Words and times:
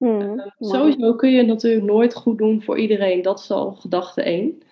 Hmm, 0.00 0.38
uh, 0.38 0.46
sowieso 0.58 1.14
kun 1.14 1.30
je 1.30 1.42
natuurlijk 1.42 1.84
nooit 1.84 2.14
goed 2.14 2.38
doen 2.38 2.62
voor 2.62 2.78
iedereen. 2.78 3.22
Dat 3.22 3.38
is 3.38 3.50
al 3.50 3.72
gedachte 3.72 4.22
één. 4.22 4.62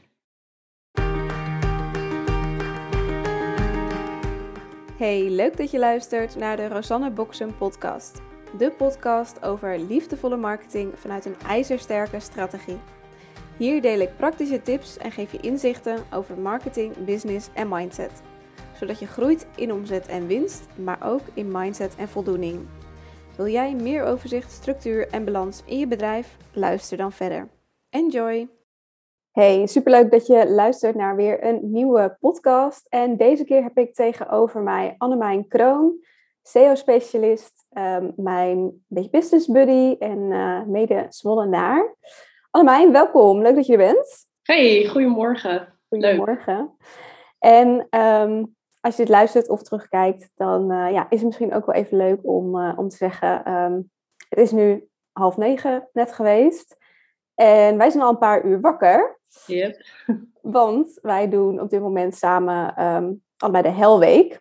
Hey, 4.96 5.30
leuk 5.30 5.56
dat 5.56 5.70
je 5.70 5.78
luistert 5.78 6.36
naar 6.36 6.56
de 6.56 6.68
Rosanne 6.68 7.10
Boksen 7.10 7.56
podcast. 7.56 8.22
De 8.58 8.70
podcast 8.70 9.44
over 9.44 9.78
liefdevolle 9.80 10.36
marketing 10.36 10.92
vanuit 10.94 11.24
een 11.24 11.36
ijzersterke 11.46 12.20
strategie. 12.20 12.78
Hier 13.56 13.82
deel 13.82 14.00
ik 14.00 14.16
praktische 14.16 14.62
tips 14.62 14.96
en 14.96 15.12
geef 15.12 15.32
je 15.32 15.40
inzichten 15.40 15.98
over 16.12 16.38
marketing, 16.38 17.04
business 17.04 17.48
en 17.54 17.68
mindset. 17.68 18.22
Zodat 18.74 18.98
je 18.98 19.06
groeit 19.06 19.46
in 19.56 19.72
omzet 19.72 20.06
en 20.06 20.26
winst, 20.26 20.66
maar 20.74 20.98
ook 21.04 21.22
in 21.34 21.52
mindset 21.52 21.96
en 21.96 22.08
voldoening. 22.08 22.66
Wil 23.38 23.48
jij 23.48 23.74
meer 23.74 24.04
overzicht, 24.04 24.52
structuur 24.52 25.08
en 25.08 25.24
balans 25.24 25.62
in 25.64 25.78
je 25.78 25.86
bedrijf? 25.86 26.36
Luister 26.52 26.96
dan 26.96 27.12
verder. 27.12 27.48
Enjoy! 27.90 28.48
Hey, 29.30 29.66
superleuk 29.66 30.10
dat 30.10 30.26
je 30.26 30.50
luistert 30.50 30.94
naar 30.94 31.16
weer 31.16 31.44
een 31.44 31.60
nieuwe 31.62 32.16
podcast. 32.20 32.86
En 32.88 33.16
deze 33.16 33.44
keer 33.44 33.62
heb 33.62 33.78
ik 33.78 33.94
tegenover 33.94 34.62
mij 34.62 34.94
Annemijn 34.96 35.48
Kroon, 35.48 36.04
SEO-specialist, 36.42 37.66
um, 37.70 38.12
mijn 38.16 38.84
beetje 38.86 39.10
business 39.10 39.46
buddy 39.46 39.96
en 39.98 40.18
uh, 40.18 40.62
mede 40.62 41.06
Zwollenaar. 41.08 41.94
Annemijn, 42.50 42.92
welkom. 42.92 43.42
Leuk 43.42 43.54
dat 43.54 43.66
je 43.66 43.72
er 43.72 43.78
bent. 43.78 44.26
Hey, 44.42 44.86
goedemorgen. 44.86 45.74
Goedemorgen. 45.88 46.76
En 47.38 47.86
um, 47.90 48.56
als 48.80 48.96
je 48.96 49.02
dit 49.02 49.10
luistert 49.10 49.48
of 49.48 49.62
terugkijkt, 49.62 50.30
dan 50.34 50.72
uh, 50.72 50.92
ja, 50.92 51.06
is 51.10 51.18
het 51.18 51.26
misschien 51.26 51.54
ook 51.54 51.66
wel 51.66 51.74
even 51.74 51.96
leuk 51.96 52.18
om, 52.22 52.56
uh, 52.56 52.72
om 52.76 52.88
te 52.88 52.96
zeggen: 52.96 53.52
um, 53.52 53.90
het 54.28 54.38
is 54.38 54.50
nu 54.50 54.88
half 55.12 55.36
negen 55.36 55.88
net 55.92 56.12
geweest. 56.12 56.76
En 57.34 57.76
wij 57.76 57.90
zijn 57.90 58.02
al 58.02 58.10
een 58.10 58.18
paar 58.18 58.44
uur 58.44 58.60
wakker. 58.60 59.18
Yep. 59.46 59.84
Want 60.42 60.98
wij 61.02 61.28
doen 61.28 61.60
op 61.60 61.70
dit 61.70 61.80
moment 61.80 62.16
samen 62.16 62.84
um, 62.84 63.22
allebei 63.36 63.62
de 63.62 63.78
Helweek. 63.78 64.40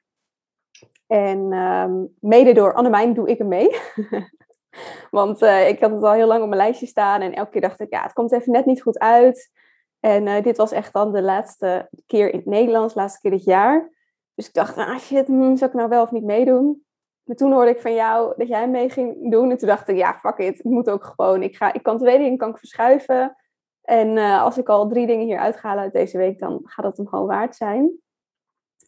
En 1.07 1.53
um, 1.53 2.15
mede 2.19 2.53
door 2.53 2.73
Annemijn 2.73 3.13
doe 3.13 3.27
ik 3.27 3.39
er 3.39 3.45
mee. 3.45 3.69
Want 5.11 5.41
uh, 5.41 5.67
ik 5.67 5.79
had 5.79 5.91
het 5.91 6.03
al 6.03 6.11
heel 6.11 6.27
lang 6.27 6.41
op 6.41 6.47
mijn 6.47 6.61
lijstje 6.61 6.85
staan. 6.85 7.21
En 7.21 7.33
elke 7.33 7.51
keer 7.51 7.61
dacht 7.61 7.79
ik, 7.79 7.89
ja, 7.89 8.03
het 8.03 8.13
komt 8.13 8.31
even 8.31 8.51
net 8.51 8.65
niet 8.65 8.81
goed 8.81 8.99
uit. 8.99 9.51
En 9.99 10.25
uh, 10.25 10.43
dit 10.43 10.57
was 10.57 10.71
echt 10.71 10.93
dan 10.93 11.11
de 11.11 11.21
laatste 11.21 11.89
keer 12.05 12.29
in 12.29 12.37
het 12.37 12.45
Nederlands, 12.47 12.93
laatste 12.93 13.19
keer 13.19 13.31
dit 13.31 13.43
jaar. 13.43 13.89
Dus 14.37 14.47
ik 14.47 14.53
dacht, 14.53 14.77
ah 14.77 14.97
shit, 14.97 15.27
hmm, 15.27 15.55
zou 15.55 15.71
ik 15.71 15.77
nou 15.77 15.89
wel 15.89 16.01
of 16.01 16.11
niet 16.11 16.23
meedoen? 16.23 16.85
Maar 17.23 17.35
toen 17.35 17.51
hoorde 17.51 17.71
ik 17.71 17.81
van 17.81 17.93
jou 17.93 18.33
dat 18.37 18.47
jij 18.47 18.69
mee 18.69 18.89
ging 18.89 19.31
doen. 19.31 19.51
En 19.51 19.57
toen 19.57 19.67
dacht 19.67 19.87
ik, 19.87 19.95
ja, 19.95 20.13
fuck 20.13 20.37
it. 20.37 20.59
Ik 20.59 20.63
moet 20.63 20.89
ook 20.89 21.03
gewoon. 21.03 21.43
Ik, 21.43 21.55
ga, 21.55 21.73
ik 21.73 21.83
kan 21.83 21.97
twee 21.97 22.17
dingen 22.17 22.37
kan 22.37 22.49
ik 22.49 22.57
verschuiven. 22.57 23.35
En 23.81 24.07
uh, 24.07 24.43
als 24.43 24.57
ik 24.57 24.69
al 24.69 24.87
drie 24.87 25.07
dingen 25.07 25.25
hier 25.25 25.39
uitga 25.39 25.77
uit 25.77 25.93
deze 25.93 26.17
week, 26.17 26.39
dan 26.39 26.61
gaat 26.63 26.85
dat 26.85 26.97
hem 26.97 27.07
gewoon 27.07 27.27
waard 27.27 27.55
zijn. 27.55 27.91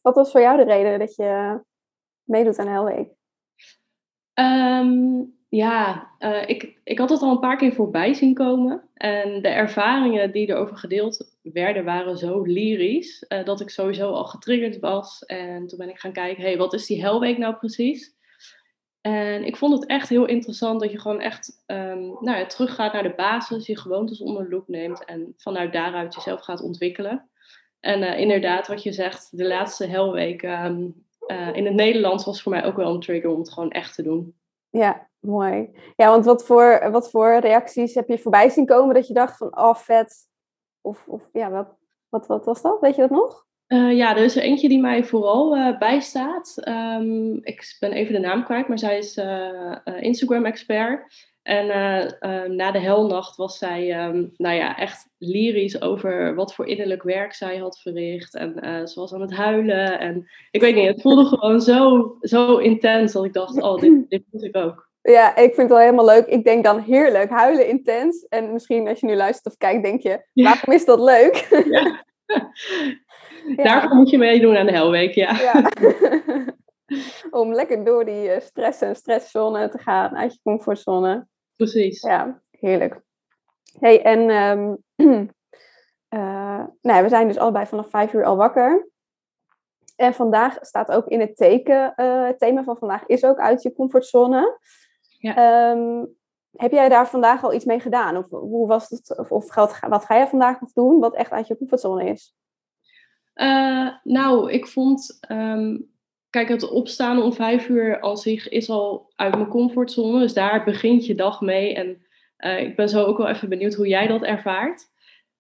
Wat 0.02 0.16
was 0.16 0.32
voor 0.32 0.42
jou 0.42 0.58
de 0.58 0.64
reden 0.64 1.00
dat 1.00 1.16
je 1.16 1.62
meedoet 2.24 2.60
aan 2.60 2.68
Helweek? 2.68 3.12
Um, 4.34 5.38
ja, 5.50 6.10
uh, 6.20 6.50
ik, 6.50 6.80
ik 6.84 7.00
had 7.00 7.10
het 7.10 7.22
al 7.22 7.32
een 7.32 7.40
paar 7.40 7.58
keer 7.58 7.74
voorbij 7.74 8.14
zien 8.14 8.34
komen. 8.34 8.90
En 8.94 9.42
de 9.42 9.50
ervaringen 9.50 10.32
die 10.32 10.50
erover 10.50 10.78
gedeeld 10.78 11.38
werden, 11.54 11.86
waren 11.86 12.18
zo 12.18 12.42
lyrisch. 12.42 13.26
Uh, 13.28 13.44
dat 13.44 13.62
ik 13.62 13.70
sowieso 13.70 14.12
al 14.12 14.26
getriggerd 14.26 14.80
was. 14.80 15.24
En 15.26 15.68
toen 15.68 15.78
ben 15.78 15.90
ik 15.90 16.00
gaan 16.00 16.12
kijken, 16.12 16.44
hey, 16.44 16.58
wat 16.58 16.74
is 16.74 16.86
die 16.86 17.02
Helweek 17.02 17.38
nou 17.38 17.56
precies? 17.56 18.18
En 19.02 19.46
ik 19.46 19.58
vond 19.58 19.74
het 19.74 19.86
echt 19.86 20.10
heel 20.10 20.26
interessant 20.26 20.80
dat 20.80 20.92
je 20.92 21.00
gewoon 21.00 21.22
echt 21.22 21.64
um, 21.66 22.18
nou 22.20 22.38
ja, 22.38 22.46
teruggaat 22.46 22.94
naar 22.94 23.04
de 23.04 23.14
basis, 23.16 23.66
je 23.66 23.78
gewoontes 23.78 24.22
onder 24.22 24.44
de 24.44 24.50
loep 24.50 24.68
neemt 24.68 25.06
en 25.06 25.34
vanuit 25.38 25.74
daaruit 25.74 26.16
jezelf 26.16 26.42
gaat 26.42 26.62
ontwikkelen. 26.62 27.30
En 27.80 28.02
uh, 28.02 28.20
inderdaad, 28.20 28.68
wat 28.68 28.84
je 28.84 28.92
zegt, 28.92 29.38
de 29.38 29.48
laatste 29.48 29.86
helweek 29.86 30.44
um, 30.44 31.06
uh, 31.28 31.56
in 31.56 31.66
het 31.66 31.74
Nederlands 31.74 32.26
was 32.26 32.42
voor 32.42 32.52
mij 32.52 32.66
ook 32.66 32.76
wel 32.76 32.94
een 32.94 33.00
trigger 33.00 33.30
om 33.30 33.40
het 33.40 33.52
gewoon 33.52 33.72
echt 33.72 33.96
te 33.96 34.04
doen. 34.04 34.36
Ja, 34.70 35.08
mooi. 35.20 35.70
Ja, 35.96 36.10
want 36.10 36.26
wat 36.26 36.46
voor, 36.46 36.92
wat 36.92 37.10
voor 37.10 37.40
reacties 37.40 37.96
heb 37.96 38.08
je 38.08 38.20
voorbij 38.20 38.50
zien 38.50 38.66
komen 38.66 38.96
dat 38.96 39.08
je 39.08 39.14
dacht 39.14 39.38
van, 39.38 39.58
oh 39.58 39.76
vet, 39.76 40.29
of, 40.82 41.08
of 41.08 41.30
ja, 41.34 41.50
wat, 41.50 41.76
wat, 42.10 42.28
wat 42.28 42.46
was 42.46 42.62
dat? 42.62 42.80
Weet 42.80 42.96
je 42.96 43.02
dat 43.02 43.10
nog? 43.10 43.48
Uh, 43.68 43.98
ja, 43.98 44.18
er 44.18 44.24
is 44.24 44.36
er 44.36 44.42
eentje 44.42 44.70
die 44.70 44.80
mij 44.80 45.04
vooral 45.04 45.58
uh, 45.58 45.78
bijstaat. 45.78 46.62
Um, 46.68 47.40
ik 47.44 47.78
ben 47.80 47.92
even 47.92 48.14
de 48.14 48.20
naam 48.20 48.44
kwijt, 48.44 48.68
maar 48.68 48.80
zij 48.80 48.98
is 48.98 49.18
uh, 49.18 49.76
Instagram-expert. 50.00 51.28
En 51.42 51.68
na 52.56 52.72
de 52.72 52.80
helnacht 52.80 53.36
was 53.36 53.58
zij 53.58 54.06
um, 54.08 54.32
nou 54.36 54.56
ja, 54.56 54.78
echt 54.78 55.10
lyrisch 55.18 55.82
over 55.82 56.36
wat 56.36 56.56
voor 56.56 56.68
innerlijk 56.68 57.04
werk 57.04 57.34
zij 57.34 57.58
had 57.58 57.80
verricht. 57.80 58.36
En 58.36 58.54
ze 58.88 59.00
was 59.00 59.14
aan 59.14 59.22
het 59.22 59.34
huilen. 59.34 60.00
En 60.00 60.30
ik 60.52 60.62
weet 60.62 60.76
niet, 60.76 60.88
het 60.88 61.02
voelde 61.02 61.26
gewoon 61.26 61.62
zo, 61.62 62.16
zo 62.22 62.58
intens 62.58 63.14
dat 63.14 63.26
ik 63.26 63.34
dacht, 63.34 63.62
oh, 63.62 63.80
dit, 63.80 64.10
dit 64.10 64.24
ik 64.32 64.58
ook. 64.58 64.89
Ja, 65.02 65.30
ik 65.30 65.54
vind 65.54 65.58
het 65.58 65.68
wel 65.68 65.78
helemaal 65.78 66.06
leuk. 66.06 66.26
Ik 66.26 66.44
denk 66.44 66.64
dan 66.64 66.80
heerlijk, 66.80 67.30
huilen 67.30 67.68
intens. 67.68 68.26
En 68.28 68.54
misschien 68.54 68.88
als 68.88 69.00
je 69.00 69.06
nu 69.06 69.16
luistert 69.16 69.46
of 69.46 69.58
kijkt, 69.58 69.84
denk 69.84 70.02
je, 70.02 70.26
waarom 70.34 70.74
is 70.74 70.86
dat 70.86 71.00
leuk? 71.00 71.48
Ja. 71.70 72.08
Ja. 73.56 73.64
Daarvoor 73.64 73.96
moet 73.96 74.10
je 74.10 74.18
meedoen 74.18 74.58
aan 74.58 74.66
de 74.66 74.72
Helweek, 74.72 75.14
ja. 75.14 75.40
ja. 75.40 75.72
Om 77.40 77.54
lekker 77.54 77.84
door 77.84 78.06
die 78.06 78.40
stress 78.40 78.82
en 78.82 78.96
stresszone 78.96 79.70
te 79.70 79.78
gaan, 79.78 80.18
uit 80.18 80.34
je 80.34 80.40
comfortzone. 80.44 81.28
Precies. 81.56 82.02
Ja, 82.02 82.42
heerlijk. 82.52 83.02
hey, 83.80 84.02
en 84.02 84.30
um, 84.30 84.78
uh, 86.10 86.64
nou, 86.90 87.04
we 87.04 87.10
zijn 87.10 87.28
dus 87.28 87.38
allebei 87.38 87.66
vanaf 87.66 87.90
vijf 87.90 88.14
uur 88.14 88.26
al 88.26 88.36
wakker. 88.36 88.88
En 89.96 90.14
vandaag 90.14 90.58
staat 90.62 90.92
ook 90.92 91.08
in 91.08 91.20
het 91.20 91.38
teken, 91.38 91.94
uh, 91.96 92.26
het 92.26 92.40
thema 92.40 92.64
van 92.64 92.78
vandaag 92.78 93.06
is 93.06 93.24
ook 93.24 93.38
uit 93.38 93.62
je 93.62 93.74
comfortzone. 93.74 94.60
Ja. 95.20 95.72
Um, 95.72 96.18
heb 96.52 96.72
jij 96.72 96.90
daar 96.90 97.08
vandaag 97.08 97.44
al 97.44 97.54
iets 97.54 97.66
mee 97.66 97.80
gedaan? 97.80 98.18
Of 98.18 98.30
hoe 98.30 98.68
was 98.68 98.90
het? 98.90 99.18
Of, 99.18 99.32
of 99.32 99.56
wat, 99.56 99.80
wat 99.80 100.06
ga 100.06 100.16
jij 100.16 100.28
vandaag 100.28 100.62
nog 100.62 100.72
doen 100.72 101.00
wat 101.00 101.16
echt 101.16 101.32
uit 101.32 101.48
je 101.48 101.58
comfortzone 101.58 102.10
is? 102.10 102.36
Uh, 103.36 103.90
nou, 104.04 104.52
ik 104.52 104.68
vond. 104.68 105.20
Um, 105.32 105.92
kijk, 106.30 106.50
het 106.50 106.70
opstaan 106.70 107.22
om 107.22 107.34
vijf 107.34 107.70
uur 107.70 108.00
al 108.00 108.18
zich 108.18 108.50
is 108.50 108.70
al 108.70 109.12
uit 109.16 109.36
mijn 109.36 109.48
comfortzone. 109.48 110.20
Dus 110.20 110.34
daar 110.34 110.64
begint 110.64 111.06
je 111.06 111.16
dag 111.16 111.42
mee. 111.42 111.74
En 111.74 112.06
uh, 112.38 112.62
ik 112.62 112.76
ben 112.76 112.90
zo 112.90 113.06
ook 113.06 113.18
wel 113.18 113.28
even 113.28 113.50
benieuwd 113.50 113.74
hoe 113.74 113.88
jij 113.88 114.08
dat 114.08 114.24
ervaart. 114.24 114.92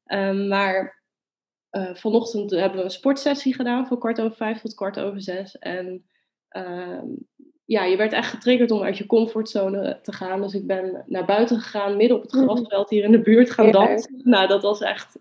Um, 0.06 0.47
maar 0.47 1.03
uh, 1.72 1.95
vanochtend 1.95 2.51
hebben 2.51 2.78
we 2.78 2.84
een 2.84 2.91
sportsessie 2.91 3.53
gedaan 3.53 3.88
van 3.88 4.00
kwart 4.00 4.22
over 4.22 4.38
vijf 4.38 4.62
tot 4.62 4.75
kwart 4.75 5.00
over 5.00 5.22
zes. 5.22 5.57
En 5.57 6.06
ja, 7.69 7.84
je 7.84 7.97
werd 7.97 8.13
echt 8.13 8.30
getriggerd 8.30 8.72
om 8.72 8.81
uit 8.81 8.97
je 8.97 9.06
comfortzone 9.06 10.00
te 10.02 10.13
gaan. 10.13 10.41
Dus 10.41 10.53
ik 10.53 10.68
ben 10.68 11.03
naar 11.06 11.25
buiten 11.25 11.59
gegaan, 11.59 11.97
midden 11.97 12.18
op 12.18 12.24
het 12.24 12.31
mhm. 12.31 12.44
grasveld 12.44 12.90
hier 12.90 13.03
in 13.03 13.12
de 13.12 13.22
buurt 13.22 13.52
gaan 13.52 13.72
dansen. 13.72 14.22
Nou, 14.24 14.47
dat 14.47 14.62
was 14.62 14.81
echt 14.81 15.19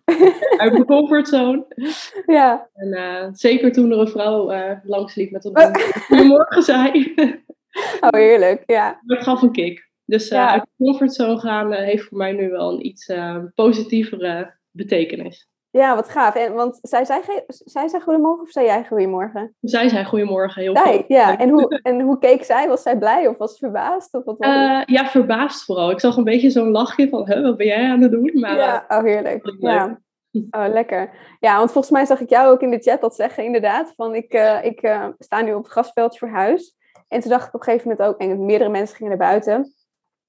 uit 0.57 0.73
mijn 0.73 0.85
comfortzone. 0.85 1.65
Ja. 2.27 2.69
En 2.75 2.89
uh, 2.89 3.29
zeker 3.33 3.73
toen 3.73 3.91
er 3.91 3.99
een 3.99 4.09
vrouw 4.09 4.53
uh, 4.53 4.71
langsliep 4.83 5.31
met 5.31 5.45
een 5.45 5.57
goedemorgen 6.07 6.63
zei. 6.63 7.15
oh, 8.01 8.09
heerlijk, 8.11 8.63
ja. 8.67 9.01
Dat 9.07 9.23
gaf 9.23 9.43
een 9.43 9.53
kick. 9.53 9.91
Dus 10.05 10.31
uh, 10.31 10.39
ja. 10.39 10.51
uit 10.51 10.63
de 10.63 10.85
comfortzone 10.85 11.39
gaan 11.39 11.73
heeft 11.73 12.05
voor 12.05 12.19
mij 12.19 12.33
nu 12.33 12.51
wel 12.51 12.73
een 12.73 12.87
iets 12.87 13.13
positievere 13.55 14.55
betekenis. 14.71 15.48
Ja, 15.71 15.95
wat 15.95 16.09
gaaf. 16.09 16.35
En, 16.35 16.55
want 16.55 16.79
zij 16.83 17.05
zei, 17.05 17.21
zij 17.47 17.89
zei 17.89 18.03
goedemorgen 18.03 18.43
of 18.43 18.51
zei 18.51 18.67
jij 18.67 18.85
goedemorgen? 18.85 19.55
Zij 19.61 19.89
zei 19.89 20.05
goedemorgen, 20.05 20.63
heel 20.63 20.77
zij, 20.77 21.05
Ja, 21.09 21.39
en 21.39 21.49
hoe, 21.49 21.79
en 21.83 22.01
hoe 22.01 22.19
keek 22.19 22.45
zij? 22.45 22.69
Was 22.69 22.83
zij 22.83 22.99
blij 22.99 23.27
of 23.27 23.39
was 23.39 23.53
ze 23.53 23.59
verbaasd? 23.59 24.15
Of 24.15 24.25
wat 24.25 24.37
uh, 24.45 24.83
ja, 24.85 25.07
verbaasd 25.07 25.65
vooral. 25.65 25.91
Ik 25.91 26.01
zag 26.01 26.17
een 26.17 26.25
beetje 26.25 26.51
zo'n 26.51 26.71
lachje 26.71 27.09
van, 27.09 27.27
huh, 27.27 27.43
wat 27.43 27.57
ben 27.57 27.67
jij 27.67 27.91
aan 27.91 28.03
het 28.03 28.11
doen? 28.11 28.31
Maar, 28.35 28.57
ja, 28.57 28.85
oh 28.89 29.03
heerlijk. 29.03 29.55
Ja. 29.59 29.99
Oh, 30.51 30.67
lekker. 30.69 31.11
Ja, 31.41 31.59
want 31.59 31.73
volgens 31.73 31.93
mij 31.93 32.05
zag 32.05 32.21
ik 32.21 32.31
jou 32.31 32.49
ook 32.51 32.61
in 32.61 32.71
de 32.71 32.79
chat 32.79 33.01
dat 33.01 33.15
zeggen, 33.15 33.45
inderdaad. 33.45 33.93
Van 33.97 34.15
ik, 34.15 34.35
uh, 34.35 34.65
ik 34.65 34.83
uh, 34.83 35.07
sta 35.19 35.41
nu 35.41 35.55
op 35.55 35.63
het 35.63 35.73
grasveldje 35.73 36.19
voor 36.19 36.29
huis. 36.29 36.77
En 37.09 37.21
toen 37.21 37.31
dacht 37.31 37.49
ik 37.49 37.55
op 37.55 37.61
een 37.61 37.67
gegeven 37.67 37.89
moment 37.89 38.09
ook, 38.09 38.21
en 38.21 38.45
meerdere 38.45 38.71
mensen 38.71 38.97
gingen 38.97 39.19
naar 39.19 39.29
buiten. 39.29 39.75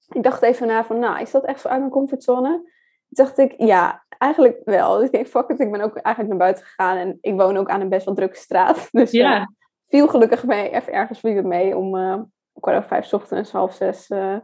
Ik 0.08 0.22
dacht 0.22 0.42
even 0.42 0.66
na 0.66 0.84
van, 0.84 0.98
nou, 0.98 1.20
is 1.20 1.30
dat 1.30 1.44
echt 1.44 1.60
zo 1.60 1.68
uit 1.68 1.78
mijn 1.78 1.90
comfortzone? 1.90 2.48
Toen 2.48 2.64
dacht 3.08 3.38
ik, 3.38 3.54
ja, 3.56 4.04
eigenlijk 4.20 4.60
wel. 4.64 4.96
Dus 4.96 5.06
ik 5.06 5.12
denk, 5.12 5.26
fuck 5.26 5.48
it, 5.48 5.60
ik 5.60 5.70
ben 5.70 5.80
ook 5.80 5.96
eigenlijk 5.96 6.28
naar 6.28 6.46
buiten 6.46 6.64
gegaan. 6.64 6.96
En 6.96 7.18
ik 7.20 7.34
woon 7.34 7.56
ook 7.56 7.68
aan 7.68 7.80
een 7.80 7.88
best 7.88 8.04
wel 8.04 8.14
drukke 8.14 8.36
straat. 8.36 8.88
Dus 8.92 9.10
ja. 9.10 9.40
Uh, 9.40 9.46
viel 9.88 10.08
gelukkig 10.08 10.44
mee, 10.44 10.70
even 10.70 10.92
ergens 10.92 11.20
viel 11.20 11.36
het 11.36 11.44
mee 11.44 11.76
om 11.76 11.96
uh, 11.96 12.20
kwart 12.60 12.76
over 12.76 12.88
vijf 12.88 13.12
ochtends, 13.12 13.52
half 13.52 13.74
zes, 13.74 14.10
uh, 14.10 14.36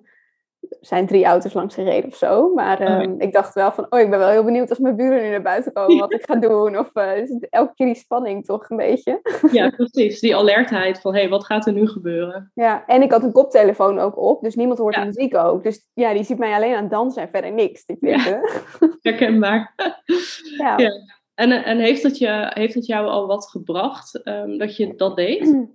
zijn 0.81 1.07
drie 1.07 1.25
auto's 1.25 1.53
langs 1.53 1.75
gereden 1.75 2.11
of 2.11 2.17
zo. 2.17 2.55
Maar 2.55 2.81
Oh, 2.81 2.87
ja. 2.87 3.01
ehm, 3.01 3.15
ik 3.21 3.33
dacht 3.33 3.55
wel 3.55 3.73
van, 3.73 3.87
oh, 3.91 4.01
ik 4.01 4.11
ben 4.11 4.19
wel 4.19 4.29
heel 4.29 4.45
benieuwd 4.45 4.71
als 4.71 4.79
mijn 4.79 4.97
buren 4.97 5.23
nu 5.23 5.29
naar 5.31 5.43
buiten 5.43 5.73
komen, 5.73 5.99
wat 5.99 6.13
ik 6.13 6.25
ga 6.25 6.37
doen. 6.37 6.79
Of 6.79 6.95
eh, 6.95 7.17
is 7.17 7.29
het 7.29 7.47
elke 7.51 7.75
keer 7.75 7.87
die 7.87 7.95
spanning 7.95 8.45
toch 8.45 8.71
een 8.71 8.77
beetje. 8.77 9.21
Ja, 9.53 9.71
precies. 9.77 10.21
Die 10.21 10.37
alertheid 10.37 11.01
van, 11.01 11.15
hé, 11.15 11.21
hey, 11.21 11.29
wat 11.29 11.45
gaat 11.45 11.67
er 11.67 11.73
nu 11.73 11.89
gebeuren? 11.89 12.51
Ja, 12.55 12.87
en 12.87 13.03
ik 13.03 13.11
had 13.13 13.23
een 13.23 13.33
koptelefoon 13.33 13.99
ook 13.99 14.19
op, 14.19 14.43
dus 14.43 14.55
niemand 14.55 14.79
hoort 14.79 14.95
Ja. 14.95 15.01
de 15.01 15.07
muziek 15.07 15.37
ook. 15.37 15.63
Dus 15.63 15.87
ja, 15.95 16.13
die 16.13 16.25
ziet 16.25 16.39
mij 16.39 16.55
alleen 16.55 16.75
aan 16.75 16.83
het 16.83 16.91
dansen 16.91 17.23
en 17.23 17.29
verder 17.29 17.53
niks. 17.53 17.85
Ik 17.87 18.01
denk, 18.01 18.21
Ja. 18.21 18.41
eh, 18.43 18.89
Herkenbaar. 19.03 19.75
ja. 20.59 20.79
Ja. 20.79 20.91
En, 21.35 21.53
en 21.65 21.79
heeft, 21.79 22.03
het 22.03 22.19
je, 22.19 22.51
heeft 22.55 22.75
het 22.75 22.87
jou 22.87 23.07
al 23.07 23.27
wat 23.27 23.49
gebracht 23.51 24.23
ehm, 24.23 24.59
dat 24.59 24.77
je 24.77 24.95
dat 24.95 25.17
deed? 25.17 25.55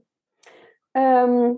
Ehm, 0.92 1.54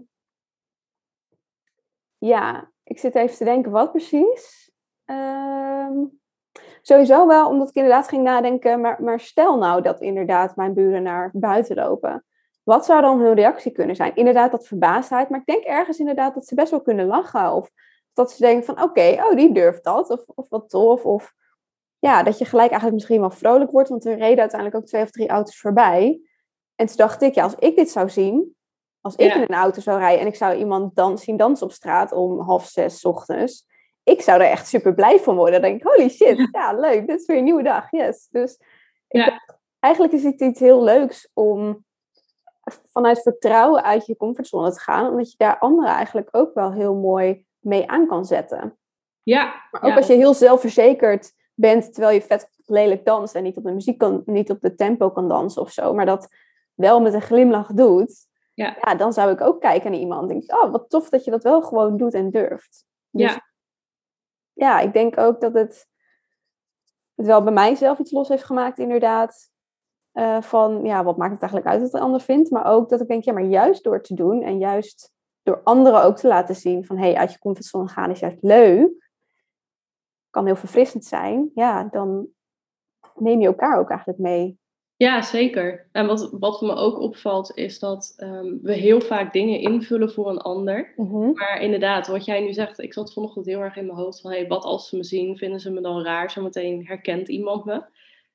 ja, 2.17 2.71
ik 2.83 2.99
zit 2.99 3.15
even 3.15 3.37
te 3.37 3.43
denken, 3.43 3.71
wat 3.71 3.91
precies? 3.91 4.71
Ehm, 5.05 5.97
sowieso 6.81 7.27
wel, 7.27 7.47
omdat 7.47 7.69
ik 7.69 7.75
inderdaad 7.75 8.07
ging 8.07 8.23
nadenken, 8.23 8.81
maar, 8.81 9.03
maar 9.03 9.19
stel 9.19 9.57
nou 9.57 9.81
dat 9.81 10.01
inderdaad 10.01 10.55
mijn 10.55 10.73
buren 10.73 11.03
naar 11.03 11.29
buiten 11.33 11.75
lopen. 11.75 12.25
Wat 12.63 12.85
zou 12.85 13.01
dan 13.01 13.19
hun 13.19 13.33
reactie 13.33 13.71
kunnen 13.71 13.95
zijn? 13.95 14.15
Inderdaad, 14.15 14.51
dat 14.51 14.67
verbaasdheid, 14.67 15.29
maar 15.29 15.39
ik 15.39 15.45
denk 15.45 15.63
ergens 15.63 15.99
inderdaad 15.99 16.33
dat 16.33 16.45
ze 16.45 16.55
best 16.55 16.71
wel 16.71 16.81
kunnen 16.81 17.05
lachen. 17.05 17.53
Of 17.53 17.71
dat 18.13 18.31
ze 18.31 18.41
denken 18.41 18.65
van, 18.65 18.81
oké, 18.81 19.15
oh, 19.23 19.35
die 19.35 19.53
durft 19.53 19.83
dat. 19.83 20.09
Of, 20.09 20.23
of 20.25 20.49
wat 20.49 20.69
tof. 20.69 21.05
Of 21.05 21.33
ja, 21.99 22.23
dat 22.23 22.37
je 22.37 22.45
gelijk 22.45 22.69
eigenlijk 22.69 22.93
misschien 22.93 23.19
wel 23.19 23.31
vrolijk 23.31 23.71
wordt, 23.71 23.89
want 23.89 24.05
er 24.05 24.17
reden 24.17 24.39
uiteindelijk 24.39 24.81
ook 24.81 24.85
twee 24.87 25.03
of 25.03 25.11
drie 25.11 25.29
auto's 25.29 25.59
voorbij. 25.59 26.21
En 26.75 26.85
toen 26.85 26.97
dacht 26.97 27.21
ik, 27.21 27.35
ja, 27.35 27.43
als 27.43 27.55
ik 27.55 27.75
dit 27.75 27.89
zou 27.89 28.09
zien, 28.09 28.55
als 29.03 29.15
ik 29.15 29.27
Ja. 29.27 29.35
in 29.35 29.41
een 29.41 29.55
auto 29.55 29.81
zou 29.81 29.99
rijden 29.99 30.19
en 30.21 30.27
ik 30.27 30.35
zou 30.35 30.55
iemand 30.55 30.95
dan 30.95 31.17
zien 31.17 31.37
dansen 31.37 31.65
op 31.65 31.71
straat 31.71 32.11
om 32.11 32.39
half 32.39 32.65
zes 32.67 32.99
's 32.99 33.05
ochtends, 33.05 33.65
ik 34.03 34.21
zou 34.21 34.41
er 34.41 34.49
echt 34.49 34.67
super 34.67 34.93
blij 34.93 35.19
van 35.19 35.35
worden. 35.35 35.61
Dan 35.61 35.69
denk 35.69 35.81
ik, 35.81 35.87
holy 35.87 36.09
shit, 36.09 36.37
ja, 36.51 36.73
leuk, 36.73 37.07
dit 37.07 37.19
is 37.19 37.25
weer 37.25 37.37
een 37.37 37.43
nieuwe 37.43 37.63
dag, 37.63 37.91
yes. 37.91 38.27
Dus 38.31 38.53
ik 39.07 39.19
Ja. 39.19 39.25
dacht, 39.25 39.57
eigenlijk 39.79 40.13
is 40.13 40.23
het 40.23 40.41
iets 40.41 40.59
heel 40.59 40.83
leuks 40.83 41.29
om 41.33 41.85
vanuit 42.91 43.21
vertrouwen 43.21 43.83
uit 43.83 44.05
je 44.05 44.17
comfortzone 44.17 44.73
te 44.73 44.79
gaan, 44.79 45.09
omdat 45.09 45.31
je 45.31 45.37
daar 45.37 45.59
anderen 45.59 45.89
eigenlijk 45.89 46.27
ook 46.31 46.53
wel 46.53 46.71
heel 46.71 46.95
mooi 46.95 47.45
mee 47.59 47.89
aan 47.89 48.07
kan 48.07 48.25
zetten. 48.25 48.77
Ja. 49.23 49.53
Maar 49.71 49.83
ook 49.83 49.95
als 49.95 50.07
je 50.07 50.13
heel 50.13 50.33
zelfverzekerd 50.33 51.33
bent, 51.53 51.93
terwijl 51.93 52.13
je 52.13 52.21
vet 52.21 52.49
lelijk 52.65 53.05
danst 53.05 53.35
en 53.35 53.43
niet 53.43 53.57
op 53.57 53.63
de 53.63 53.71
muziek 53.71 53.97
kan, 53.97 54.21
niet 54.25 54.49
op 54.49 54.61
de 54.61 54.75
tempo 54.75 55.09
kan 55.09 55.27
dansen 55.29 55.61
of 55.61 55.71
zo, 55.71 55.93
maar 55.93 56.05
dat 56.05 56.29
wel 56.73 57.01
met 57.01 57.13
een 57.13 57.21
glimlach 57.21 57.67
doet, 57.73 58.27
Ja. 58.53 58.77
ja, 58.81 58.95
dan 58.95 59.13
zou 59.13 59.31
ik 59.31 59.41
ook 59.41 59.61
kijken 59.61 59.91
naar 59.91 59.99
iemand 59.99 60.31
en 60.31 60.39
denk, 60.39 60.63
oh, 60.63 60.71
wat 60.71 60.89
tof 60.89 61.09
dat 61.09 61.23
je 61.23 61.31
dat 61.31 61.43
wel 61.43 61.61
gewoon 61.61 61.97
doet 61.97 62.13
en 62.13 62.29
durft. 62.29 62.85
Dus, 63.09 63.31
Ja. 63.31 63.45
ja, 64.53 64.79
ik 64.79 64.93
denk 64.93 65.17
ook 65.17 65.41
dat 65.41 65.53
het, 65.53 65.87
het 67.15 67.25
wel 67.25 67.43
bij 67.43 67.53
mijzelf 67.53 67.99
iets 67.99 68.11
los 68.11 68.27
heeft 68.27 68.43
gemaakt, 68.43 68.79
inderdaad. 68.79 69.51
eh, 70.11 70.41
van, 70.41 70.85
ja, 70.85 71.03
wat 71.03 71.17
maakt 71.17 71.31
het 71.31 71.41
eigenlijk 71.41 71.71
uit 71.71 71.81
wat 71.81 71.91
de 71.91 71.99
ander 71.99 72.21
vindt? 72.21 72.49
Maar 72.49 72.65
ook 72.65 72.89
dat 72.89 73.01
ik 73.01 73.07
denk, 73.07 73.23
ja, 73.23 73.33
maar 73.33 73.43
juist 73.43 73.83
door 73.83 74.01
te 74.01 74.13
doen 74.13 74.41
en 74.41 74.57
juist 74.57 75.11
door 75.43 75.61
anderen 75.63 76.03
ook 76.03 76.17
te 76.17 76.27
laten 76.27 76.55
zien 76.55 76.85
van, 76.85 76.97
hé, 76.97 77.03
hey, 77.03 77.15
uit 77.15 77.31
je 77.31 77.39
comfortzone 77.39 77.87
gaan 77.87 78.11
is 78.11 78.19
juist 78.19 78.41
leuk 78.41 79.03
kan 80.33 80.45
heel 80.45 80.55
verfrissend 80.55 81.05
zijn, 81.05 81.51
ja, 81.53 81.83
dan 81.83 82.27
neem 83.15 83.39
je 83.39 83.47
elkaar 83.47 83.79
ook 83.79 83.89
eigenlijk 83.89 84.19
mee. 84.19 84.59
Ja, 84.97 85.21
zeker. 85.21 85.89
En 85.91 86.07
wat, 86.07 86.29
wat 86.39 86.61
me 86.61 86.73
ook 86.75 86.99
opvalt 86.99 87.57
is 87.57 87.79
dat 87.79 88.13
ehm, 88.17 88.57
we 88.61 88.73
heel 88.73 89.01
vaak 89.01 89.33
dingen 89.33 89.59
invullen 89.59 90.11
voor 90.11 90.29
een 90.29 90.37
ander. 90.41 90.93
Maar 91.33 91.61
inderdaad, 91.61 92.07
wat 92.07 92.25
jij 92.25 92.39
nu 92.41 92.53
zegt, 92.53 92.79
ik 92.79 92.93
zat 92.93 93.13
vanochtend 93.13 93.45
heel 93.45 93.59
erg 93.59 93.75
in 93.75 93.85
mijn 93.85 93.97
hoofd 93.97 94.21
van, 94.21 94.31
hey, 94.31 94.47
wat 94.47 94.63
als 94.63 94.89
ze 94.89 94.95
me 94.97 95.03
zien, 95.03 95.37
vinden 95.37 95.59
ze 95.59 95.71
me 95.71 95.81
dan 95.81 96.03
raar? 96.03 96.31
Zometeen 96.31 96.85
herkent 96.85 97.27
iemand 97.27 97.65
me. 97.65 97.83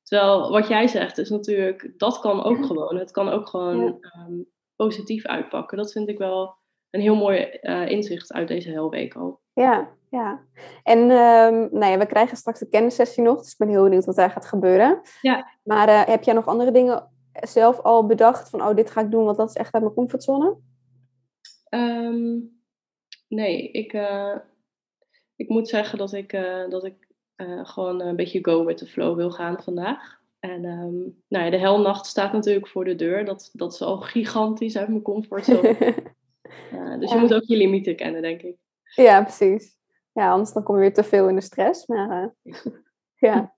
Terwijl 0.03 0.51
wat 0.51 0.67
jij 0.67 0.87
zegt 0.87 1.17
is 1.17 1.29
natuurlijk, 1.29 1.93
dat 1.97 2.19
kan 2.19 2.43
ook 2.43 2.65
gewoon. 2.65 2.97
Het 2.97 3.11
kan 3.11 3.29
ook 3.29 3.47
gewoon 3.47 3.79
Ja. 3.83 3.97
ehm, 4.01 4.33
positief 4.75 5.25
uitpakken. 5.25 5.77
Dat 5.77 5.91
vind 5.91 6.09
ik 6.09 6.17
wel 6.17 6.55
een 6.89 7.01
heel 7.01 7.15
mooi 7.15 7.37
eh, 7.39 7.89
inzicht 7.89 8.33
uit 8.33 8.47
deze 8.47 8.71
helweek 8.71 9.15
al. 9.15 9.39
Ja, 9.61 9.89
ja. 10.09 10.45
En 10.83 10.99
ehm, 10.99 11.67
nou 11.71 11.85
ja, 11.85 11.97
we 11.97 12.05
krijgen 12.05 12.37
straks 12.37 12.59
de 12.59 12.69
kennissessie 12.69 13.23
nog, 13.23 13.41
dus 13.41 13.51
ik 13.51 13.57
ben 13.57 13.67
heel 13.67 13.83
benieuwd 13.83 14.05
wat 14.05 14.15
daar 14.15 14.29
gaat 14.29 14.45
gebeuren. 14.45 15.01
Ja. 15.21 15.47
Maar 15.63 15.87
eh, 15.87 16.05
heb 16.05 16.23
jij 16.23 16.33
nog 16.33 16.45
andere 16.45 16.71
dingen 16.71 17.09
zelf 17.33 17.79
al 17.79 18.05
bedacht 18.05 18.49
van, 18.49 18.61
oh, 18.61 18.75
dit 18.75 18.91
ga 18.91 19.01
ik 19.01 19.11
doen, 19.11 19.23
want 19.23 19.37
dat 19.37 19.49
is 19.49 19.55
echt 19.55 19.73
uit 19.73 19.83
mijn 19.83 19.95
comfortzone? 19.95 20.57
Ehm, 21.69 22.37
nee, 23.27 23.71
ik, 23.71 23.93
eh, 23.93 24.35
ik 25.35 25.49
moet 25.49 25.67
zeggen 25.67 25.97
dat 25.97 26.13
ik, 26.13 26.33
eh, 26.33 26.69
dat 26.69 26.85
ik 26.85 27.07
gewoon 27.63 28.01
een 28.01 28.15
beetje 28.15 28.43
go 28.43 28.65
with 28.65 28.77
the 28.77 28.85
flow 28.85 29.15
wil 29.15 29.31
gaan 29.31 29.61
vandaag. 29.61 30.19
En 30.39 30.65
ehm, 30.65 30.97
nou 31.27 31.45
ja, 31.45 31.49
de 31.49 31.57
helnacht 31.57 32.05
staat 32.05 32.33
natuurlijk 32.33 32.67
voor 32.67 32.85
de 32.85 32.95
deur. 32.95 33.25
Dat, 33.25 33.49
dat 33.53 33.73
is 33.73 33.81
al 33.81 33.97
gigantisch 33.97 34.77
uit 34.77 34.87
mijn 34.87 35.01
comfortzone. 35.01 35.77
Dus 36.99 37.11
je 37.11 37.17
moet 37.17 37.33
ook 37.33 37.43
je 37.43 37.57
limieten 37.57 37.95
kennen, 37.95 38.21
denk 38.21 38.41
ik. 38.41 38.55
Ja, 38.95 39.21
precies. 39.21 39.77
Ja, 40.11 40.31
anders 40.31 40.53
dan 40.53 40.63
kom 40.63 40.75
je 40.75 40.81
weer 40.81 40.93
te 40.93 41.03
veel 41.03 41.27
in 41.27 41.35
de 41.35 41.41
stress. 41.41 41.85
Maar 41.85 42.33
eh, 42.43 42.53
ja, 43.29 43.55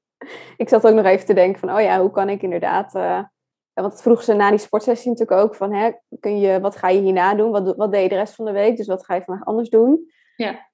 ik 0.57 0.69
zat 0.69 0.87
ook 0.87 0.95
nog 0.95 1.05
even 1.05 1.25
te 1.25 1.33
denken 1.33 1.59
van, 1.59 1.71
oh 1.73 1.81
ja, 1.81 1.99
hoe 1.99 2.11
kan 2.11 2.29
ik 2.29 2.41
inderdaad... 2.41 2.91
ja, 2.93 3.31
want 3.73 4.01
vroeg 4.01 4.23
ze 4.23 4.33
na 4.33 4.49
die 4.49 4.59
sportsessie 4.59 5.09
natuurlijk 5.09 5.41
ook 5.41 5.55
van, 5.55 5.73
hè, 5.73 5.91
kun 6.19 6.39
je, 6.39 6.59
wat 6.59 6.75
ga 6.75 6.89
je 6.89 6.99
hierna 6.99 7.35
doen? 7.35 7.51
Wat, 7.51 7.75
wat 7.75 7.91
deed 7.91 8.03
je 8.03 8.09
de 8.09 8.15
rest 8.15 8.35
van 8.35 8.45
de 8.45 8.51
week? 8.51 8.77
Dus 8.77 8.87
wat 8.87 9.05
ga 9.05 9.15
je 9.15 9.21
vandaag 9.21 9.45
anders 9.45 9.69
doen? 9.69 10.11
Ja. 10.35 10.69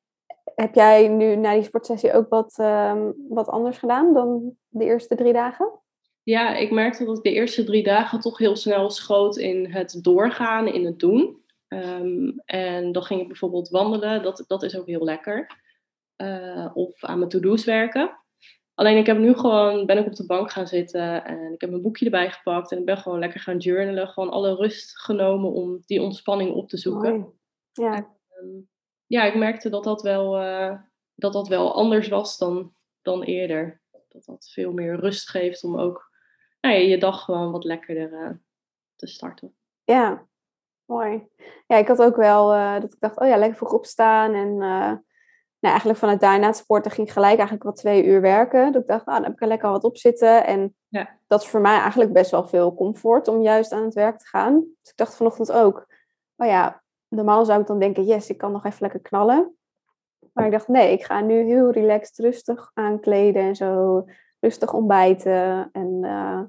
Heb 0.55 0.75
jij 0.75 1.07
nu 1.07 1.35
na 1.35 1.53
die 1.53 1.63
sportsessie 1.63 2.13
ook 2.13 2.29
wat, 2.29 2.53
ehm, 2.57 3.11
wat 3.29 3.47
anders 3.47 3.77
gedaan 3.77 4.13
dan 4.13 4.55
de 4.67 4.85
eerste 4.85 5.15
drie 5.15 5.33
dagen? 5.33 5.71
Ja, 6.23 6.55
ik 6.55 6.71
merkte 6.71 7.05
dat 7.05 7.17
ik 7.17 7.23
de 7.23 7.31
eerste 7.31 7.63
drie 7.63 7.83
dagen 7.83 8.19
toch 8.19 8.37
heel 8.37 8.55
snel 8.55 8.89
schoot 8.89 9.37
in 9.37 9.71
het 9.71 9.99
doorgaan, 10.01 10.67
in 10.67 10.85
het 10.85 10.99
doen. 10.99 11.41
Ehm, 11.67 12.29
en 12.45 12.91
dan 12.91 13.03
ging 13.03 13.21
ik 13.21 13.27
bijvoorbeeld 13.27 13.69
wandelen, 13.69 14.23
dat, 14.23 14.43
dat 14.47 14.63
is 14.63 14.77
ook 14.77 14.87
heel 14.87 15.03
lekker. 15.03 15.61
Eh, 16.15 16.71
of 16.73 17.03
aan 17.03 17.17
mijn 17.17 17.29
to-do's 17.29 17.65
werken. 17.65 18.17
Alleen 18.73 18.97
ik 18.97 19.05
heb 19.05 19.17
nu 19.17 19.33
gewoon, 19.33 19.85
ben 19.85 19.97
ik 19.97 20.05
op 20.05 20.15
de 20.15 20.25
bank 20.25 20.51
gaan 20.51 20.67
zitten 20.67 21.25
en 21.25 21.53
ik 21.53 21.61
heb 21.61 21.69
mijn 21.69 21.81
boekje 21.81 22.05
erbij 22.05 22.31
gepakt 22.31 22.71
en 22.71 22.77
ik 22.77 22.85
ben 22.85 22.97
gewoon 22.97 23.19
lekker 23.19 23.39
gaan 23.39 23.57
journalen. 23.57 24.07
Gewoon 24.07 24.29
alle 24.29 24.55
rust 24.55 24.99
genomen 24.99 25.51
om 25.51 25.81
die 25.85 26.01
ontspanning 26.01 26.53
op 26.53 26.69
te 26.69 26.77
zoeken. 26.77 27.19
Mooi. 27.19 27.31
Ja, 27.71 28.17
Ehm, 28.37 28.59
ja, 29.05 29.23
ik 29.23 29.35
merkte 29.35 29.69
dat 29.69 29.83
dat 29.83 30.01
wel, 30.01 30.37
eh, 30.37 30.79
dat 31.15 31.33
dat 31.33 31.47
wel 31.47 31.75
anders 31.75 32.07
was 32.07 32.37
dan, 32.37 32.73
dan 33.01 33.23
eerder. 33.23 33.81
Dat 34.07 34.25
dat 34.25 34.49
veel 34.53 34.71
meer 34.71 34.99
rust 34.99 35.29
geeft 35.29 35.63
om 35.63 35.79
ook 35.79 36.11
nou 36.61 36.75
ja, 36.75 36.81
je 36.81 36.97
dag 36.97 37.23
gewoon 37.23 37.51
wat 37.51 37.63
lekkerder 37.63 38.13
eh, 38.13 38.31
te 38.95 39.07
starten. 39.07 39.55
ja, 39.83 40.27
mooi. 40.87 41.27
Ja, 41.67 41.75
ik 41.75 41.87
had 41.87 42.01
ook 42.01 42.15
wel 42.15 42.53
eh, 42.53 42.73
dat 42.73 42.93
ik 42.93 42.99
dacht, 42.99 43.19
oh 43.19 43.27
ja, 43.27 43.37
lekker 43.37 43.57
vroeg 43.57 43.73
opstaan. 43.73 44.33
En 44.33 44.49
eh, 44.51 44.91
nou, 45.59 45.73
eigenlijk 45.73 45.99
vanuit 45.99 46.19
daar 46.19 46.39
na 46.39 46.47
het 46.47 46.55
sporten 46.57 46.91
ging 46.91 47.13
gelijk 47.13 47.33
eigenlijk 47.33 47.63
wel 47.63 47.73
twee 47.73 48.05
uur 48.05 48.21
werken. 48.21 48.71
Dat 48.71 48.81
ik 48.81 48.87
dacht, 48.87 49.05
nou, 49.05 49.17
dan 49.17 49.27
heb 49.27 49.35
ik 49.35 49.41
er 49.41 49.47
lekker 49.47 49.69
wat 49.69 49.83
op 49.83 49.97
zitten. 49.97 50.45
En 50.45 50.75
Ja. 50.87 51.09
dat 51.27 51.41
is 51.41 51.47
voor 51.47 51.61
mij 51.61 51.79
eigenlijk 51.79 52.13
best 52.13 52.31
wel 52.31 52.47
veel 52.47 52.75
comfort 52.75 53.27
om 53.27 53.41
juist 53.41 53.71
aan 53.71 53.83
het 53.83 53.93
werk 53.93 54.17
te 54.17 54.25
gaan. 54.27 54.53
Dus 54.53 54.91
ik 54.91 54.97
dacht 54.97 55.15
vanochtend 55.15 55.51
ook, 55.51 55.85
oh 56.35 56.47
ja, 56.47 56.83
normaal 57.07 57.45
zou 57.45 57.61
ik 57.61 57.67
dan 57.67 57.79
denken, 57.79 58.03
yes, 58.03 58.29
ik 58.29 58.37
kan 58.37 58.51
nog 58.51 58.65
even 58.65 58.81
lekker 58.81 59.01
knallen. 59.01 59.55
Maar 60.33 60.45
ik 60.45 60.51
dacht, 60.51 60.67
nee, 60.67 60.91
ik 60.91 61.03
ga 61.03 61.21
nu 61.21 61.43
heel 61.43 61.71
relaxed, 61.71 62.17
rustig 62.17 62.71
aankleden 62.73 63.41
en 63.41 63.55
zo. 63.55 64.05
Rustig 64.39 64.73
ontbijten. 64.73 65.69
En, 65.71 65.99
eh, 66.03 66.41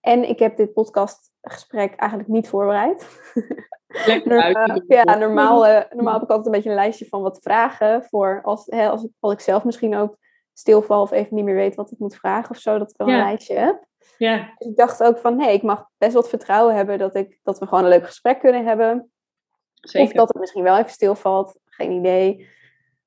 en 0.00 0.28
ik 0.28 0.38
heb 0.38 0.56
dit 0.56 0.72
podcastgesprek 0.72 1.94
eigenlijk 1.94 2.30
niet 2.30 2.48
voorbereid. 2.48 3.06
Lekker 4.06 4.38
eh, 4.38 4.76
ja, 4.86 5.02
normaal, 5.16 5.66
eh, 5.66 5.90
normaal 5.90 6.12
heb 6.14 6.22
ik 6.22 6.28
altijd 6.28 6.46
een 6.46 6.52
beetje 6.52 6.68
een 6.68 6.74
lijstje 6.74 7.06
van 7.06 7.22
wat 7.22 7.38
vragen. 7.42 8.04
Voor 8.04 8.40
als, 8.44 8.66
hè, 8.66 8.88
als, 8.88 9.02
ik, 9.04 9.10
als 9.20 9.32
ik 9.32 9.40
zelf 9.40 9.64
misschien 9.64 9.96
ook 9.96 10.16
stilval 10.52 11.02
of 11.02 11.10
even 11.10 11.34
niet 11.34 11.44
meer 11.44 11.54
weet 11.54 11.74
wat 11.74 11.90
ik 11.90 11.98
moet 11.98 12.16
vragen 12.16 12.50
of 12.50 12.56
zo. 12.56 12.78
Dat 12.78 12.90
ik 12.90 12.96
dan 12.96 13.08
een 13.08 13.14
lijstje 13.24 13.54
heb. 13.58 13.84
Ja, 14.18 14.52
Dus 14.58 14.68
ik 14.68 14.76
dacht 14.76 15.02
ook 15.02 15.18
van, 15.18 15.36
nee, 15.36 15.52
ik 15.52 15.62
mag 15.62 15.88
best 15.98 16.14
wat 16.14 16.28
vertrouwen 16.28 16.74
hebben 16.74 16.98
dat, 16.98 17.14
ik, 17.14 17.38
dat 17.42 17.58
we 17.58 17.66
gewoon 17.66 17.84
een 17.84 17.90
leuk 17.90 18.06
gesprek 18.06 18.40
kunnen 18.40 18.64
hebben. 18.64 19.10
Of 20.02 20.12
dat 20.12 20.28
het 20.28 20.38
misschien 20.38 20.62
wel 20.62 20.78
even 20.78 20.90
stilvalt. 20.90 21.58
Geen 21.64 21.90
idee. 21.92 22.48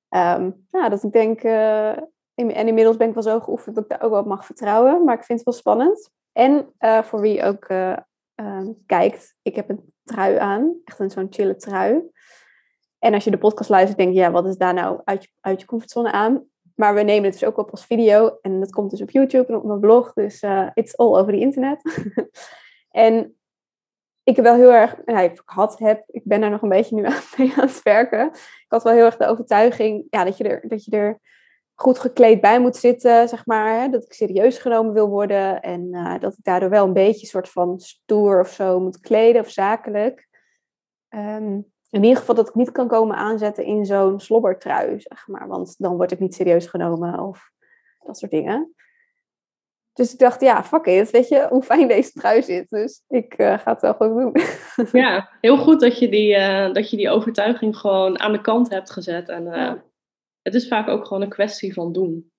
Ehm 0.10 0.52
ja, 0.72 0.90
dat 0.90 1.04
ik 1.04 1.12
denk... 1.12 1.44
eh, 1.44 1.92
in- 2.36 2.54
en 2.54 2.68
inmiddels 2.68 2.98
ben 2.98 3.08
ik 3.08 3.14
wel 3.14 3.24
zo 3.24 3.40
geoefend 3.40 3.76
dat 3.76 3.84
ik 3.84 3.90
daar 3.90 4.02
ook 4.02 4.12
wel 4.12 4.20
op 4.20 4.26
mag 4.26 4.46
vertrouwen. 4.46 5.04
Maar 5.04 5.16
ik 5.16 5.24
vind 5.24 5.40
het 5.40 5.48
wel 5.48 5.58
spannend. 5.58 6.10
En 6.32 6.74
voor 7.06 7.22
wie 7.22 7.44
ook 7.44 7.68
ehm, 8.46 8.72
kijkt, 8.86 9.36
ik 9.42 9.56
heb 9.56 9.70
een 9.70 9.94
trui 10.04 10.38
aan. 10.38 10.76
Echt 10.86 11.00
een 11.00 11.12
zo'n 11.12 11.28
chille 11.30 11.56
trui. 11.56 12.02
En 13.00 13.14
als 13.14 13.24
je 13.24 13.32
de 13.32 13.38
podcast 13.38 13.70
luistert, 13.70 13.98
denk 13.98 14.14
je, 14.14 14.20
ja, 14.20 14.32
wat 14.32 14.46
is 14.46 14.58
daar 14.58 14.74
nou 14.74 15.02
uit 15.04 15.24
je, 15.24 15.30
uit 15.40 15.62
je 15.62 15.68
comfortzone 15.68 16.12
aan? 16.12 16.44
Maar 16.76 16.94
we 16.94 17.02
nemen 17.02 17.24
het 17.24 17.40
dus 17.40 17.50
ook 17.50 17.58
op 17.58 17.72
als 17.72 17.86
video. 17.86 18.38
En 18.42 18.60
dat 18.60 18.72
komt 18.72 18.90
dus 18.90 19.02
op 19.02 19.10
YouTube 19.10 19.48
en 19.48 19.56
op 19.56 19.64
mijn 19.64 19.80
blog. 19.80 20.14
Dus 20.14 20.40
eh 20.40 20.70
it's 20.74 20.96
all 20.96 21.18
over 21.18 21.34
the 21.34 21.40
internet. 21.40 21.82
en 23.06 23.40
ik 24.24 24.36
heb 24.36 24.46
wel 24.46 24.56
heel 24.56 24.74
erg, 24.74 24.96
ja, 25.06 25.20
ik 25.20 25.42
had, 25.46 25.80
heb, 25.80 26.04
ik 26.08 26.22
ben 26.24 26.42
er 26.42 26.50
nog 26.50 26.62
een 26.62 26.70
beetje 26.70 26.96
nu 26.96 27.06
aan, 27.06 27.22
mee 27.38 27.54
aan 27.56 27.68
het 27.68 27.84
werken. 27.84 28.26
Ik 28.34 28.66
had 28.68 28.84
wel 28.84 28.94
heel 28.94 29.06
erg 29.06 29.18
de 29.18 29.28
overtuiging 29.28 30.06
ja, 30.10 30.24
dat, 30.24 30.38
je 30.38 30.44
er, 30.44 30.68
dat 30.68 30.86
je 30.86 30.92
er 30.92 31.20
goed 31.80 32.00
gekleed 32.00 32.42
bij 32.42 32.60
moet 32.60 32.76
zitten, 32.76 33.28
zeg 33.28 33.46
maar. 33.46 33.82
Hè? 33.82 33.90
Dat 33.90 34.04
ik 34.04 34.14
serieus 34.14 34.58
genomen 34.58 34.94
wil 34.94 35.10
worden. 35.10 35.62
En 35.62 35.88
uh, 35.92 36.20
dat 36.20 36.34
ik 36.34 36.44
daardoor 36.44 36.70
wel 36.70 36.86
een 36.86 36.94
beetje 36.94 37.22
een 37.22 37.28
soort 37.28 37.50
van 37.50 37.80
stoer 37.80 38.40
of 38.40 38.50
zo 38.50 38.80
moet 38.80 39.00
kleden 39.00 39.42
of 39.42 39.50
zakelijk. 39.50 40.28
Um, 41.10 41.72
in 41.90 42.04
ieder 42.04 42.18
geval 42.18 42.36
dat 42.36 42.48
ik 42.48 42.56
niet 42.56 42.72
kan 42.72 42.88
komen 42.88 43.16
aanzetten 43.16 43.66
in 43.66 43.86
zo'n 43.86 44.20
slobbertrui, 44.20 45.00
zeg 45.00 45.28
maar. 45.28 45.48
Want 45.48 45.76
dan 45.78 45.96
word 45.96 46.12
ik 46.12 46.20
niet 46.20 46.36
serieus 46.36 46.68
genomen 46.68 47.20
of 47.20 47.52
dat 48.06 48.18
soort 48.18 48.32
dingen. 48.32 48.74
Dus 49.94 50.14
ik 50.14 50.20
dacht, 50.20 50.42
ja, 50.42 50.64
fuck 50.64 50.86
it, 50.86 51.12
weet 51.12 51.28
je, 51.28 51.48
hoe 51.50 51.64
fijn 51.64 51.88
deze 51.88 52.12
trui 52.12 52.42
zit. 52.42 52.70
Dus 52.70 53.04
ik 53.08 53.38
uh, 53.38 53.60
ga 53.60 53.72
het 53.72 53.82
wel 53.82 53.94
gewoon 53.94 54.18
doen. 54.18 54.42
Ja, 54.92 55.30
heel 55.42 55.58
goed 55.58 55.80
dat 55.80 56.00
je 56.00 56.10
die, 56.10 56.36
uh, 56.38 56.74
dat 56.74 56.90
je 56.90 56.98
die 56.98 57.10
overtuiging 57.10 57.78
gewoon 57.78 58.20
aan 58.20 58.32
de 58.32 58.42
kant 58.42 58.70
hebt 58.70 58.92
gezet. 58.92 59.30
En 59.30 59.44
ja. 59.44 59.84
Het 60.52 60.62
is 60.62 60.68
vaak 60.68 60.88
ook 60.88 61.06
gewoon 61.06 61.24
een 61.24 61.30
kwestie 61.30 61.74
van 61.74 61.92
doen. 61.92 62.32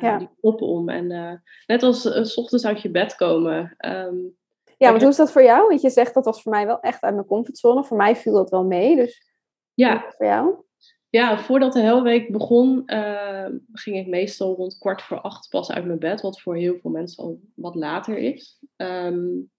Ja. 0.00 0.18
Die 0.18 0.28
kop 0.40 0.60
om. 0.62 0.88
En 0.88 1.42
net 1.66 1.82
als 1.82 2.00
s 2.02 2.36
ochtends 2.36 2.66
uit 2.66 2.82
je 2.82 2.90
bed 2.90 3.16
komen. 3.16 3.74
Um, 3.86 4.36
ja, 4.82 4.90
maar 4.90 5.00
hoe 5.00 5.08
is 5.08 5.16
dat 5.16 5.32
voor 5.32 5.42
jou? 5.42 5.68
Want 5.68 5.80
je 5.80 5.90
zegt 5.90 6.14
dat 6.14 6.24
was 6.24 6.42
voor 6.42 6.52
mij 6.52 6.66
wel 6.66 6.80
echt 6.80 7.02
uit 7.02 7.14
mijn 7.14 7.26
comfortzone. 7.26 7.84
Voor 7.84 7.96
mij 7.96 8.16
viel 8.16 8.32
dat 8.32 8.50
wel 8.50 8.64
mee. 8.64 8.96
Dus 8.96 9.22
ja. 9.74 10.04
voor 10.16 10.26
jou? 10.26 10.54
Ja, 11.08 11.38
voordat 11.38 11.72
de 11.72 11.80
helweek 11.80 12.32
begon, 12.32 12.82
uh, 12.86 13.46
ging 13.72 13.96
ik 13.96 14.06
meestal 14.06 14.54
rond 14.54 14.78
kwart 14.78 15.02
voor 15.02 15.20
acht 15.20 15.48
pas 15.48 15.70
uit 15.70 15.84
mijn 15.84 15.98
bed. 15.98 16.20
Wat 16.20 16.40
voor 16.40 16.56
heel 16.56 16.78
veel 16.78 16.90
mensen 16.90 17.24
al 17.24 17.40
wat 17.54 17.74
later 17.74 18.18
is. 18.18 18.58
Um, 18.76 19.50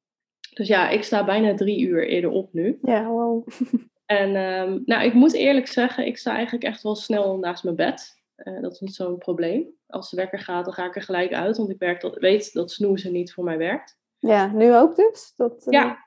dus 0.53 0.67
ja, 0.67 0.89
ik 0.89 1.03
sta 1.03 1.25
bijna 1.25 1.55
drie 1.55 1.79
uur 1.79 2.07
eerder 2.07 2.29
op 2.29 2.53
nu. 2.53 2.79
Ja, 2.81 3.07
wow. 3.07 3.47
En 4.19 4.35
um, 4.35 4.81
nou, 4.85 5.03
ik 5.03 5.13
moet 5.13 5.33
eerlijk 5.33 5.67
zeggen, 5.67 6.05
ik 6.05 6.17
sta 6.17 6.33
eigenlijk 6.33 6.63
echt 6.63 6.83
wel 6.83 6.95
snel 6.95 7.37
naast 7.37 7.63
mijn 7.63 7.75
bed. 7.75 8.21
Uh, 8.37 8.61
dat 8.61 8.71
is 8.71 8.79
niet 8.79 8.95
zo'n 8.95 9.17
probleem. 9.17 9.67
Als 9.87 10.09
de 10.09 10.15
wekker 10.15 10.39
gaat, 10.39 10.65
dan 10.65 10.73
ga 10.73 10.85
ik 10.85 10.95
er 10.95 11.01
gelijk 11.01 11.33
uit. 11.33 11.57
Want 11.57 11.69
ik 11.69 11.79
werk 11.79 12.01
dat, 12.01 12.17
weet 12.17 12.53
dat 12.53 12.71
snoezen 12.71 13.11
niet 13.11 13.33
voor 13.33 13.43
mij 13.43 13.57
werkt. 13.57 13.99
Ja, 14.17 14.53
nu 14.53 14.75
ook 14.75 14.95
dus? 14.95 15.33
Dat, 15.35 15.67
uh... 15.67 15.73
ja, 15.73 15.97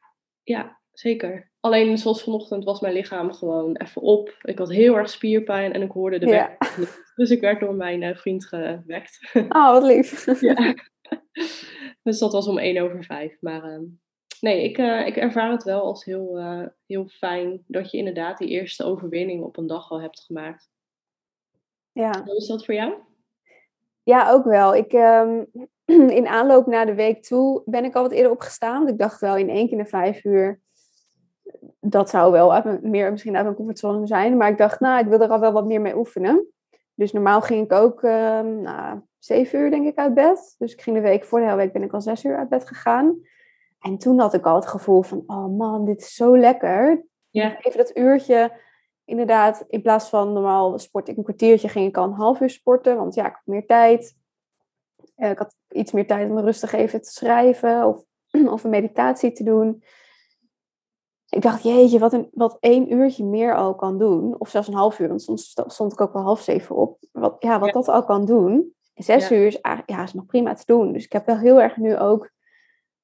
ja, 0.43 0.81
zeker. 0.93 1.51
Alleen 1.61 1.99
zoals 1.99 2.23
vanochtend 2.23 2.65
was 2.65 2.81
mijn 2.81 2.95
lichaam 2.95 3.33
gewoon 3.33 3.77
even 3.77 4.03
op. 4.03 4.37
Ik 4.43 4.59
had 4.59 4.71
heel 4.71 4.97
erg 4.97 5.11
spierpijn 5.11 5.73
en 5.73 5.83
ik 5.83 5.91
hoorde 5.91 6.19
de 6.19 6.27
ja. 6.27 6.57
wekker. 6.59 7.05
Dus 7.15 7.31
ik 7.31 7.41
werd 7.41 7.61
door 7.61 7.75
mijn 7.75 8.03
uh, 8.03 8.17
vriend 8.17 8.47
gewekt. 8.47 9.31
Oh, 9.33 9.71
wat 9.71 9.83
lief. 9.83 10.41
ja. 10.41 10.75
Dus 12.03 12.19
dat 12.19 12.33
was 12.33 12.47
om 12.47 12.59
één 12.59 12.83
over 12.83 13.05
vijf. 13.05 13.37
Maar 13.41 13.65
uh, 13.65 13.79
nee, 14.41 14.63
ik, 14.63 14.79
uh, 14.79 15.07
ik 15.07 15.17
ervaar 15.17 15.51
het 15.51 15.63
wel 15.63 15.83
als 15.83 16.05
heel, 16.05 16.39
heel 16.87 17.07
fijn 17.07 17.65
dat 17.67 17.91
je 17.91 17.99
inderdaad 17.99 18.39
die 18.39 18.49
eerste 18.49 18.85
overwinning 18.85 19.43
op 19.43 19.57
een 19.57 19.67
dag 19.67 19.91
al 19.91 20.01
hebt 20.01 20.21
gemaakt. 20.21 20.71
Ja. 21.93 22.23
Hoe 22.25 22.37
is 22.37 22.47
dat 22.47 22.65
voor 22.65 22.75
jou? 22.75 22.95
Ja, 24.03 24.31
ook 24.31 24.45
wel. 24.45 24.75
Ik, 24.75 24.93
um, 24.93 25.47
in 26.19 26.27
aanloop 26.27 26.67
naar 26.67 26.87
de 26.87 26.95
week 26.95 27.23
toe 27.23 27.63
ben 27.65 27.85
ik 27.85 27.95
al 27.95 28.03
wat 28.03 28.13
eerder 28.13 28.31
opgestaan. 28.31 28.89
Ik 28.89 28.99
dacht 28.99 29.21
wel 29.21 29.37
in 29.37 29.49
één 29.49 29.69
keer 29.69 29.77
na 29.77 29.87
vijf 29.87 30.25
uur. 30.25 30.61
Dat 31.81 32.11
zou 32.11 32.33
wel 32.33 32.55
uit 32.55 32.65
mijn, 32.65 32.91
meer 32.91 33.11
misschien 33.11 33.35
uit 33.35 33.45
mijn 33.45 33.57
comfortzone 33.57 34.07
zijn. 34.07 34.37
Maar 34.37 34.51
ik 34.51 34.59
dacht, 34.59 34.81
nou, 34.81 35.01
ik 35.01 35.07
wil 35.07 35.21
er 35.21 35.29
al 35.29 35.41
wel 35.41 35.53
wat 35.53 35.67
meer 35.67 35.81
mee 35.81 35.97
oefenen. 35.97 36.47
Dus 36.95 37.13
normaal 37.13 37.41
ging 37.41 37.65
ik 37.65 37.73
ook 37.73 38.03
um, 38.03 38.61
nou, 38.61 39.01
zeven 39.19 39.59
uur 39.59 39.71
denk 39.71 39.87
ik 39.87 39.99
uit 39.99 40.15
bed. 40.15 40.55
Dus 40.59 40.73
ik 40.73 40.81
ging 40.81 40.97
de 40.97 41.03
week 41.03 41.25
voor 41.25 41.39
de 41.39 41.45
hele 41.45 41.57
week 41.57 41.73
ben 41.73 41.83
ik 41.83 41.93
al 41.93 42.01
zes 42.01 42.25
uur 42.25 42.37
uit 42.37 42.49
bed 42.49 42.67
gegaan. 42.67 43.19
En 43.81 43.99
toen 43.99 44.19
had 44.19 44.35
ik 44.35 44.47
al 44.47 44.55
het 44.55 44.67
gevoel 44.67 45.03
van, 45.03 45.23
oh 45.27 45.57
man, 45.59 45.85
dit 45.85 46.01
is 46.01 46.15
zo 46.15 46.39
lekker. 46.39 47.05
Ja. 47.31 47.59
Even 47.61 47.79
dat 47.79 47.97
uurtje 47.97 48.53
inderdaad, 49.07 49.65
in 49.69 49.83
plaats 49.83 50.09
van 50.09 50.33
normaal 50.33 50.79
sport 50.79 51.09
ik 51.09 51.17
een 51.17 51.23
kwartiertje, 51.23 51.69
ging 51.69 51.89
ik 51.89 51.97
al 51.97 52.05
een 52.05 52.13
half 52.13 52.41
uur 52.41 52.51
sporten. 52.51 52.97
Want 52.97 53.15
ja, 53.15 53.27
ik 53.27 53.33
had 53.33 53.43
meer 53.45 53.67
tijd. 53.67 54.17
Uh, 55.17 55.31
ik 55.31 55.39
had 55.39 55.55
iets 55.69 55.93
meer 55.93 56.07
tijd 56.07 56.31
om 56.31 56.39
rustig 56.39 56.73
even 56.73 57.03
te 57.03 57.11
schrijven 57.11 57.87
of, 57.87 58.05
of 58.55 58.65
een 58.65 58.71
meditatie 58.71 59.33
te 59.33 59.45
doen. 59.45 59.83
Ik 61.29 61.43
dacht, 61.43 61.63
jeetje, 61.63 61.99
wat, 61.99 62.13
een, 62.13 62.29
wat 62.33 62.57
één 62.61 62.93
uurtje 62.93 63.25
meer 63.25 63.57
al 63.57 63.75
kan 63.75 63.99
doen. 63.99 64.41
Of 64.41 64.49
zelfs 64.49 64.69
een 64.69 64.75
half 64.75 64.99
uur, 64.99 65.09
want 65.09 65.23
soms 65.23 65.55
stond 65.67 65.93
ik 65.93 66.01
ook 66.01 66.13
wel 66.13 66.23
half 66.23 66.41
zeven 66.41 66.77
op. 66.77 66.99
Wat, 67.13 67.37
ja, 67.39 67.59
wat 67.59 67.69
ja. 67.69 67.75
dat 67.75 67.89
al 67.89 68.05
kan 68.05 68.25
doen. 68.25 68.75
Zes 68.95 69.29
ja. 69.29 69.37
uur 69.37 69.47
is, 69.47 69.59
ja, 69.87 70.03
is 70.03 70.13
nog 70.13 70.27
prima 70.27 70.55
te 70.55 70.63
doen. 70.67 70.93
Dus 70.93 71.05
ik 71.05 71.13
heb 71.13 71.27
wel 71.27 71.39
heel 71.39 71.61
erg 71.61 71.77
nu 71.77 71.99
ook 71.99 72.31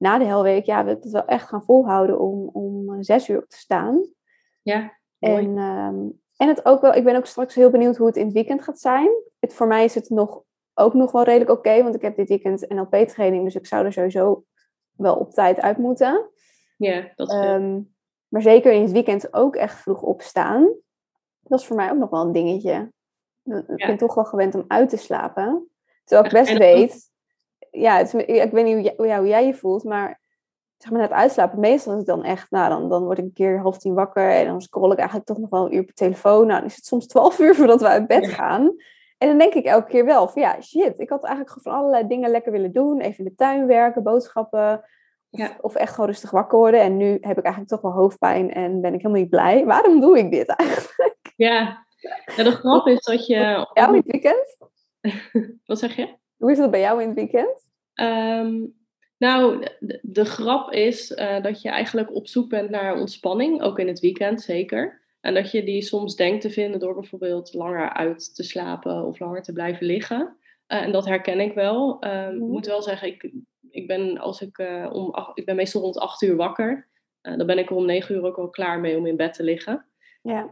na 0.03 0.19
de 0.19 0.25
helweek, 0.25 0.65
ja, 0.65 0.85
we 0.85 0.91
het 0.91 1.11
wel 1.11 1.25
echt 1.25 1.49
gaan 1.49 1.65
volhouden 1.65 2.21
om, 2.21 2.49
om 2.49 3.03
zes 3.03 3.29
uur 3.29 3.39
op 3.39 3.49
te 3.49 3.57
staan. 3.57 4.07
Ja. 4.63 4.99
En, 5.19 5.59
um, 5.59 6.21
en 6.37 6.49
het 6.49 6.65
ook 6.65 6.81
wel, 6.81 6.95
ik 6.95 7.05
ben 7.05 7.17
ook 7.17 7.27
straks 7.27 7.55
heel 7.55 7.71
benieuwd 7.71 7.97
hoe 7.97 8.07
het 8.07 8.17
in 8.17 8.25
het 8.25 8.35
weekend 8.35 8.63
gaat 8.63 8.79
zijn. 8.79 9.09
Het, 9.41 9.55
voor 9.55 9.67
mij 9.67 9.85
is 9.85 9.95
het 9.95 10.11
nog, 10.11 10.43
ook 10.75 10.95
nog 10.95 11.13
wel 11.13 11.23
redelijk 11.23 11.51
oké, 11.51 11.59
okay, 11.59 11.83
want 11.83 11.95
ik 11.95 12.03
heb 12.03 12.17
dit 12.17 12.29
weekend 12.29 12.69
NLP-training, 12.69 13.45
dus 13.45 13.55
ik 13.55 13.67
zou 13.67 13.85
er 13.85 13.93
sowieso 13.93 14.45
wel 14.97 15.15
op 15.15 15.31
tijd 15.31 15.61
uit 15.61 15.79
moeten. 15.79 16.31
Ja, 16.77 17.13
dat 17.15 17.29
is 17.29 17.35
um, 17.35 17.95
Maar 18.29 18.43
zeker 18.43 18.73
in 18.73 18.83
het 18.83 18.93
weekend 18.93 19.35
ook 19.35 19.57
echt 19.57 19.81
vroeg 19.81 20.03
opstaan. 20.03 20.73
Dat 21.41 21.61
is 21.61 21.67
voor 21.67 21.77
mij 21.77 21.91
ook 21.91 21.99
nog 21.99 22.11
wel 22.11 22.25
een 22.25 22.33
dingetje. 22.33 22.93
Ik 23.45 23.63
ja. 23.77 23.87
ben 23.87 23.97
toch 23.97 24.15
wel 24.15 24.25
gewend 24.25 24.55
om 24.55 24.65
uit 24.69 24.89
te 24.89 24.97
slapen. 24.97 25.71
Terwijl 26.05 26.27
ik 26.27 26.33
best 26.33 26.59
weet, 26.59 27.12
ja, 27.73 27.97
het, 27.97 28.15
ik 28.15 28.51
weet 28.51 28.65
niet 28.65 28.75
hoe 28.75 28.83
jij, 28.83 28.95
ja, 29.07 29.19
hoe 29.19 29.29
jij 29.29 29.47
je 29.47 29.55
voelt, 29.55 29.85
maar 29.85 30.21
zeg 30.77 30.91
maar, 30.91 31.01
na 31.01 31.07
het 31.07 31.17
uitslapen, 31.17 31.61
meestal 31.61 31.93
is 31.93 31.99
het 31.99 32.07
dan 32.07 32.25
echt, 32.25 32.51
nou, 32.51 32.69
dan, 32.69 32.89
dan 32.89 33.05
word 33.05 33.19
ik 33.19 33.25
een 33.25 33.33
keer 33.33 33.61
half 33.61 33.79
tien 33.79 33.95
wakker 33.95 34.31
en 34.31 34.47
dan 34.47 34.61
scroll 34.61 34.93
ik 34.93 34.99
eigenlijk 34.99 35.27
toch 35.29 35.39
nog 35.39 35.51
wel 35.51 35.65
een 35.65 35.75
uur 35.75 35.85
per 35.85 35.95
telefoon. 35.95 36.47
Nou, 36.47 36.59
dan 36.59 36.69
is 36.69 36.77
het 36.77 36.87
soms 36.87 37.07
twaalf 37.07 37.39
uur 37.39 37.55
voordat 37.55 37.81
we 37.81 37.87
uit 37.89 38.07
bed 38.07 38.29
gaan. 38.29 38.75
En 39.19 39.29
dan 39.29 39.39
denk 39.39 39.55
ik 39.55 39.65
elke 39.65 39.89
keer 39.89 40.05
wel 40.05 40.29
van, 40.29 40.43
ja, 40.43 40.61
shit, 40.61 40.99
ik 40.99 41.09
had 41.09 41.25
eigenlijk 41.25 41.63
van 41.63 41.73
allerlei 41.73 42.07
dingen 42.07 42.31
lekker 42.31 42.53
willen 42.53 42.73
doen. 42.73 43.01
Even 43.01 43.19
in 43.19 43.25
de 43.25 43.35
tuin 43.35 43.67
werken, 43.67 44.03
boodschappen. 44.03 44.85
Of, 45.31 45.41
ja. 45.41 45.57
of 45.61 45.75
echt 45.75 45.95
gewoon 45.95 46.07
rustig 46.07 46.31
wakker 46.31 46.59
worden. 46.59 46.81
En 46.81 46.97
nu 46.97 47.11
heb 47.11 47.39
ik 47.39 47.45
eigenlijk 47.45 47.69
toch 47.69 47.81
wel 47.81 47.93
hoofdpijn 47.93 48.53
en 48.53 48.81
ben 48.81 48.95
ik 48.95 49.01
helemaal 49.01 49.23
niet 49.23 49.31
blij. 49.31 49.65
Waarom 49.65 50.01
doe 50.01 50.19
ik 50.19 50.31
dit 50.31 50.49
eigenlijk? 50.49 51.33
Ja, 51.37 51.87
ja 52.37 52.45
de 52.45 52.51
grap 52.51 52.87
is 52.87 53.05
dat 53.05 53.27
je... 53.27 53.67
Het 53.73 54.03
weekend? 54.07 54.57
Wat 55.67 55.79
zeg 55.79 55.97
je? 55.97 56.21
Hoe 56.43 56.51
is 56.51 56.59
dat 56.59 56.71
bij 56.71 56.81
jou 56.81 57.03
in 57.03 57.09
het 57.09 57.17
weekend? 57.17 57.69
Um, 57.95 58.75
nou, 59.19 59.67
de, 59.79 59.99
de, 60.03 60.25
grap 60.25 60.73
is 60.73 61.11
uh, 61.11 61.43
dat 61.43 61.63
je 61.63 61.69
eigenlijk 61.69 62.15
op 62.15 62.29
zoek 62.29 62.49
bent 62.49 62.71
naar 62.71 63.01
ontspanning, 63.01 63.63
ook 63.63 63.79
in 63.79 63.89
het 63.89 64.01
weekend 64.01 64.43
zeker. 64.43 65.01
En 65.21 65.35
dat 65.35 65.51
je 65.51 65.65
die 65.65 65.83
soms 65.83 66.17
denkt 66.17 66.41
te 66.41 66.51
vinden 66.51 66.81
door 66.81 66.95
bijvoorbeeld 66.95 67.55
langer 67.55 67.93
uit 67.93 68.35
te 68.35 68.43
slapen 68.43 69.07
of 69.07 69.19
langer 69.19 69.43
te 69.43 69.53
blijven 69.53 69.87
liggen. 69.87 70.37
Uh, 70.69 70.83
en 70.83 70.93
dat 70.93 71.05
herken 71.05 71.41
ik 71.41 71.55
wel. 71.55 72.05
Uh, 72.05 72.33
ik 72.33 72.39
moet 72.39 72.67
wel 72.67 72.83
zeggen, 72.83 73.09
ik, 73.09 73.33
ik, 73.71 73.87
ben, 73.87 74.19
als 74.19 74.41
ik, 74.41 74.59
uh, 74.59 74.89
om, 74.93 75.11
ach, 75.11 75.31
ik 75.35 75.45
ben 75.45 75.57
meestal 75.57 75.83
rond 75.83 75.99
8 75.99 76.23
uur 76.23 76.37
wakker. 76.37 76.89
dan 77.21 77.47
ben 77.47 77.59
ik 77.59 77.71
er 77.71 77.77
om 77.77 77.87
9 77.87 78.15
uur 78.15 78.25
ook 78.25 78.39
al 78.39 78.51
klaar 78.51 78.81
mee 78.81 78.97
om 78.97 79.07
in 79.07 79.17
bed 79.17 79.35
te 79.35 79.43
liggen. 79.43 79.87
Ja. 80.23 80.51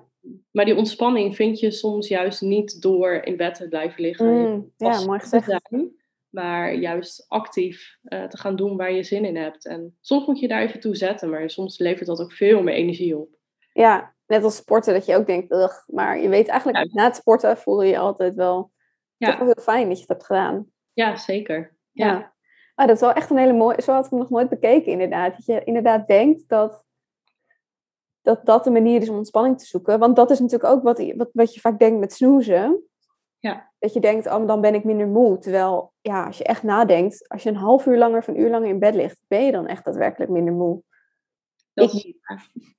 Maar 0.50 0.64
die 0.64 0.76
ontspanning 0.76 1.36
vind 1.36 1.60
je 1.60 1.70
soms 1.70 2.08
juist 2.08 2.40
niet 2.40 2.82
door 2.82 3.12
in 3.12 3.36
bed 3.36 3.54
te 3.54 3.68
blijven 3.68 4.02
liggen. 4.02 4.26
Mm, 4.26 4.72
ja, 4.76 5.04
mooi 5.04 5.20
gezegd. 5.20 5.44
Zijn, 5.44 5.92
maar 6.28 6.74
juist 6.74 7.24
actief 7.28 7.98
uh, 8.02 8.24
te 8.24 8.36
gaan 8.36 8.56
doen 8.56 8.76
waar 8.76 8.92
je 8.92 9.02
zin 9.02 9.24
in 9.24 9.36
hebt. 9.36 9.66
En 9.66 9.96
soms 10.00 10.26
moet 10.26 10.40
je 10.40 10.48
daar 10.48 10.62
even 10.62 10.80
toe 10.80 10.96
zetten, 10.96 11.30
maar 11.30 11.50
soms 11.50 11.78
levert 11.78 12.06
dat 12.06 12.20
ook 12.20 12.32
veel 12.32 12.62
meer 12.62 12.74
energie 12.74 13.18
op. 13.18 13.38
Ja, 13.72 14.14
net 14.26 14.44
als 14.44 14.56
sporten, 14.56 14.94
dat 14.94 15.06
je 15.06 15.16
ook 15.16 15.26
denkt, 15.26 15.52
ugh, 15.52 15.88
maar 15.88 16.20
je 16.20 16.28
weet 16.28 16.48
eigenlijk, 16.48 16.84
ja. 16.84 16.88
na 16.92 17.04
het 17.04 17.16
sporten 17.16 17.56
voel 17.56 17.82
je 17.82 17.90
je 17.90 17.98
altijd 17.98 18.34
wel, 18.34 18.70
ja. 19.16 19.30
toch 19.30 19.38
heel 19.38 19.62
fijn 19.62 19.88
dat 19.88 19.94
je 19.94 20.00
het 20.00 20.08
hebt 20.08 20.26
gedaan. 20.26 20.66
Ja, 20.92 21.16
zeker. 21.16 21.76
Ja. 21.92 22.06
ja. 22.06 22.34
Ah, 22.74 22.86
dat 22.86 22.94
is 22.94 23.00
wel 23.00 23.12
echt 23.12 23.30
een 23.30 23.36
hele 23.36 23.52
mooie, 23.52 23.82
zo 23.82 23.92
had 23.92 24.04
ik 24.04 24.10
hem 24.10 24.18
nog 24.18 24.30
nooit 24.30 24.48
bekeken 24.48 24.92
inderdaad. 24.92 25.36
Dat 25.36 25.46
je 25.46 25.64
inderdaad 25.64 26.06
denkt 26.06 26.48
dat 26.48 26.84
dat, 28.30 28.46
dat 28.46 28.64
de 28.64 28.70
manier 28.70 29.02
is 29.02 29.08
om 29.08 29.16
ontspanning 29.16 29.58
te 29.58 29.66
zoeken. 29.66 29.99
Want 29.99 30.16
dat 30.16 30.30
is 30.30 30.38
natuurlijk 30.38 30.72
ook 30.72 30.82
wat, 30.82 31.14
wat, 31.16 31.30
wat 31.32 31.54
je 31.54 31.60
vaak 31.60 31.78
denkt 31.78 32.00
met 32.00 32.12
snoezen. 32.12 32.82
Ja. 33.38 33.70
Dat 33.78 33.92
je 33.92 34.00
denkt, 34.00 34.26
oh, 34.26 34.46
dan 34.46 34.60
ben 34.60 34.75
ik 34.75 34.84
minder 34.84 35.06
moe. 35.06 35.38
Terwijl, 35.38 35.92
ja, 36.00 36.26
als 36.26 36.38
je 36.38 36.44
echt 36.44 36.62
nadenkt, 36.62 37.28
als 37.28 37.42
je 37.42 37.49
een 37.49 37.56
half 37.56 37.87
uur 37.87 37.99
langer 37.99 38.18
of 38.18 38.26
een 38.26 38.40
uur 38.40 38.50
langer 38.50 38.68
in 38.68 38.78
bed 38.78 38.94
ligt, 38.94 39.20
ben 39.28 39.44
je 39.44 39.52
dan 39.52 39.66
echt 39.66 39.84
daadwerkelijk 39.84 40.30
minder 40.30 40.54
moe. 40.54 40.82
Dat 41.75 41.92
ik, 41.92 42.04
is 42.04 42.14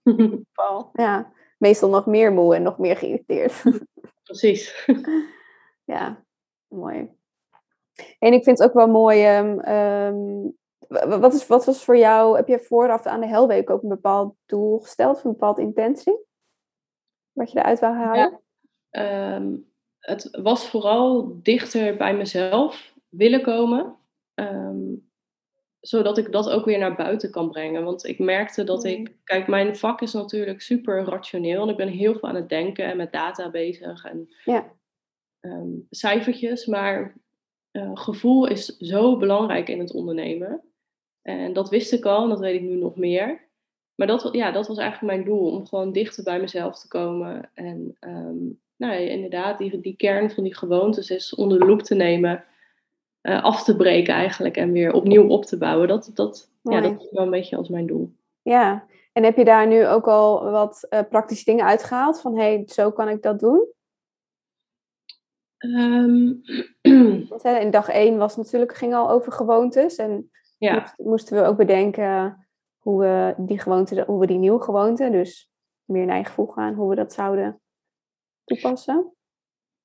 ja, 0.94 1.32
meestal 1.58 1.90
nog 1.90 2.06
meer 2.06 2.32
moe 2.32 2.56
en 2.56 2.62
nog 2.62 2.78
meer 2.78 2.98
geïrriteerd. 2.98 3.64
Precies. 4.24 4.86
ja, 5.94 6.24
mooi. 6.68 7.10
En 8.20 8.34
ik 8.34 8.44
vind 8.44 8.60
het 8.60 8.68
ook 8.68 8.74
wel 8.74 8.88
mooi. 8.88 9.38
Um, 9.38 9.70
um, 9.70 10.58
wat, 10.92 11.34
is, 11.34 11.48
wat 11.48 11.66
was 11.66 11.84
voor 11.84 11.98
jou, 11.98 12.36
heb 12.36 12.48
je 12.48 12.60
vooraf 12.60 13.06
aan 13.06 13.20
de 13.22 13.28
helweek 13.28 13.70
ook 13.70 13.84
een 13.84 13.90
bepaald 13.90 14.36
doel 14.46 14.80
gesteld, 14.80 15.16
of 15.16 15.24
een 15.24 15.32
bepaalde 15.32 15.62
intentie? 15.62 16.18
Wat 17.32 17.52
je 17.52 17.60
eruit 17.60 17.80
wou 17.80 17.96
halen? 17.96 18.42
Ja, 18.90 19.36
um, 19.36 19.72
het 20.00 20.30
was 20.42 20.70
vooral 20.70 21.40
dichter 21.42 21.98
bij 21.98 22.16
mezelf 22.16 22.94
willen 23.10 23.42
komen. 23.42 23.96
Um, 24.36 25.10
zodat 25.80 26.18
ik 26.18 26.32
dat 26.32 26.50
ook 26.50 26.66
weer 26.66 26.80
naar 26.80 26.96
buiten 26.96 27.32
kan 27.32 27.50
brengen. 27.50 27.84
Want 27.84 28.06
ik 28.06 28.20
merkte 28.20 28.64
dat 28.64 28.84
ik, 28.84 29.16
kijk, 29.24 29.48
mijn 29.48 29.76
vak 29.76 30.02
is 30.02 30.14
natuurlijk 30.14 30.62
super 30.62 31.04
rationeel 31.04 31.64
en 31.64 31.70
ik 31.70 31.78
ben 31.78 31.88
heel 31.88 32.12
veel 32.12 32.30
aan 32.30 32.36
het 32.36 32.50
denken 32.50 32.86
en 32.86 32.98
met 32.98 33.12
data 33.12 33.50
bezig 33.50 34.06
en 34.06 34.36
Ja. 34.46 34.72
ehm, 35.40 35.70
cijfertjes, 35.90 36.66
maar 36.66 37.18
eh, 37.72 37.92
gevoel 37.94 38.48
is 38.48 38.66
zo 38.66 39.18
belangrijk 39.18 39.70
in 39.70 39.80
het 39.80 39.94
ondernemen. 39.94 40.71
En 41.22 41.54
dat 41.54 41.70
wist 41.70 41.94
ik 41.94 42.06
al 42.06 42.24
en 42.24 42.30
dat 42.30 42.40
weet 42.40 42.62
ik 42.62 42.68
nu 42.68 42.76
nog 42.76 42.96
meer. 42.96 43.50
Maar 43.96 44.08
dat, 44.08 44.30
ja, 44.32 44.52
dat 44.52 44.68
was 44.68 44.78
eigenlijk 44.78 45.14
mijn 45.14 45.26
doel, 45.26 45.52
om 45.52 45.68
gewoon 45.68 45.92
dichter 45.92 46.24
bij 46.24 46.40
mezelf 46.40 46.80
te 46.80 46.88
komen. 46.88 47.50
En 47.54 47.96
ehm, 48.00 48.38
nou 48.76 48.94
ja, 48.94 49.10
inderdaad, 49.10 49.58
die, 49.58 49.80
die 49.80 49.96
kern 49.96 50.32
van 50.32 50.44
die 50.44 50.56
gewoontes 50.56 51.10
is 51.10 51.36
onder 51.36 51.60
de 51.60 51.66
loep 51.66 51.82
te 51.82 51.96
nemen, 51.96 52.44
eh, 53.22 53.44
af 53.44 53.64
te 53.64 53.76
breken 53.76 54.14
eigenlijk 54.14 54.58
en 54.58 54.72
weer 54.72 54.94
opnieuw 54.94 55.28
op 55.28 55.46
te 55.46 55.58
bouwen. 55.58 55.88
Dat, 55.88 56.12
dat, 56.14 56.52
ja, 56.62 56.82
dat 56.82 57.02
is 57.02 57.12
wel 57.12 57.24
een 57.24 57.30
beetje 57.30 57.56
als 57.56 57.70
mijn 57.70 57.88
doel. 57.88 58.14
Ja, 58.42 58.86
en 59.14 59.24
heb 59.24 59.38
je 59.38 59.46
daar 59.46 59.68
nu 59.68 59.88
ook 59.88 60.08
al 60.08 60.52
wat 60.52 60.86
eh, 60.90 61.00
praktische 61.10 61.46
dingen 61.46 61.66
uitgehaald? 61.66 62.22
Van 62.22 62.36
hé, 62.36 62.54
hey, 62.54 62.64
zo 62.68 62.92
kan 62.92 63.10
ik 63.10 63.22
dat 63.22 63.40
doen? 63.40 63.68
Ehm, 65.58 66.34
in 67.62 67.72
dag 67.72 67.90
één 67.90 68.18
was 68.18 68.38
natuurlijk, 68.38 68.76
ging 68.76 68.94
al 68.94 69.10
over 69.10 69.32
gewoontes. 69.32 69.96
En 69.96 70.32
ja. 70.62 70.80
moest- 70.80 70.98
moesten 70.98 71.38
we 71.38 71.48
ook 71.48 71.58
bedenken 71.58 72.48
hoe 72.78 73.00
we 73.00 73.34
die 73.38 73.60
gewoonte, 73.60 74.04
hoe 74.08 74.20
we 74.20 74.28
die 74.28 74.38
nieuwe 74.38 74.62
gewoonte, 74.62 75.10
dus 75.10 75.50
meer 75.86 76.06
naar 76.06 76.18
je 76.18 76.26
gevoel 76.26 76.48
gaan, 76.48 76.74
hoe 76.74 76.90
we 76.90 76.96
dat 76.96 77.14
zouden 77.14 77.62
toepassen. 78.44 79.14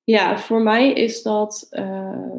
Ja, 0.03 0.37
voor 0.37 0.61
mij 0.61 0.93
is 0.93 1.21
dat 1.21 1.67
eh, 1.69 2.31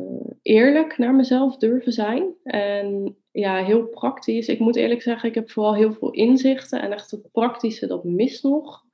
eerlijk 0.42 0.98
naar 0.98 1.14
mezelf 1.14 1.56
durven 1.56 1.92
zijn. 1.92 2.34
En 2.42 3.16
ja, 3.30 3.64
heel 3.64 3.86
praktisch. 3.86 4.48
Ik 4.48 4.58
moet 4.58 4.76
eerlijk 4.76 5.02
zeggen, 5.02 5.28
ik 5.28 5.34
heb 5.34 5.50
vooral 5.50 5.74
heel 5.74 5.92
veel 5.92 6.10
inzichten. 6.10 6.80
En 6.80 6.92
echt 6.92 7.10
het 7.10 7.30
praktische, 7.30 7.86
dat 7.86 8.04
mist 8.04 8.42
nog. 8.42 8.84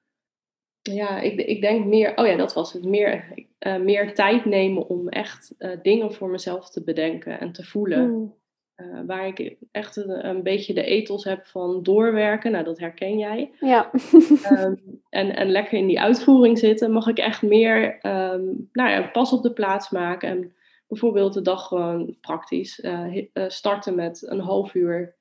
Ja, 0.80 1.20
ik, 1.20 1.40
ik 1.40 1.60
denk 1.60 1.84
meer, 1.84 2.16
oh 2.16 2.26
ja, 2.26 2.36
dat 2.36 2.52
was 2.52 2.72
het. 2.72 2.84
Meer, 2.84 3.46
eh, 3.58 3.76
meer 3.76 4.14
tijd 4.14 4.44
nemen 4.44 4.88
om 4.88 5.08
echt 5.08 5.54
eh, 5.58 5.82
dingen 5.82 6.12
voor 6.12 6.28
mezelf 6.28 6.70
te 6.70 6.84
bedenken 6.84 7.40
en 7.40 7.52
te 7.52 7.64
voelen. 7.64 8.08
Hmm. 8.08 8.34
Eh, 8.74 9.00
waar 9.06 9.26
ik 9.26 9.56
echt 9.70 9.96
een, 9.96 10.28
een 10.28 10.42
beetje 10.42 10.74
de 10.74 10.84
ethos 10.84 11.24
heb 11.24 11.46
van 11.46 11.82
doorwerken. 11.82 12.52
Nou, 12.52 12.64
dat 12.64 12.78
herken 12.78 13.18
jij. 13.18 13.52
Ja. 13.60 13.90
Ehm, 14.42 14.74
en, 15.08 15.36
en 15.36 15.50
lekker 15.50 15.78
in 15.78 15.86
die 15.86 16.00
uitvoering 16.00 16.58
zitten, 16.58 16.92
mag 16.92 17.06
ik 17.06 17.18
echt 17.18 17.42
meer 17.42 17.98
ehm, 18.00 18.44
nou 18.72 18.90
ja, 18.90 19.02
pas 19.02 19.32
op 19.32 19.42
de 19.42 19.52
plaats 19.52 19.90
maken. 19.90 20.28
En 20.28 20.52
bijvoorbeeld 20.88 21.34
de 21.34 21.42
dag 21.42 21.66
gewoon 21.66 22.16
praktisch 22.20 22.80
eh, 22.80 23.26
eh, 23.32 23.48
starten 23.48 23.94
met 23.94 24.22
een 24.26 24.40
half 24.40 24.74
uur 24.74 25.14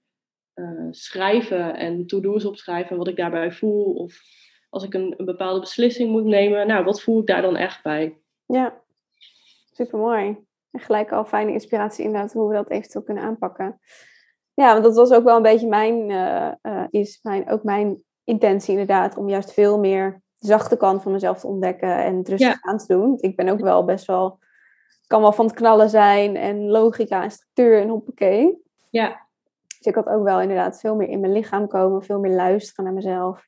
schrijven 0.91 1.75
en 1.75 2.07
to-do's 2.07 2.45
opschrijven. 2.45 2.97
Wat 2.97 3.07
ik 3.07 3.15
daarbij 3.15 3.51
voel. 3.51 3.93
Of 3.93 4.21
als 4.69 4.83
ik 4.83 4.93
een, 4.93 5.13
een 5.17 5.25
bepaalde 5.25 5.59
beslissing 5.59 6.11
moet 6.11 6.25
nemen, 6.25 6.67
nou, 6.67 6.83
wat 6.83 7.01
voel 7.01 7.19
ik 7.19 7.27
daar 7.27 7.41
dan 7.41 7.55
echt 7.55 7.83
bij? 7.83 8.17
ja, 8.45 8.81
super 9.71 9.99
mooi. 9.99 10.37
En 10.73 10.79
gelijk 10.79 11.11
al 11.11 11.25
fijne 11.25 11.51
inspiratie 11.51 12.05
inderdaad 12.05 12.33
hoe 12.33 12.49
we 12.49 12.55
dat 12.55 12.69
eventueel 12.69 13.03
kunnen 13.03 13.23
aanpakken. 13.23 13.79
Ja, 14.53 14.71
want 14.71 14.83
dat 14.83 14.95
was 14.95 15.11
ook 15.11 15.23
wel 15.23 15.35
een 15.35 15.41
beetje 15.41 15.67
mijn, 15.67 16.09
eh, 16.11 16.51
eh, 16.61 16.83
is 16.89 17.19
mijn, 17.21 17.49
ook 17.49 17.63
mijn 17.63 18.03
intentie 18.23 18.71
inderdaad, 18.71 19.17
om 19.17 19.29
juist 19.29 19.53
veel 19.53 19.79
meer 19.79 20.21
de 20.39 20.47
zachte 20.47 20.77
kant 20.77 21.01
van 21.03 21.11
mezelf 21.11 21.39
te 21.39 21.47
ontdekken 21.47 21.97
en 22.03 22.17
het 22.17 22.29
rustig 22.29 22.49
Ja. 22.49 22.59
aan 22.61 22.77
te 22.77 22.85
doen. 22.87 23.17
Ik 23.19 23.35
ben 23.35 23.49
ook 23.49 23.59
wel 23.59 23.85
best 23.85 24.05
wel, 24.05 24.39
kan 25.07 25.21
wel 25.21 25.31
van 25.33 25.45
het 25.45 25.55
knallen 25.55 25.89
zijn 25.89 26.35
en 26.35 26.67
logica 26.69 27.23
en 27.23 27.31
structuur 27.31 27.81
en 27.81 27.87
hoppakee. 27.89 28.61
Ja, 28.89 29.27
Dus 29.77 29.85
ik 29.87 29.95
had 29.95 30.07
ook 30.07 30.23
wel 30.23 30.41
inderdaad 30.41 30.79
veel 30.79 30.95
meer 30.95 31.07
in 31.09 31.19
mijn 31.19 31.33
lichaam 31.33 31.67
komen, 31.67 32.03
veel 32.03 32.19
meer 32.19 32.35
luisteren 32.35 32.85
naar 32.85 32.93
mezelf. 32.93 33.47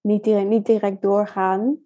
Niet 0.00 0.24
direct, 0.24 0.48
niet 0.48 0.66
direct 0.66 1.02
doorgaan. 1.02 1.78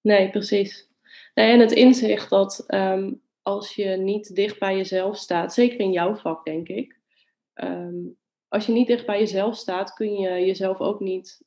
nee, 0.00 0.30
precies. 0.30 0.90
Nee, 1.34 1.52
en 1.52 1.60
het 1.60 1.72
inzicht 1.72 2.30
dat 2.30 2.64
ehm, 2.66 3.12
als 3.42 3.74
je 3.74 3.88
niet 3.88 4.34
dicht 4.34 4.58
bij 4.58 4.76
jezelf 4.76 5.16
staat, 5.16 5.54
zeker 5.54 5.80
in 5.80 5.92
jouw 5.92 6.14
vak, 6.14 6.44
denk 6.44 6.68
ik. 6.68 7.00
ehm, 7.52 7.94
als 8.48 8.66
je 8.66 8.72
niet 8.72 8.86
dicht 8.86 9.06
bij 9.06 9.18
jezelf 9.18 9.56
staat, 9.56 9.92
kun 9.92 10.14
je 10.14 10.46
jezelf 10.46 10.80
ook 10.80 11.00
niet 11.00 11.40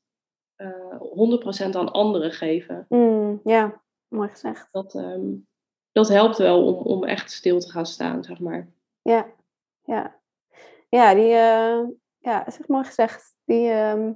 eh 0.55 0.99
100% 0.99 1.75
aan 1.75 1.91
anderen 1.91 2.31
geven. 2.31 2.85
Mm, 2.89 3.39
ja, 3.43 3.81
mooi 4.07 4.29
gezegd. 4.29 4.67
Dat, 4.71 4.95
ehm, 4.95 5.33
dat 5.91 6.07
helpt 6.07 6.37
wel 6.37 6.65
om, 6.65 6.75
om 6.75 7.03
echt 7.03 7.31
stil 7.31 7.59
te 7.59 7.71
gaan 7.71 7.85
staan, 7.85 8.23
zeg 8.23 8.39
maar. 8.39 8.69
Ja, 9.01 9.27
ja. 9.83 10.19
Ja, 10.89 11.13
die, 11.13 11.33
eh, 11.33 11.81
ja, 12.17 12.43
zeg 12.51 12.67
maar 12.67 12.85
gezegd, 12.85 13.35
die 13.45 13.69
ehm 13.69 14.11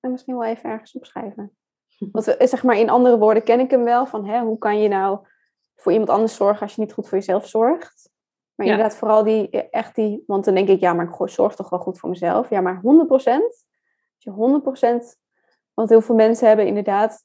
kan 0.00 0.10
ik 0.10 0.10
misschien 0.10 0.38
wel 0.38 0.44
even 0.48 0.70
ergens 0.70 0.94
opschrijven. 0.94 1.56
Want 2.12 2.36
eh, 2.36 2.46
zeg 2.46 2.62
maar 2.62 2.78
in 2.78 2.90
andere 2.90 3.18
woorden 3.18 3.42
ken 3.44 3.60
ik 3.60 3.70
hem 3.70 3.84
wel 3.84 4.06
van 4.06 4.26
hè, 4.26 4.40
hoe 4.40 4.58
kan 4.58 4.80
je 4.80 4.88
nou 4.88 5.26
voor 5.76 5.92
iemand 5.92 6.10
anders 6.10 6.34
zorgen 6.36 6.60
als 6.62 6.74
je 6.74 6.80
niet 6.80 6.92
goed 6.92 7.08
voor 7.08 7.18
jezelf 7.18 7.48
zorgt. 7.48 8.10
Maar 8.54 8.66
Ja. 8.66 8.72
inderdaad, 8.72 8.96
vooral 8.98 9.22
die, 9.24 9.50
eh, 9.50 9.66
echt 9.70 9.94
die, 9.94 10.22
want 10.26 10.44
dan 10.44 10.54
denk 10.54 10.68
ik, 10.68 10.80
ja, 10.80 10.92
maar 10.92 11.08
ik 11.20 11.28
zorg 11.30 11.54
toch 11.54 11.68
wel 11.70 11.78
goed 11.78 11.98
voor 11.98 12.08
mezelf. 12.08 12.50
Ja, 12.50 12.60
maar 12.60 12.80
100%, 12.82 13.42
als 14.14 14.24
je 14.24 14.30
100%, 14.30 15.16
want 15.74 15.88
heel 15.88 16.00
veel 16.00 16.14
mensen 16.14 16.46
hebben 16.46 16.66
inderdaad, 16.66 17.24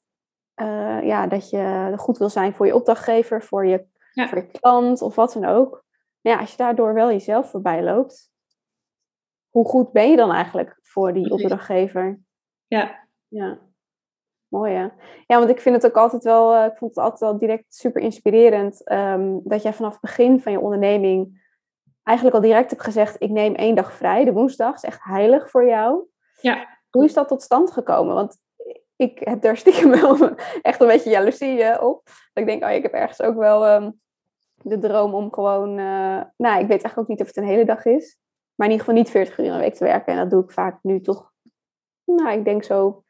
eh, 0.53 1.03
ja, 1.03 1.27
dat 1.27 1.49
je 1.49 1.93
goed 1.97 2.17
wil 2.17 2.29
zijn 2.29 2.53
voor 2.53 2.65
je 2.65 2.75
opdrachtgever, 2.75 3.43
voor 3.43 3.65
je, 3.65 3.85
Ja. 4.11 4.27
voor 4.27 4.37
je 4.37 4.47
klant 4.51 5.01
of 5.01 5.15
wat 5.15 5.33
dan 5.33 5.45
ook. 5.45 5.83
Maar 6.21 6.33
ja, 6.33 6.39
als 6.39 6.51
je 6.51 6.57
daardoor 6.57 6.93
wel 6.93 7.09
jezelf 7.09 7.49
voorbij 7.49 7.83
loopt, 7.83 8.31
hoe 9.49 9.65
goed 9.67 9.91
ben 9.91 10.09
je 10.09 10.15
dan 10.15 10.31
eigenlijk 10.31 10.79
voor 10.81 11.13
die 11.13 11.31
opdrachtgever? 11.31 12.19
Ja, 12.67 13.05
Ja, 13.27 13.59
mooi 14.47 14.73
hè. 14.73 14.87
Ja, 15.27 15.37
want 15.37 15.49
ik 15.49 15.61
vind 15.61 15.75
het 15.75 15.85
ook 15.85 15.97
altijd 15.97 16.23
wel, 16.23 16.55
eh, 16.55 16.65
ik 16.65 16.77
vond 16.77 16.95
het 16.95 17.03
altijd 17.03 17.19
wel 17.19 17.37
direct 17.37 17.75
super 17.75 18.01
inspirerend 18.01 18.83
ehm, 18.83 19.37
dat 19.43 19.61
jij 19.61 19.73
vanaf 19.73 19.91
het 19.91 20.01
begin 20.01 20.41
van 20.41 20.51
je 20.51 20.59
onderneming 20.59 21.45
eigenlijk 22.07 22.37
al 22.37 22.41
direct 22.41 22.69
hebt 22.69 22.83
gezegd, 22.83 23.15
ik 23.19 23.29
neem 23.29 23.55
één 23.55 23.75
dag 23.75 23.93
vrij, 23.93 24.25
de 24.25 24.33
woensdag, 24.33 24.75
is 24.75 24.83
echt 24.83 25.03
heilig 25.03 25.49
voor 25.49 25.65
jou. 25.65 26.03
ja, 26.41 26.79
Hoe 26.89 27.05
is 27.05 27.13
dat 27.13 27.27
tot 27.27 27.41
stand 27.41 27.71
gekomen? 27.71 28.15
Want 28.15 28.37
ik 28.95 29.19
heb 29.19 29.41
daar 29.41 29.57
stiekem 29.57 29.91
wel 29.91 30.35
echt 30.61 30.81
een 30.81 30.87
beetje 30.87 31.09
jaloezie 31.09 31.63
eh, 31.63 31.83
op. 31.83 32.01
Dat 32.05 32.43
ik 32.43 32.45
denk, 32.45 32.63
oh, 32.63 32.71
ik 32.71 32.81
heb 32.81 32.93
ergens 32.93 33.21
ook 33.21 33.35
wel 33.35 33.65
ehm, 33.65 33.91
de 34.55 34.77
droom 34.77 35.13
om 35.13 35.33
gewoon, 35.33 35.69
eh, 35.69 36.21
nou, 36.37 36.59
ik 36.59 36.67
weet 36.67 36.69
eigenlijk 36.69 36.97
ook 36.97 37.07
niet 37.07 37.21
of 37.21 37.27
het 37.27 37.37
een 37.37 37.43
hele 37.43 37.65
dag 37.65 37.85
is, 37.85 38.17
maar 38.55 38.67
in 38.67 38.73
ieder 38.73 38.85
geval 38.85 39.01
niet 39.01 39.11
40 39.11 39.37
uur 39.37 39.45
in 39.45 39.51
een 39.51 39.59
week 39.59 39.75
te 39.75 39.83
werken. 39.83 40.13
En 40.13 40.19
dat 40.19 40.29
doe 40.29 40.43
ik 40.43 40.51
vaak 40.51 40.79
nu 40.81 41.01
toch, 41.01 41.31
nou, 42.03 42.37
ik 42.37 42.45
denk 42.45 42.63
zo 42.63 43.03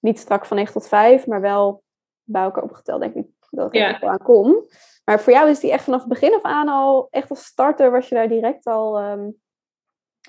niet 0.00 0.18
strak 0.18 0.46
van 0.46 0.56
9 0.56 0.72
tot 0.72 0.88
5, 0.88 1.26
maar 1.26 1.40
wel 1.40 1.82
bij 2.22 2.42
elkaar 2.42 2.62
opgeteld, 2.62 3.00
denk 3.00 3.14
ik 3.14 3.26
dat 3.50 3.66
ik 3.66 3.74
Ja. 3.80 3.94
er 3.94 4.00
wel 4.00 4.10
aan 4.10 4.18
kom. 4.22 4.64
Maar 5.04 5.20
voor 5.20 5.32
jou 5.32 5.50
is 5.50 5.60
die 5.60 5.72
echt 5.72 5.84
vanaf 5.84 6.00
het 6.00 6.08
begin 6.08 6.34
af 6.34 6.42
aan 6.42 6.68
al, 6.68 7.08
echt 7.10 7.30
als 7.30 7.44
starter 7.44 7.90
was 7.90 8.08
je 8.08 8.14
daar 8.14 8.28
direct 8.28 8.66
al 8.66 8.98
ehm, 8.98 9.28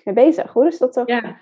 mee 0.04 0.16
bezig. 0.16 0.54
Hoe 0.54 0.68
is 0.68 0.78
dat 0.78 0.94
zo 0.94 1.04
Ja. 1.06 1.38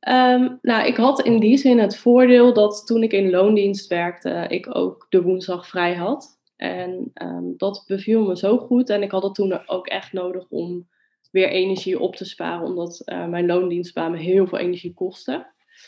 Ehm, 0.00 0.56
nou, 0.62 0.86
ik 0.86 0.96
had 0.96 1.20
in 1.20 1.40
die 1.40 1.56
zin 1.56 1.78
het 1.78 1.96
voordeel 1.96 2.52
dat 2.52 2.86
toen 2.86 3.02
ik 3.02 3.12
in 3.12 3.30
loondienst 3.30 3.86
werkte, 3.86 4.44
ik 4.48 4.76
ook 4.76 5.06
de 5.08 5.22
woensdag 5.22 5.66
vrij 5.66 5.94
had. 5.94 6.38
En 6.56 7.10
ehm, 7.14 7.44
dat 7.56 7.84
beviel 7.86 8.26
me 8.26 8.36
zo 8.36 8.58
goed. 8.58 8.90
En 8.90 9.02
ik 9.02 9.10
had 9.10 9.22
het 9.22 9.34
toen 9.34 9.68
ook 9.68 9.86
echt 9.86 10.12
nodig 10.12 10.46
om 10.48 10.88
weer 11.30 11.48
energie 11.48 12.00
op 12.00 12.16
te 12.16 12.24
sparen, 12.24 12.66
omdat 12.66 13.02
eh, 13.04 13.26
mijn 13.26 13.46
loondienstbaan 13.46 14.10
me 14.10 14.18
heel 14.18 14.46
veel 14.46 14.58
energie 14.58 14.94
kostte. 14.94 15.46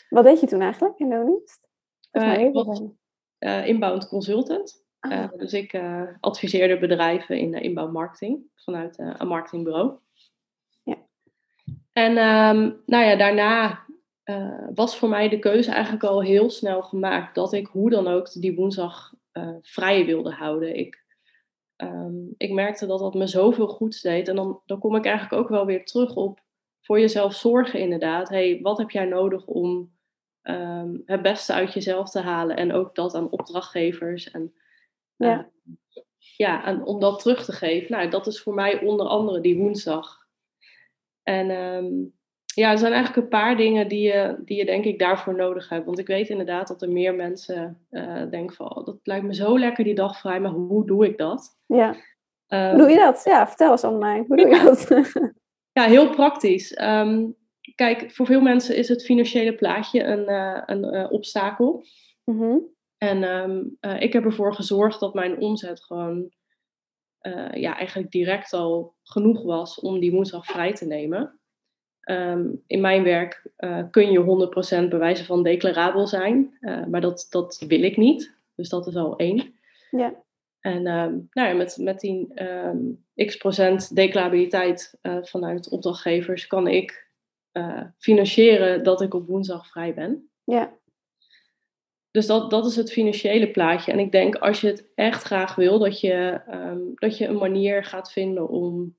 Wat 0.09 0.23
deed 0.23 0.39
je 0.39 0.47
toen 0.47 0.61
eigenlijk 0.61 0.99
in 0.99 1.07
loondienst? 1.07 1.69
Eh, 2.11 2.39
ik 2.39 2.53
was 2.53 2.81
eh, 3.37 3.67
inbound 3.67 4.07
consultant. 4.07 4.83
Ah, 4.99 5.11
Eh, 5.11 5.29
dus 5.37 5.53
ik 5.53 5.81
adviseerde 6.19 6.79
bedrijven 6.79 7.37
in 7.37 7.51
de 7.51 7.61
inbound 7.61 7.93
marketing 7.93 8.43
vanuit 8.55 8.97
een 8.97 9.27
marketingbureau. 9.27 9.93
Ja. 10.83 10.97
En 11.93 12.17
ehm, 12.17 12.71
nou 12.85 13.05
ja, 13.05 13.15
daarna 13.15 13.85
was 14.73 14.97
voor 14.97 15.09
mij 15.09 15.29
de 15.29 15.39
keuze 15.39 15.71
eigenlijk 15.71 16.03
al 16.03 16.21
heel 16.21 16.49
snel 16.49 16.81
gemaakt 16.81 17.35
dat 17.35 17.53
ik 17.53 17.67
hoe 17.67 17.89
dan 17.89 18.07
ook 18.07 18.31
die 18.33 18.55
woensdag 18.55 19.13
vrij 19.61 20.05
wilde 20.05 20.31
houden. 20.31 20.75
Ik, 20.75 21.05
ehm, 21.75 22.25
ik 22.37 22.51
merkte 22.51 22.85
dat 22.85 22.99
dat 22.99 23.13
me 23.13 23.27
zoveel 23.27 23.67
goeds 23.67 24.01
deed. 24.01 24.27
En 24.27 24.35
dan, 24.35 24.61
dan 24.65 24.79
kom 24.79 24.95
ik 24.95 25.05
eigenlijk 25.05 25.43
ook 25.43 25.49
wel 25.49 25.65
weer 25.65 25.85
terug 25.85 26.15
op 26.15 26.41
voor 26.81 26.99
jezelf 26.99 27.33
zorgen 27.33 27.79
inderdaad. 27.79 28.29
hey, 28.29 28.59
wat 28.61 28.77
heb 28.77 28.89
jij 28.89 29.05
nodig 29.05 29.45
om 29.45 29.91
ehm, 30.41 30.95
het 31.05 31.21
beste 31.21 31.53
uit 31.53 31.73
jezelf 31.73 32.09
te 32.09 32.19
halen? 32.19 32.55
En 32.55 32.73
ook 32.73 32.95
dat 32.95 33.15
aan 33.15 33.29
opdrachtgevers. 33.29 34.31
En 34.31 34.53
Ja. 35.15 35.49
ja, 36.37 36.65
en 36.65 36.83
om 36.83 36.99
dat 36.99 37.19
terug 37.19 37.45
te 37.45 37.51
geven. 37.51 37.91
Nou, 37.91 38.09
dat 38.09 38.27
is 38.27 38.41
voor 38.41 38.53
mij 38.53 38.81
onder 38.83 39.05
andere 39.05 39.39
die 39.41 39.57
woensdag. 39.57 40.19
En 41.23 41.49
ehm, 41.49 41.93
ja, 42.55 42.71
er 42.71 42.77
zijn 42.77 42.93
eigenlijk 42.93 43.23
een 43.23 43.39
paar 43.39 43.57
dingen 43.57 43.87
die 43.87 44.01
je, 44.01 44.35
die 44.45 44.57
je 44.57 44.65
denk 44.65 44.85
ik 44.85 44.99
daarvoor 44.99 45.35
nodig 45.35 45.69
hebt. 45.69 45.85
Want 45.85 45.99
ik 45.99 46.07
weet 46.07 46.29
inderdaad 46.29 46.67
dat 46.67 46.81
er 46.81 46.89
meer 46.91 47.15
mensen 47.15 47.85
eh, 47.89 48.29
denken 48.29 48.55
van... 48.55 48.75
Oh, 48.75 48.85
dat 48.85 48.97
lijkt 49.03 49.25
me 49.25 49.33
zo 49.35 49.59
lekker 49.59 49.83
die 49.83 49.95
dag 49.95 50.19
vrij, 50.19 50.39
maar 50.39 50.51
hoe 50.51 50.85
doe 50.85 51.05
ik 51.05 51.17
dat? 51.17 51.57
ja. 51.65 51.95
Ehm, 52.47 52.69
Hoe 52.69 52.77
doe 52.77 52.89
je 52.89 52.97
dat? 52.97 53.21
Ja, 53.25 53.47
vertel 53.47 53.71
eens 53.71 53.83
aan 53.83 53.97
mij. 53.97 54.23
Hoe 54.27 54.37
doe 54.37 54.47
je 54.49 54.63
dat? 54.63 54.87
Ja, 55.73 55.83
heel 55.83 56.09
praktisch. 56.09 56.73
Ehm, 56.73 57.29
kijk, 57.75 58.11
voor 58.11 58.25
veel 58.25 58.41
mensen 58.41 58.75
is 58.75 58.87
het 58.87 59.05
financiële 59.05 59.55
plaatje 59.55 60.03
een, 60.03 60.29
uh, 60.29 60.61
een 60.65 60.95
uh, 60.95 61.11
obstakel. 61.11 61.83
Mhm. 62.23 62.57
En 62.97 63.23
ehm, 63.23 63.63
uh, 63.81 64.01
ik 64.01 64.13
heb 64.13 64.23
ervoor 64.23 64.55
gezorgd 64.55 64.99
dat 64.99 65.13
mijn 65.13 65.37
omzet 65.37 65.83
gewoon 65.83 66.31
ja, 67.53 67.77
eigenlijk 67.77 68.11
direct 68.11 68.53
al 68.53 68.95
genoeg 69.03 69.43
was 69.43 69.79
om 69.79 69.99
die 69.99 70.11
woensdag 70.11 70.45
vrij 70.45 70.73
te 70.73 70.85
nemen. 70.85 71.39
Um, 72.09 72.63
in 72.67 72.81
mijn 72.81 73.03
werk 73.03 73.51
kun 73.91 74.11
je 74.11 74.83
100% 74.85 74.89
bewijzen 74.89 75.25
van 75.25 75.43
declarabel 75.43 76.07
zijn, 76.07 76.57
maar 76.89 77.01
dat, 77.01 77.27
dat 77.29 77.65
wil 77.67 77.83
ik 77.83 77.97
niet. 77.97 78.33
Dus 78.55 78.69
dat 78.69 78.87
is 78.87 78.95
al 78.95 79.15
één. 79.15 79.53
Ja. 79.91 80.23
En 80.61 80.87
um, 80.87 81.27
nou 81.31 81.47
ja, 81.49 81.53
met, 81.53 81.77
met 81.79 81.99
die 81.99 82.43
um, 82.43 83.05
x 83.15 83.37
procent 83.37 83.95
declarabiliteit 83.95 84.97
uh, 85.01 85.17
vanuit 85.21 85.69
opdrachtgevers 85.69 86.47
kan 86.47 86.67
ik 86.67 87.09
uh, 87.53 87.83
financieren 87.97 88.83
dat 88.83 89.01
ik 89.01 89.13
op 89.13 89.27
woensdag 89.27 89.67
vrij 89.67 89.93
ben. 89.93 90.29
Ja. 90.43 90.79
Dus 92.11 92.25
dat, 92.25 92.49
dat 92.49 92.65
is 92.65 92.75
het 92.75 92.91
financiële 92.91 93.51
plaatje. 93.51 93.91
En 93.91 93.99
ik 93.99 94.11
denk 94.11 94.35
als 94.35 94.61
je 94.61 94.67
het 94.67 94.91
echt 94.95 95.23
graag 95.23 95.55
wil, 95.55 95.79
dat 95.79 95.99
je, 95.99 96.41
um, 96.51 96.91
dat 96.95 97.17
je 97.17 97.27
een 97.27 97.37
manier 97.37 97.83
gaat 97.83 98.11
vinden 98.11 98.49
om, 98.49 98.97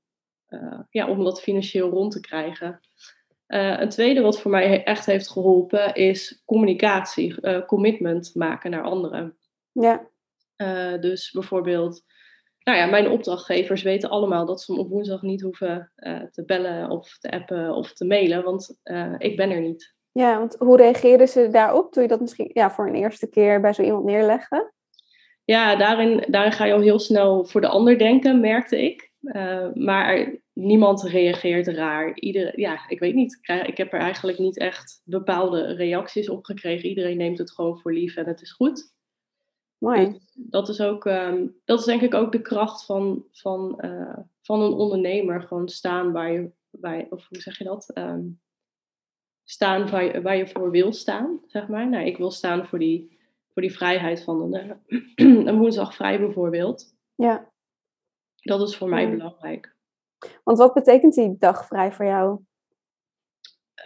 uh, 0.49 0.79
ja, 0.89 1.09
om 1.09 1.23
dat 1.23 1.41
financieel 1.41 1.89
rond 1.89 2.11
te 2.11 2.19
krijgen. 2.19 2.79
een 3.47 3.89
tweede 3.89 4.21
wat 4.21 4.39
voor 4.39 4.51
mij 4.51 4.83
echt 4.83 5.05
heeft 5.05 5.29
geholpen 5.29 5.93
is 5.93 6.41
communicatie, 6.45 7.35
commitment 7.65 8.35
maken 8.35 8.71
naar 8.71 8.83
anderen. 8.83 9.37
Ja. 9.71 10.11
Uh, 10.63 11.01
dus 11.01 11.31
bijvoorbeeld, 11.31 12.03
nou 12.63 12.77
ja, 12.77 12.85
mijn 12.85 13.09
opdrachtgevers 13.09 13.81
weten 13.81 14.09
allemaal 14.09 14.45
dat 14.45 14.61
ze 14.61 14.73
me 14.73 14.79
op 14.79 14.89
woensdag 14.89 15.21
niet 15.21 15.41
hoeven 15.41 15.91
uh, 15.95 16.23
te 16.31 16.45
bellen 16.45 16.89
of 16.89 17.17
te 17.17 17.31
appen 17.31 17.75
of 17.75 17.93
te 17.93 18.05
mailen, 18.05 18.43
want 18.43 18.79
uh, 18.83 19.15
ik 19.17 19.37
ben 19.37 19.49
er 19.49 19.61
niet. 19.61 19.95
Ja, 20.11 20.37
want 20.37 20.55
hoe 20.59 20.77
reageerden 20.77 21.27
ze 21.27 21.49
daarop 21.49 21.91
toen 21.91 22.03
je 22.03 22.09
dat 22.09 22.19
misschien 22.19 22.49
ja, 22.53 22.71
voor 22.71 22.87
een 22.87 22.95
eerste 22.95 23.29
keer 23.29 23.61
bij 23.61 23.73
zo 23.73 23.81
iemand 23.81 24.05
neerlegde? 24.05 24.71
Ja, 25.45 25.75
daarin, 25.75 26.25
daarin 26.27 26.51
ga 26.51 26.65
je 26.65 26.73
al 26.73 26.79
heel 26.79 26.99
snel 26.99 27.45
voor 27.45 27.61
de 27.61 27.67
ander 27.67 27.97
denken, 27.97 28.39
merkte 28.39 28.83
ik. 28.83 29.11
maar 29.73 30.41
niemand 30.53 31.03
reageert 31.03 31.67
raar. 31.67 32.19
Ieder, 32.19 32.59
ja, 32.59 32.89
ik 32.89 32.99
weet 32.99 33.15
niet. 33.15 33.39
Ik 33.65 33.77
heb 33.77 33.93
er 33.93 33.99
eigenlijk 33.99 34.37
niet 34.37 34.57
echt 34.57 35.01
bepaalde 35.03 35.73
reacties 35.73 36.29
op 36.29 36.45
gekregen. 36.45 36.89
Iedereen 36.89 37.17
neemt 37.17 37.37
het 37.37 37.51
gewoon 37.51 37.79
voor 37.79 37.93
lief 37.93 38.15
en 38.15 38.25
het 38.25 38.41
is 38.41 38.51
goed. 38.51 38.92
Mooi. 39.83 40.11
Dus 40.11 40.31
dat 40.33 40.69
is 40.69 40.81
ook, 40.81 41.05
um, 41.05 41.55
dat 41.65 41.79
is 41.79 41.85
denk 41.85 42.01
ik 42.01 42.13
ook 42.13 42.31
de 42.31 42.41
kracht 42.41 42.85
van, 42.85 43.25
van, 43.31 43.79
uh, 43.85 44.17
van 44.41 44.61
een 44.61 44.73
ondernemer. 44.73 45.41
Gewoon 45.41 45.69
staan 45.69 46.11
waar 46.11 46.31
je, 46.31 46.51
waar, 46.69 47.05
of 47.09 47.27
hoe 47.27 47.41
zeg 47.41 47.57
je 47.57 47.63
dat? 47.63 47.91
Um, 47.97 48.41
staan 49.43 49.89
waar 49.89 50.03
je, 50.03 50.21
waar 50.21 50.37
je 50.37 50.47
voor 50.47 50.71
wil 50.71 50.93
staan, 50.93 51.39
zeg 51.45 51.67
maar. 51.67 51.89
Nou, 51.89 52.05
ik 52.05 52.17
wil 52.17 52.31
staan 52.31 52.65
voor 52.65 52.79
die, 52.79 53.19
voor 53.53 53.61
die 53.61 53.73
vrijheid 53.73 54.23
van 54.23 54.53
een, 54.53 54.81
een 55.47 55.57
woensdag 55.57 55.95
vrij 55.95 56.19
bijvoorbeeld. 56.19 56.95
Ja. 57.15 57.51
Dat 58.35 58.67
is 58.67 58.77
voor 58.77 58.89
mij 58.89 59.03
Ja. 59.03 59.09
belangrijk. 59.09 59.75
Want 60.43 60.57
wat 60.57 60.73
betekent 60.73 61.13
die 61.13 61.37
dag 61.37 61.65
vrij 61.65 61.91
voor 61.91 62.05
jou? 62.05 62.39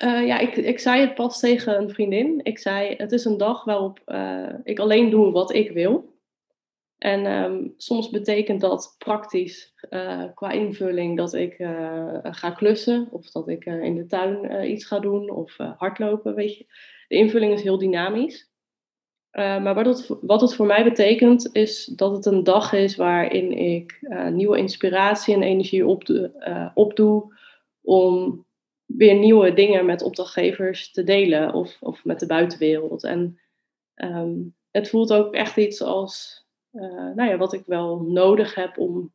Uh, 0.03 0.25
ja, 0.25 0.39
ik, 0.39 0.55
ik 0.55 0.79
zei 0.79 1.01
het 1.01 1.15
pas 1.15 1.39
tegen 1.39 1.81
een 1.81 1.89
vriendin. 1.89 2.39
Ik 2.43 2.59
zei, 2.59 2.95
het 2.97 3.11
is 3.11 3.25
een 3.25 3.37
dag 3.37 3.63
waarop 3.63 3.99
uh, 4.05 4.53
ik 4.63 4.79
alleen 4.79 5.09
doe 5.09 5.31
wat 5.31 5.53
ik 5.53 5.71
wil. 5.71 6.15
En 6.97 7.25
um, 7.25 7.73
soms 7.77 8.09
betekent 8.09 8.61
dat 8.61 8.95
praktisch 8.97 9.73
uh, 9.89 10.23
qua 10.33 10.51
invulling 10.51 11.17
dat 11.17 11.33
ik 11.33 11.55
ga 12.23 12.51
klussen. 12.51 13.07
Of 13.11 13.31
dat 13.31 13.47
ik 13.47 13.65
in 13.65 13.95
de 13.95 14.05
tuin 14.05 14.69
iets 14.71 14.85
ga 14.85 14.99
doen 14.99 15.29
of 15.29 15.57
hardlopen, 15.57 16.35
weet 16.35 16.57
je. 16.57 16.65
De 17.07 17.15
invulling 17.15 17.53
is 17.53 17.61
heel 17.61 17.77
dynamisch. 17.77 18.49
maar 19.31 19.73
wat 19.73 19.85
het, 19.85 20.17
wat 20.21 20.41
het 20.41 20.55
voor 20.55 20.65
mij 20.65 20.83
betekent 20.83 21.49
is 21.55 21.85
dat 21.85 22.11
het 22.11 22.25
een 22.25 22.43
dag 22.43 22.73
is 22.73 22.95
waarin 22.95 23.51
ik 23.51 23.99
nieuwe 24.31 24.57
inspiratie 24.57 25.33
en 25.33 25.43
energie 25.43 25.87
opdoe, 25.87 26.71
opdoe 26.73 27.35
om 27.81 28.45
weer 28.87 29.15
nieuwe 29.15 29.53
dingen 29.53 29.85
met 29.85 30.01
opdrachtgevers 30.01 30.91
te 30.91 31.03
delen 31.03 31.53
of, 31.53 31.77
of 31.79 32.05
met 32.05 32.19
de 32.19 32.25
buitenwereld. 32.25 33.03
En 33.03 33.39
um, 33.95 34.55
het 34.71 34.89
voelt 34.89 35.13
ook 35.13 35.33
echt 35.33 35.57
iets 35.57 35.81
als 35.81 36.45
uh, 36.71 37.15
nou 37.15 37.29
ja, 37.29 37.37
wat 37.37 37.53
ik 37.53 37.63
wel 37.65 37.99
nodig 38.01 38.55
heb 38.55 38.77
om, 38.77 39.13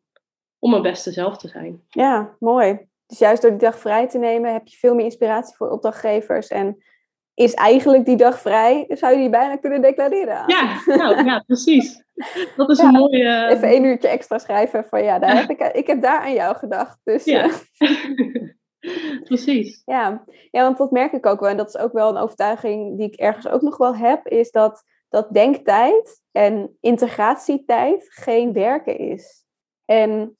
om 0.58 0.70
mijn 0.70 0.82
beste 0.82 1.12
zelf 1.12 1.36
te 1.36 1.48
zijn. 1.48 1.82
Ja, 1.88 2.36
mooi. 2.38 2.78
Dus 3.06 3.18
juist 3.18 3.42
door 3.42 3.50
die 3.50 3.60
dag 3.60 3.78
vrij 3.78 4.08
te 4.08 4.18
nemen 4.18 4.52
heb 4.52 4.66
je 4.66 4.76
veel 4.76 4.94
meer 4.94 5.04
inspiratie 5.04 5.56
voor 5.56 5.70
opdrachtgevers. 5.70 6.48
En 6.48 6.82
is 7.34 7.54
eigenlijk 7.54 8.04
die 8.04 8.16
dag 8.16 8.40
vrij, 8.40 8.84
zou 8.88 9.12
je 9.12 9.18
die 9.18 9.30
bijna 9.30 9.56
kunnen 9.56 9.80
declareren. 9.80 10.42
Ja, 10.46 10.80
nou, 10.86 11.24
ja 11.24 11.42
precies. 11.46 12.04
Dat 12.56 12.70
is 12.70 12.78
ja, 12.78 12.84
een 12.84 12.92
mooie... 12.92 13.48
Even 13.50 13.68
één 13.68 13.84
uurtje 13.84 14.08
extra 14.08 14.38
schrijven 14.38 14.84
van 14.84 15.02
ja, 15.02 15.18
daar 15.18 15.36
heb 15.36 15.50
ik, 15.50 15.60
ik 15.60 15.86
heb 15.86 16.02
daar 16.02 16.20
aan 16.20 16.32
jou 16.32 16.56
gedacht. 16.56 16.98
Dus, 17.04 17.24
ja. 17.24 17.50
Precies. 19.24 19.82
Ja. 19.84 20.24
ja, 20.50 20.62
want 20.62 20.78
dat 20.78 20.90
merk 20.90 21.12
ik 21.12 21.26
ook 21.26 21.40
wel. 21.40 21.48
En 21.48 21.56
dat 21.56 21.68
is 21.68 21.78
ook 21.78 21.92
wel 21.92 22.08
een 22.08 22.16
overtuiging 22.16 22.96
die 22.96 23.06
ik 23.06 23.14
ergens 23.14 23.48
ook 23.48 23.62
nog 23.62 23.76
wel 23.76 23.96
heb. 23.96 24.26
Is 24.26 24.50
dat, 24.50 24.84
dat 25.08 25.32
denktijd 25.32 26.22
en 26.32 26.76
integratietijd 26.80 28.06
geen 28.08 28.52
werken 28.52 28.98
is. 28.98 29.44
En 29.84 30.36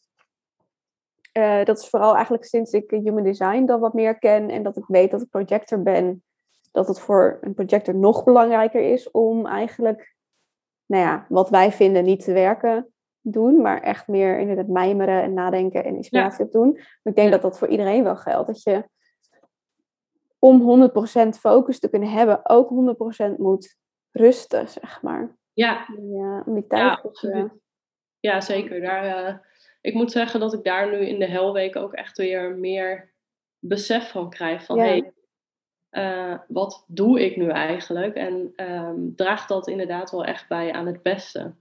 uh, 1.38 1.64
dat 1.64 1.78
is 1.78 1.88
vooral 1.88 2.14
eigenlijk 2.14 2.44
sinds 2.44 2.72
ik 2.72 2.90
human 2.90 3.24
design 3.24 3.64
dan 3.64 3.80
wat 3.80 3.94
meer 3.94 4.18
ken. 4.18 4.50
En 4.50 4.62
dat 4.62 4.76
ik 4.76 4.84
weet 4.86 5.10
dat 5.10 5.22
ik 5.22 5.28
projector 5.28 5.82
ben. 5.82 6.24
Dat 6.72 6.88
het 6.88 7.00
voor 7.00 7.38
een 7.40 7.54
projector 7.54 7.94
nog 7.94 8.24
belangrijker 8.24 8.92
is 8.92 9.10
om 9.10 9.46
eigenlijk, 9.46 10.14
nou 10.86 11.02
ja, 11.04 11.26
wat 11.28 11.50
wij 11.50 11.72
vinden 11.72 12.04
niet 12.04 12.24
te 12.24 12.32
werken 12.32 12.91
doen, 13.22 13.60
maar 13.60 13.82
echt 13.82 14.08
meer 14.08 14.38
inderdaad 14.38 14.66
mijmeren 14.66 15.22
en 15.22 15.34
nadenken 15.34 15.84
en 15.84 15.96
inspiratie 15.96 16.38
ja. 16.38 16.44
op 16.44 16.52
doen. 16.52 16.80
Ik 17.02 17.14
denk 17.14 17.30
dat 17.30 17.42
dat 17.42 17.58
voor 17.58 17.68
iedereen 17.68 18.04
wel 18.04 18.16
geldt. 18.16 18.46
Dat 18.46 18.62
je 18.62 18.84
om 20.38 20.90
100% 21.26 21.28
focus 21.38 21.78
te 21.78 21.90
kunnen 21.90 22.08
hebben, 22.08 22.40
ook 22.42 22.96
100% 23.34 23.36
moet 23.36 23.76
rusten, 24.10 24.68
zeg 24.68 25.02
maar. 25.02 25.36
Ja. 25.52 25.86
Ja, 26.12 26.42
om 26.46 26.54
die 26.54 26.66
tijd 26.66 26.82
ja, 26.82 27.10
te... 27.12 27.50
Ja, 28.20 28.40
zeker. 28.40 28.80
Daar, 28.80 29.28
uh, 29.28 29.34
ik 29.80 29.94
moet 29.94 30.12
zeggen 30.12 30.40
dat 30.40 30.52
ik 30.52 30.64
daar 30.64 30.90
nu 30.90 31.06
in 31.06 31.18
de 31.18 31.28
helweek 31.28 31.76
ook 31.76 31.92
echt 31.92 32.16
weer 32.16 32.56
meer 32.56 33.12
besef 33.58 34.10
van 34.10 34.30
krijg. 34.30 34.64
Van, 34.64 34.76
Ja. 34.76 34.82
hey, 34.82 35.12
uh, 35.90 36.38
wat 36.48 36.84
doe 36.86 37.24
ik 37.24 37.36
nu 37.36 37.48
eigenlijk? 37.48 38.14
En 38.14 38.52
um, 38.56 39.16
draagt 39.16 39.48
dat 39.48 39.68
inderdaad 39.68 40.10
wel 40.10 40.24
echt 40.24 40.48
bij 40.48 40.72
aan 40.72 40.86
het 40.86 41.02
beste? 41.02 41.54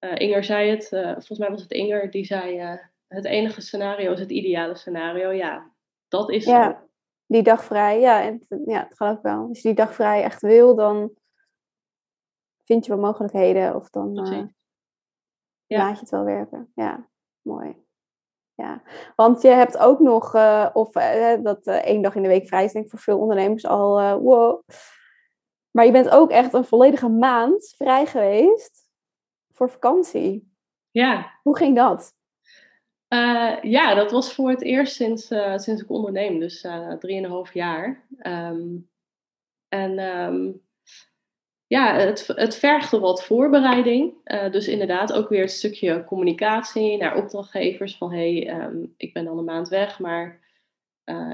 Uh, 0.00 0.14
Inger 0.18 0.44
zei 0.44 0.70
het, 0.70 0.92
uh, 0.92 1.12
volgens 1.12 1.38
mij 1.38 1.50
was 1.50 1.62
het 1.62 1.70
Inger, 1.72 2.10
die 2.10 2.24
zei: 2.24 2.60
uh, 2.72 2.78
Het 3.08 3.24
enige 3.24 3.60
scenario 3.60 4.12
is 4.12 4.20
het 4.20 4.30
ideale 4.30 4.74
scenario. 4.76 5.30
Ja, 5.30 5.70
dat 6.08 6.30
is 6.30 6.44
Ja, 6.44 6.70
zo. 6.70 6.88
die 7.26 7.42
dag 7.42 7.64
vrij, 7.64 8.00
ja, 8.00 8.22
en, 8.22 8.46
ja, 8.64 8.82
dat 8.82 8.96
geloof 8.96 9.16
ik 9.16 9.22
wel. 9.22 9.46
Als 9.48 9.62
je 9.62 9.68
die 9.68 9.76
dag 9.76 9.94
vrij 9.94 10.22
echt 10.22 10.42
wil, 10.42 10.74
dan 10.74 11.10
vind 12.64 12.84
je 12.86 12.92
wel 12.92 13.00
mogelijkheden 13.00 13.74
of 13.74 13.90
dan 13.90 14.18
eh. 14.26 14.42
Ja. 15.66 15.78
laat 15.78 15.94
je 15.94 16.00
het 16.00 16.10
wel 16.10 16.24
werken. 16.24 16.72
Ja, 16.74 17.08
mooi. 17.42 17.76
Ja, 18.54 18.82
want 19.16 19.42
je 19.42 19.48
hebt 19.48 19.78
ook 19.78 19.98
nog, 19.98 20.34
eh, 20.34 20.68
of 20.72 20.94
eh, 20.94 21.42
dat 21.42 21.66
eh, 21.66 21.74
één 21.76 22.02
dag 22.02 22.14
in 22.14 22.22
de 22.22 22.28
week 22.28 22.46
vrij 22.46 22.64
is, 22.64 22.72
denk 22.72 22.84
ik 22.84 22.90
voor 22.90 22.98
veel 23.00 23.18
ondernemers 23.18 23.66
al 23.66 23.98
eh, 23.98 24.14
wow. 24.14 24.62
Maar 25.70 25.84
je 25.86 25.92
bent 25.92 26.08
ook 26.10 26.30
echt 26.30 26.52
een 26.54 26.64
volledige 26.64 27.08
maand 27.08 27.74
vrij 27.76 28.06
geweest 28.06 28.79
voor 29.60 29.70
vakantie. 29.70 30.52
Ja. 30.90 31.38
Hoe 31.42 31.56
ging 31.56 31.76
dat? 31.76 32.12
Uh, 33.14 33.62
ja, 33.62 33.94
dat 33.94 34.10
was 34.10 34.34
voor 34.34 34.50
het 34.50 34.62
eerst 34.62 34.94
sinds, 34.94 35.30
uh, 35.30 35.56
sinds 35.56 35.82
ik 35.82 35.90
onderneem, 35.90 36.38
dus 36.38 36.64
uh, 36.64 36.92
drieënhalf 36.92 37.54
jaar. 37.54 38.06
Um, 38.22 38.90
en 39.68 39.98
um, 39.98 40.62
ja, 41.66 41.94
het, 41.94 42.26
het 42.26 42.56
vergde 42.56 42.98
wat 42.98 43.24
voorbereiding. 43.24 44.14
Dus 44.50 44.68
inderdaad 44.68 45.12
ook 45.12 45.28
weer 45.28 45.42
een 45.42 45.48
stukje 45.48 46.04
communicatie 46.04 46.96
naar 46.96 47.16
opdrachtgevers. 47.16 47.96
Van 47.96 48.12
hé, 48.12 48.38
hey, 48.38 48.62
um, 48.62 48.94
ik 48.96 49.12
ben 49.12 49.24
dan 49.24 49.38
een 49.38 49.44
maand 49.44 49.68
weg, 49.68 49.98
maar 49.98 50.40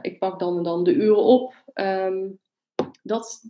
ik 0.01 0.19
pak 0.19 0.39
dan 0.39 0.57
en 0.57 0.63
dan 0.63 0.85
de 0.85 0.93
uren 0.93 1.25
op. 1.25 1.55
Dat, 3.03 3.43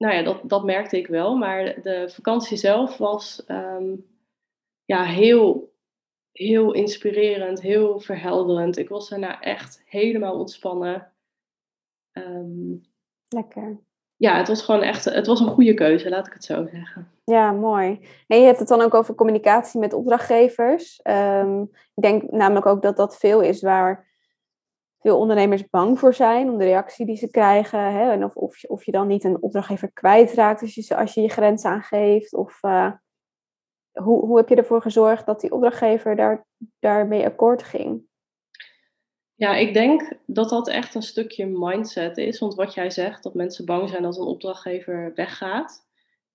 nou 0.00 0.14
ja, 0.14 0.22
dat, 0.22 0.40
dat 0.42 0.64
merkte 0.64 0.96
ik 0.96 1.06
wel. 1.06 1.36
Maar 1.36 1.82
de 1.82 2.10
vakantie 2.12 2.56
zelf 2.56 2.96
was 2.96 3.44
um, 3.48 4.06
ja, 4.84 5.04
heel, 5.04 5.74
heel 6.32 6.72
inspirerend, 6.72 7.60
heel 7.60 8.00
verhelderend. 8.00 8.76
Ik 8.76 8.88
was 8.88 9.08
daarna 9.08 9.40
echt 9.40 9.82
helemaal 9.84 10.38
ontspannen. 10.38 11.12
Um, 12.12 12.80
Lekker 13.28 13.80
ja, 14.20 14.36
het 14.36 14.48
was 14.48 14.62
gewoon 14.62 14.82
echt, 14.82 15.04
het 15.04 15.26
was 15.26 15.40
een 15.40 15.48
goede 15.48 15.74
keuze, 15.74 16.08
laat 16.08 16.26
ik 16.26 16.32
het 16.32 16.44
zo 16.44 16.66
zeggen. 16.72 17.10
Ja, 17.24 17.52
mooi. 17.52 18.00
En 18.26 18.38
je 18.38 18.44
hebt 18.44 18.58
het 18.58 18.68
dan 18.68 18.80
ook 18.80 18.94
over 18.94 19.14
communicatie 19.14 19.80
met 19.80 19.92
opdrachtgevers. 19.92 21.00
Um, 21.02 21.62
ik 21.94 22.02
denk 22.02 22.30
namelijk 22.30 22.66
ook 22.66 22.82
dat 22.82 22.96
dat 22.96 23.18
veel 23.18 23.40
is 23.40 23.62
waar 23.62 24.09
veel 25.00 25.18
ondernemers 25.18 25.68
bang 25.68 25.98
voor 25.98 26.14
zijn 26.14 26.50
om 26.50 26.58
de 26.58 26.64
reactie 26.64 27.06
die 27.06 27.16
ze 27.16 27.30
krijgen. 27.30 27.92
Hè? 27.92 28.10
En 28.10 28.24
of, 28.24 28.36
of, 28.36 28.58
je, 28.58 28.68
of 28.68 28.84
je 28.84 28.92
dan 28.92 29.06
niet 29.06 29.24
een 29.24 29.42
opdrachtgever 29.42 29.92
kwijtraakt 29.92 30.60
als 30.60 30.74
je, 30.74 30.96
als 30.96 31.14
je 31.14 31.20
je 31.20 31.28
grens 31.28 31.64
aangeeft. 31.64 32.34
Of 32.34 32.62
uh, 32.62 32.92
hoe, 33.92 34.26
hoe 34.26 34.36
heb 34.36 34.48
je 34.48 34.54
ervoor 34.54 34.82
gezorgd 34.82 35.26
dat 35.26 35.40
die 35.40 35.52
opdrachtgever 35.52 36.16
daar, 36.16 36.46
daarmee 36.78 37.24
akkoord 37.24 37.62
ging? 37.62 38.08
Ja, 39.34 39.54
ik 39.56 39.74
denk 39.74 40.12
dat 40.26 40.48
dat 40.48 40.68
echt 40.68 40.94
een 40.94 41.02
stukje 41.02 41.46
mindset 41.46 42.16
is. 42.16 42.38
Want 42.38 42.54
wat 42.54 42.74
jij 42.74 42.90
zegt, 42.90 43.22
dat 43.22 43.34
mensen 43.34 43.64
bang 43.64 43.88
zijn 43.88 44.02
dat 44.02 44.16
een 44.16 44.26
opdrachtgever 44.26 45.12
weggaat. 45.14 45.88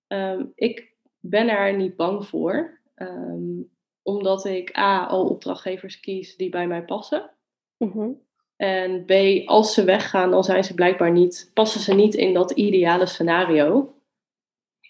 Um, 0.06 0.52
ik 0.54 0.94
ben 1.18 1.48
er 1.48 1.76
niet 1.76 1.96
bang 1.96 2.26
voor. 2.26 2.80
Um, 2.94 3.74
omdat 4.02 4.44
ik 4.44 4.78
A, 4.78 5.06
al 5.06 5.28
opdrachtgevers 5.28 6.00
kies 6.00 6.36
die 6.36 6.48
bij 6.48 6.66
mij 6.66 6.84
passen. 6.84 7.30
Mm 7.76 8.24
En 8.56 9.04
B, 9.04 9.12
als 9.48 9.74
ze 9.74 9.84
weggaan, 9.84 10.30
dan 10.30 10.44
zijn 10.44 10.64
ze 10.64 10.74
blijkbaar 10.74 11.10
niet, 11.10 11.50
passen 11.54 11.80
ze 11.80 11.94
niet 11.94 12.14
in 12.14 12.34
dat 12.34 12.50
ideale 12.50 13.06
scenario. 13.06 13.94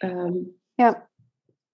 Um, 0.05 0.61
ja. 0.75 1.11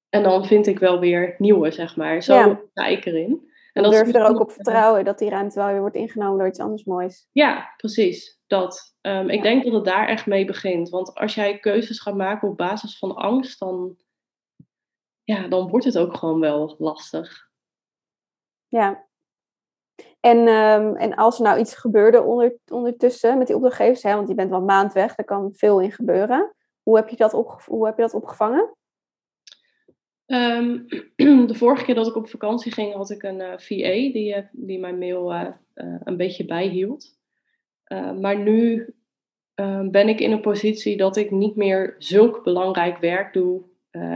En 0.09 0.23
dan 0.23 0.47
vind 0.47 0.67
ik 0.67 0.79
wel 0.79 0.99
weer 1.01 1.35
nieuwe, 1.39 1.71
zeg 1.71 1.97
maar. 1.97 2.23
Zo 2.23 2.35
ja. 2.35 2.61
ga 2.75 2.87
ik 2.87 3.05
erin. 3.05 3.51
En 3.73 3.83
dan 3.83 3.93
durf 3.93 4.07
je 4.07 4.19
er 4.19 4.29
ook 4.29 4.41
op 4.41 4.53
vertrouwen 4.53 5.05
dat 5.05 5.19
die 5.19 5.29
ruimte 5.29 5.59
wel 5.59 5.69
weer 5.69 5.81
wordt 5.81 5.97
ingenomen 5.97 6.39
door 6.39 6.47
iets 6.47 6.61
anders 6.61 6.85
moois. 6.85 7.29
Ja, 7.33 7.75
precies. 7.77 8.41
Dat. 8.47 8.97
Um, 9.01 9.31
ik 9.31 9.43
denk 9.43 9.65
dat 9.65 9.73
het 9.73 9.85
daar 9.85 10.09
echt 10.09 10.27
mee 10.27 10.45
begint. 10.45 10.89
Want 10.89 11.15
als 11.15 11.35
jij 11.35 11.59
keuzes 11.59 12.01
gaat 12.01 12.15
maken 12.15 12.49
op 12.49 12.57
basis 12.57 12.99
van 12.99 13.15
angst, 13.15 13.59
dan, 13.59 13.97
ja, 15.23 15.49
dan 15.49 15.69
wordt 15.69 15.85
het 15.85 15.99
ook 15.99 16.17
gewoon 16.17 16.41
wel 16.41 16.75
lastig. 16.79 17.51
Ja. 18.69 19.09
En, 20.23 20.39
um, 20.49 20.97
en 20.97 21.15
als 21.15 21.37
er 21.37 21.45
nou 21.45 21.59
iets 21.59 21.75
gebeurde 21.75 22.23
onder, 22.23 22.57
ondertussen 22.73 23.39
met 23.39 23.47
die 23.47 23.57
opdrachtgevers, 23.57 24.03
hè, 24.03 24.15
want 24.15 24.29
je 24.29 24.35
bent 24.35 24.51
wel 24.51 24.63
maand 24.63 24.93
weg, 24.93 25.15
daar 25.15 25.27
kan 25.27 25.51
veel 25.55 25.81
in 25.81 25.93
gebeuren. 25.93 26.55
Hoe 26.83 26.97
heb 26.97 27.09
je 27.09 27.17
dat, 27.17 27.33
hoe 27.67 27.87
heb 27.87 27.97
je 27.97 28.03
dat 28.03 28.15
opgevangen? 28.15 28.77
Um, 30.27 30.87
de 31.47 31.55
vorige 31.55 31.85
keer 31.85 31.95
dat 31.95 32.07
ik 32.07 32.17
op 32.17 32.29
vakantie 32.29 32.73
ging, 32.73 32.95
had 32.95 33.11
ik 33.11 33.23
een 33.23 33.41
eh, 33.41 33.59
VA 33.59 34.13
die, 34.13 34.37
uh, 34.37 34.43
die 34.53 34.79
mijn 34.79 34.99
mail 34.99 35.33
uh, 35.33 35.49
een 35.75 36.17
beetje 36.17 36.45
bijhield. 36.45 37.19
maar 38.21 38.39
nu 38.39 38.95
ehm, 39.55 39.91
ben 39.91 40.09
ik 40.09 40.21
in 40.21 40.33
een 40.33 40.41
positie 40.41 40.97
dat 40.97 41.17
ik 41.17 41.31
niet 41.31 41.57
meer 41.57 41.95
zulk 41.99 42.45
belangrijk 42.45 42.99
werk 42.99 43.33
doe. 43.33 43.63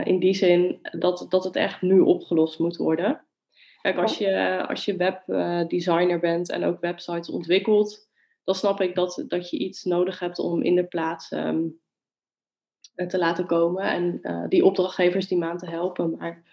in 0.03 0.19
die 0.19 0.33
zin 0.33 0.79
dat, 0.81 1.25
dat 1.29 1.43
het 1.43 1.55
echt 1.55 1.81
nu 1.81 1.99
opgelost 1.99 2.59
moet 2.59 2.77
worden. 2.77 3.26
Kijk, 3.87 3.99
als 3.99 4.17
je, 4.17 4.65
als 4.67 4.85
je 4.85 4.95
webdesigner 4.95 6.19
bent 6.19 6.49
en 6.49 6.63
ook 6.63 6.79
websites 6.79 7.29
ontwikkelt, 7.29 8.09
dan 8.43 8.55
snap 8.55 8.81
ik 8.81 8.95
dat, 8.95 9.25
dat 9.27 9.49
je 9.49 9.57
iets 9.57 9.83
nodig 9.83 10.19
hebt 10.19 10.39
om 10.39 10.61
in 10.61 10.75
de 10.75 10.85
plaats 10.85 11.31
um, 11.31 11.79
te 13.07 13.17
laten 13.17 13.45
komen 13.45 13.83
en 13.83 14.19
uh, 14.21 14.47
die 14.47 14.65
opdrachtgevers 14.65 15.27
die 15.27 15.37
maand 15.37 15.59
te 15.59 15.69
helpen. 15.69 16.15
Maar 16.17 16.43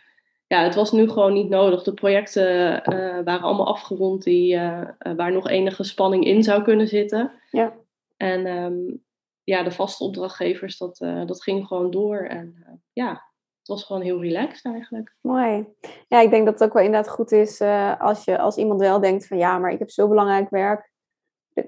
ja, 0.46 0.62
het 0.62 0.74
was 0.74 0.92
nu 0.92 1.08
gewoon 1.08 1.32
niet 1.32 1.48
nodig. 1.48 1.82
De 1.82 1.94
projecten 1.94 2.74
uh, 2.74 3.24
waren 3.24 3.42
allemaal 3.42 3.66
afgerond 3.66 4.22
die, 4.22 4.54
uh, 4.54 4.88
waar 5.16 5.32
nog 5.32 5.48
enige 5.48 5.84
spanning 5.84 6.24
in 6.24 6.42
zou 6.42 6.62
kunnen 6.62 6.88
zitten. 6.88 7.32
Ja. 7.50 7.74
En 8.16 8.46
um, 8.46 9.04
ja, 9.44 9.62
de 9.62 9.70
vaste 9.70 10.04
opdrachtgevers, 10.04 10.78
dat, 10.78 10.96
dat 11.26 11.42
ging 11.42 11.66
gewoon 11.66 11.90
door. 11.90 12.16
En 12.16 12.80
ja, 12.92 13.22
het 13.64 13.72
was 13.72 13.84
gewoon 13.84 14.02
heel 14.02 14.20
relaxed 14.20 14.72
eigenlijk. 14.72 15.16
Mooi. 15.20 15.66
Ja, 16.08 16.20
ik 16.20 16.30
denk 16.30 16.44
dat 16.44 16.54
het 16.58 16.68
ook 16.68 16.74
wel 16.74 16.82
inderdaad 16.82 17.12
goed 17.12 17.32
is 17.32 17.60
als, 17.98 18.24
je, 18.24 18.38
als 18.38 18.56
iemand 18.56 18.80
wel 18.80 19.00
denkt 19.00 19.26
van 19.26 19.38
ja, 19.38 19.58
maar 19.58 19.70
ik 19.70 19.78
heb 19.78 19.90
zo 19.90 20.08
belangrijk 20.08 20.50
werk. 20.50 20.92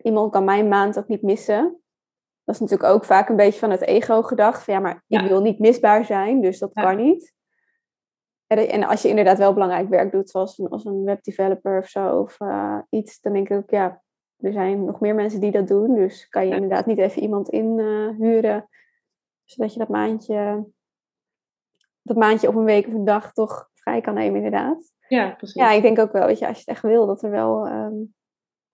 Iemand 0.02 0.32
kan 0.32 0.44
mijn 0.44 0.68
maand 0.68 0.98
ook 0.98 1.08
niet 1.08 1.22
missen. 1.22 1.80
Dat 2.44 2.54
is 2.54 2.60
natuurlijk 2.60 2.90
ook 2.90 3.04
vaak 3.04 3.28
een 3.28 3.36
beetje 3.36 3.58
van 3.58 3.70
het 3.70 3.80
ego 3.80 4.22
gedacht. 4.22 4.64
Van 4.64 4.74
ja, 4.74 4.80
maar 4.80 5.04
ik 5.06 5.20
wil 5.20 5.40
niet 5.40 5.58
misbaar 5.58 6.04
zijn, 6.04 6.40
dus 6.40 6.58
dat 6.58 6.72
kan 6.72 6.96
niet. 6.96 7.34
En 8.46 8.84
als 8.84 9.02
je 9.02 9.08
inderdaad 9.08 9.38
wel 9.38 9.52
belangrijk 9.52 9.88
werk 9.88 10.12
doet, 10.12 10.30
zoals 10.30 10.58
een, 10.58 10.68
als 10.68 10.84
een 10.84 11.04
webdeveloper 11.04 11.78
of 11.78 11.88
zo, 11.88 12.20
of 12.20 12.40
uh, 12.40 12.78
iets, 12.90 13.20
dan 13.20 13.32
denk 13.32 13.48
ik 13.48 13.56
ook, 13.56 13.70
ja, 13.70 14.02
er 14.36 14.52
zijn 14.52 14.84
nog 14.84 15.00
meer 15.00 15.14
mensen 15.14 15.40
die 15.40 15.50
dat 15.50 15.68
doen. 15.68 15.94
Dus 15.94 16.28
kan 16.28 16.46
je 16.46 16.54
inderdaad 16.54 16.86
niet 16.86 16.98
even 16.98 17.22
iemand 17.22 17.48
inhuren, 17.48 18.56
uh, 18.56 18.62
zodat 19.44 19.72
je 19.72 19.78
dat 19.78 19.88
maandje, 19.88 20.66
dat 22.06 22.16
maandje 22.16 22.48
of 22.48 22.54
een 22.54 22.64
week 22.64 22.86
of 22.86 22.92
een 22.92 23.04
dag 23.04 23.32
toch 23.32 23.70
vrij 23.74 24.00
kan 24.00 24.14
nemen, 24.14 24.36
inderdaad. 24.36 24.92
Ja, 25.08 25.30
precies. 25.30 25.62
Ja, 25.62 25.70
ik 25.70 25.82
denk 25.82 25.98
ook 25.98 26.12
wel, 26.12 26.26
weet 26.26 26.38
je, 26.38 26.46
als 26.46 26.56
je 26.56 26.62
het 26.66 26.74
echt 26.74 26.82
wil, 26.82 27.06
dat 27.06 27.22
er 27.22 27.30
wel 27.30 27.66
um, 27.66 28.14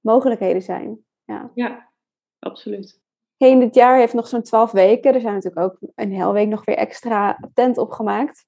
mogelijkheden 0.00 0.62
zijn. 0.62 0.98
Ja, 1.24 1.50
ja 1.54 1.90
absoluut 2.38 3.02
in 3.48 3.60
dit 3.60 3.74
jaar 3.74 3.98
heeft 3.98 4.14
nog 4.14 4.28
zo'n 4.28 4.42
twaalf 4.42 4.70
weken. 4.70 5.14
Er 5.14 5.20
zijn 5.20 5.34
natuurlijk 5.34 5.66
ook 5.66 5.78
een 5.94 6.12
hele 6.12 6.32
week 6.32 6.48
nog 6.48 6.64
weer 6.64 6.76
extra 6.76 7.38
tent 7.54 7.78
opgemaakt. 7.78 8.46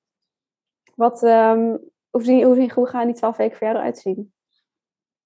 Wat, 0.94 1.22
um, 1.22 1.78
hoe, 2.10 2.24
zien, 2.24 2.42
hoe, 2.42 2.72
hoe 2.74 2.86
gaan 2.86 3.06
die 3.06 3.14
twaalf 3.14 3.36
weken 3.36 3.56
voor 3.56 3.66
jou 3.66 3.78
eruit 3.78 3.98
zien? 3.98 4.32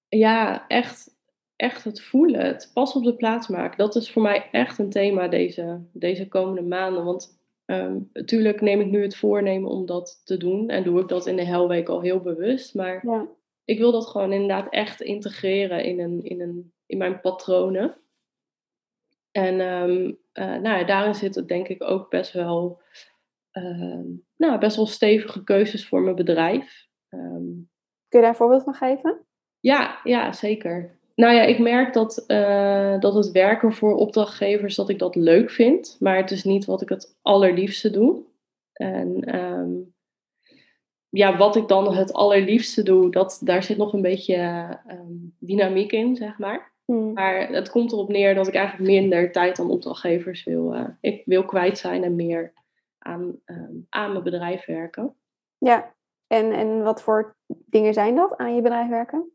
Ja, 0.07 0.67
echt, 0.67 1.15
echt 1.55 1.83
het 1.83 2.01
voelen, 2.01 2.45
het 2.45 2.71
pas 2.73 2.93
op 2.93 3.03
de 3.03 3.15
plaats 3.15 3.47
maken. 3.47 3.77
Dat 3.77 3.95
is 3.95 4.11
voor 4.11 4.21
mij 4.21 4.49
echt 4.51 4.77
een 4.77 4.89
thema 4.89 5.27
deze, 5.27 5.81
deze 5.93 6.27
komende 6.27 6.61
maanden. 6.61 7.03
Want 7.03 7.38
um, 7.69 8.09
natuurlijk 8.13 8.61
neem 8.61 8.79
ik 8.79 8.87
nu 8.87 9.01
het 9.01 9.15
voornemen 9.15 9.69
om 9.69 9.85
dat 9.85 10.21
te 10.23 10.37
doen. 10.37 10.69
En 10.69 10.83
doe 10.83 11.01
ik 11.01 11.07
dat 11.07 11.25
in 11.25 11.35
de 11.35 11.45
helweek 11.45 11.89
al 11.89 12.01
heel 12.01 12.19
bewust. 12.19 12.75
Maar 12.75 13.05
ja. 13.07 13.27
ik 13.65 13.77
wil 13.77 13.91
dat 13.91 14.07
gewoon 14.07 14.33
inderdaad 14.33 14.73
echt 14.73 15.01
integreren 15.01 15.83
in, 15.83 15.99
een, 15.99 16.23
in, 16.23 16.41
een, 16.41 16.73
in 16.85 16.97
mijn 16.97 17.21
patronen. 17.21 17.97
En 19.31 19.59
um, 19.59 20.17
uh, 20.33 20.55
nou, 20.55 20.85
daarin 20.85 21.15
zitten 21.15 21.47
denk 21.47 21.67
ik 21.67 21.83
ook 21.83 22.09
best 22.09 22.33
wel, 22.33 22.81
uh, 23.53 24.05
nou, 24.35 24.59
best 24.59 24.75
wel 24.75 24.85
stevige 24.85 25.43
keuzes 25.43 25.87
voor 25.87 26.01
mijn 26.01 26.15
bedrijf. 26.15 26.87
Um, 27.09 27.69
Kun 28.07 28.19
je 28.19 28.25
daar 28.25 28.29
een 28.29 28.35
voorbeeld 28.35 28.63
van 28.63 28.73
geven? 28.73 29.25
Ja, 29.59 29.99
ja 30.03 30.31
zeker. 30.31 30.98
Nou 31.19 31.33
ja, 31.33 31.41
ik 31.41 31.59
merk 31.59 31.93
dat, 31.93 32.23
uh, 32.27 32.99
dat 32.99 33.13
het 33.13 33.31
werken 33.31 33.73
voor 33.73 33.95
opdrachtgevers, 33.95 34.75
dat 34.75 34.89
ik 34.89 34.99
dat 34.99 35.15
leuk 35.15 35.49
vind. 35.49 35.97
Maar 35.99 36.17
het 36.17 36.31
is 36.31 36.43
niet 36.43 36.65
wat 36.65 36.81
ik 36.81 36.89
het 36.89 37.17
allerliefste 37.21 37.89
doe. 37.89 38.21
En 38.73 39.35
um, 39.39 39.93
ja, 41.09 41.37
wat 41.37 41.55
ik 41.55 41.67
dan 41.67 41.95
het 41.95 42.13
allerliefste 42.13 42.83
doe, 42.83 43.11
dat, 43.11 43.41
daar 43.43 43.63
zit 43.63 43.77
nog 43.77 43.93
een 43.93 44.01
beetje 44.01 44.79
dynamiek 45.39 45.91
in, 45.91 46.15
zeg 46.15 46.37
maar. 46.37 46.71
Hmm. 46.85 47.13
Maar 47.13 47.49
het 47.49 47.69
komt 47.69 47.91
erop 47.91 48.09
neer 48.09 48.35
dat 48.35 48.47
ik 48.47 48.55
eigenlijk 48.55 48.89
minder 48.91 49.31
tijd 49.31 49.59
aan 49.59 49.69
opdrachtgevers 49.69 50.43
wil, 50.43 50.75
uh, 50.75 50.87
ik 51.01 51.21
wil 51.25 51.45
kwijt 51.45 51.77
zijn 51.77 52.03
en 52.03 52.15
meer 52.15 52.53
aan, 52.99 53.39
uh, 53.45 53.57
aan 53.89 54.11
mijn 54.11 54.23
bedrijf 54.23 54.65
werken. 54.65 55.15
Ja, 55.57 55.93
en, 56.27 56.51
en 56.51 56.83
wat 56.83 57.01
voor 57.01 57.35
dingen 57.45 57.93
zijn 57.93 58.15
dat 58.15 58.37
aan 58.37 58.55
je 58.55 58.61
bedrijf 58.61 58.89
werken? 58.89 59.31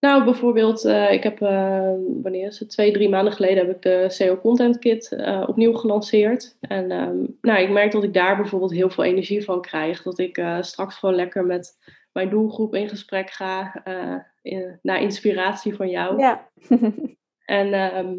Nou, 0.00 0.24
bijvoorbeeld, 0.24 0.84
uh, 0.84 1.12
ik 1.12 1.22
heb, 1.22 1.38
wanneer 2.22 2.46
is 2.46 2.58
het? 2.58 2.70
Twee, 2.70 2.92
drie 2.92 3.08
maanden 3.08 3.32
geleden 3.32 3.66
heb 3.66 3.76
ik 3.76 3.82
de 3.82 4.04
SEO 4.08 4.36
Content 4.36 4.78
Kit 4.78 5.16
opnieuw 5.46 5.72
gelanceerd. 5.72 6.56
En 6.60 6.90
um, 6.90 7.38
nou, 7.40 7.60
ik 7.60 7.70
merk 7.70 7.92
dat 7.92 8.04
ik 8.04 8.14
daar 8.14 8.36
bijvoorbeeld 8.36 8.72
heel 8.72 8.90
veel 8.90 9.04
energie 9.04 9.44
van 9.44 9.60
krijg. 9.60 10.02
Dat 10.02 10.18
ik 10.18 10.42
straks 10.60 10.98
gewoon 10.98 11.14
lekker 11.14 11.44
met 11.44 11.78
mijn 12.12 12.30
doelgroep 12.30 12.74
in 12.74 12.88
gesprek 12.88 13.30
ga 13.30 13.82
naar 14.82 15.00
inspiratie 15.00 15.74
van 15.74 15.90
jou. 15.90 16.18
Ja. 16.18 16.48
en 17.44 17.72
ehm, 17.72 18.14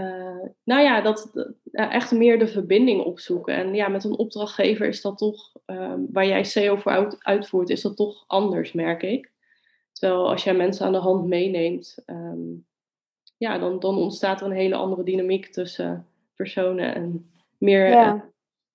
eh, 0.00 0.48
nou 0.64 0.82
ja, 0.82 1.00
dat, 1.00 1.30
echt 1.72 2.12
meer 2.12 2.38
de 2.38 2.46
verbinding 2.46 3.04
opzoeken. 3.04 3.54
En 3.54 3.74
ja, 3.74 3.88
met 3.88 4.04
een 4.04 4.18
opdrachtgever 4.18 4.86
is 4.86 5.00
dat 5.00 5.18
toch, 5.18 5.52
ehm, 5.66 6.00
waar 6.12 6.26
jij 6.26 6.44
SEO 6.44 6.76
voor 6.76 7.18
uitvoert, 7.18 7.70
is 7.70 7.82
dat 7.82 7.96
toch 7.96 8.24
anders, 8.26 8.72
merk 8.72 9.02
ik. 9.02 9.32
Terwijl 10.00 10.28
als 10.28 10.44
jij 10.44 10.54
mensen 10.54 10.86
aan 10.86 10.92
de 10.92 10.98
hand 10.98 11.26
meeneemt, 11.26 12.02
ehm, 12.06 12.38
ja, 13.36 13.58
dan, 13.58 13.78
dan 13.78 13.96
ontstaat 13.96 14.40
er 14.40 14.46
een 14.46 14.52
hele 14.52 14.74
andere 14.74 15.02
dynamiek 15.02 15.46
tussen 15.46 16.06
personen 16.34 16.94
en 16.94 17.30
meer 17.58 17.88
ja. 17.88 18.14
Uh, 18.14 18.20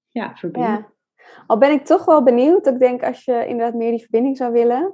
ja, 0.10 0.36
verbinding. 0.36 0.78
Ja. 0.78 0.94
Al 1.48 1.58
ben 1.58 1.72
ik 1.72 1.86
toch 1.86 2.06
wel 2.06 2.24
benieuwd. 2.24 2.68
Ik 2.68 2.80
denk 2.80 3.04
als 3.04 3.26
je 3.26 3.46
inderdaad 3.48 3.74
meer 3.74 3.92
die 3.92 4.02
verbinding 4.02 4.38
zou 4.38 4.52
willen. 4.52 4.94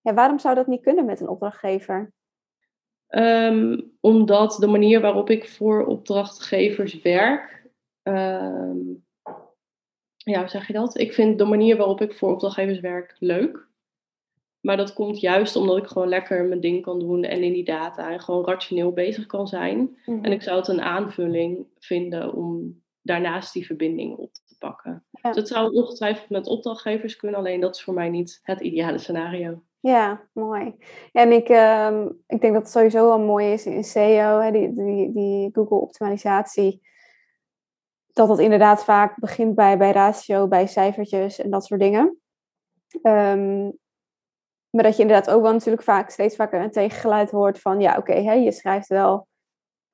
Ja, 0.00 0.14
waarom 0.14 0.38
zou 0.38 0.54
dat 0.54 0.66
niet 0.66 0.82
kunnen 0.82 1.04
met 1.04 1.20
een 1.20 1.28
opdrachtgever? 1.28 2.12
Um, 3.08 3.96
omdat 4.00 4.56
de 4.60 4.66
manier 4.66 5.00
waarop 5.00 5.30
ik 5.30 5.48
voor 5.48 5.86
opdrachtgevers 5.86 7.02
werk. 7.02 7.70
Um, 8.02 9.06
ja, 10.16 10.38
hoe 10.38 10.48
zeg 10.48 10.66
je 10.66 10.72
dat? 10.72 10.98
Ik 10.98 11.12
vind 11.12 11.38
de 11.38 11.44
manier 11.44 11.76
waarop 11.76 12.00
ik 12.00 12.14
voor 12.14 12.32
opdrachtgevers 12.32 12.80
werk 12.80 13.16
leuk. 13.18 13.68
Maar 14.60 14.76
dat 14.76 14.92
komt 14.92 15.20
juist 15.20 15.56
omdat 15.56 15.76
ik 15.76 15.86
gewoon 15.86 16.08
lekker 16.08 16.44
mijn 16.44 16.60
ding 16.60 16.82
kan 16.82 16.98
doen 16.98 17.24
en 17.24 17.42
in 17.42 17.52
die 17.52 17.64
data 17.64 18.10
en 18.10 18.20
gewoon 18.20 18.44
rationeel 18.44 18.92
bezig 18.92 19.26
kan 19.26 19.48
zijn. 19.48 19.98
Mhm. 20.04 20.24
En 20.24 20.32
ik 20.32 20.42
zou 20.42 20.58
het 20.58 20.68
een 20.68 20.80
aanvulling 20.80 21.66
vinden 21.78 22.34
om 22.34 22.82
daarnaast 23.02 23.52
die 23.52 23.66
verbinding 23.66 24.16
op 24.16 24.30
pakken. 24.60 25.04
Dus 25.22 25.36
het 25.36 25.48
zou 25.48 25.74
ongetwijfeld 25.74 26.28
met 26.28 26.46
opdrachtgevers 26.46 27.16
kunnen, 27.16 27.38
alleen 27.38 27.60
dat 27.60 27.74
is 27.74 27.82
voor 27.82 27.94
mij 27.94 28.08
niet 28.08 28.40
het 28.42 28.60
ideale 28.60 28.98
scenario. 28.98 29.62
Ja, 29.80 30.28
mooi. 30.32 30.74
En 31.12 31.32
ik, 31.32 31.48
ehm, 31.48 32.08
ik 32.26 32.40
denk 32.40 32.52
dat 32.52 32.62
het 32.62 32.70
sowieso 32.70 33.06
wel 33.06 33.18
mooi 33.18 33.52
is 33.52 33.66
in 33.66 33.84
SEO, 33.84 34.38
hè, 34.38 34.50
die, 34.50 34.74
die, 34.74 35.12
die 35.12 35.50
Google-optimalisatie. 35.52 36.80
Dat 38.12 38.28
het 38.28 38.38
inderdaad 38.38 38.84
vaak 38.84 39.20
begint 39.20 39.54
bij, 39.54 39.78
bij 39.78 39.92
ratio, 39.92 40.48
bij 40.48 40.66
cijfertjes 40.66 41.38
en 41.38 41.50
dat 41.50 41.64
soort 41.64 41.80
dingen. 41.80 42.20
Um, 43.02 43.78
maar 44.70 44.84
dat 44.84 44.96
je 44.96 45.02
inderdaad 45.02 45.30
ook 45.30 45.42
wel 45.42 45.52
natuurlijk 45.52 45.82
vaak 45.82 46.10
steeds 46.10 46.36
vaker 46.36 46.60
een 46.60 46.70
tegengeluid 46.70 47.30
hoort 47.30 47.60
van 47.60 47.80
ja, 47.80 47.96
oké, 47.96 48.18
okay, 48.18 48.42
je 48.42 48.52
schrijft 48.52 48.88
wel 48.88 49.28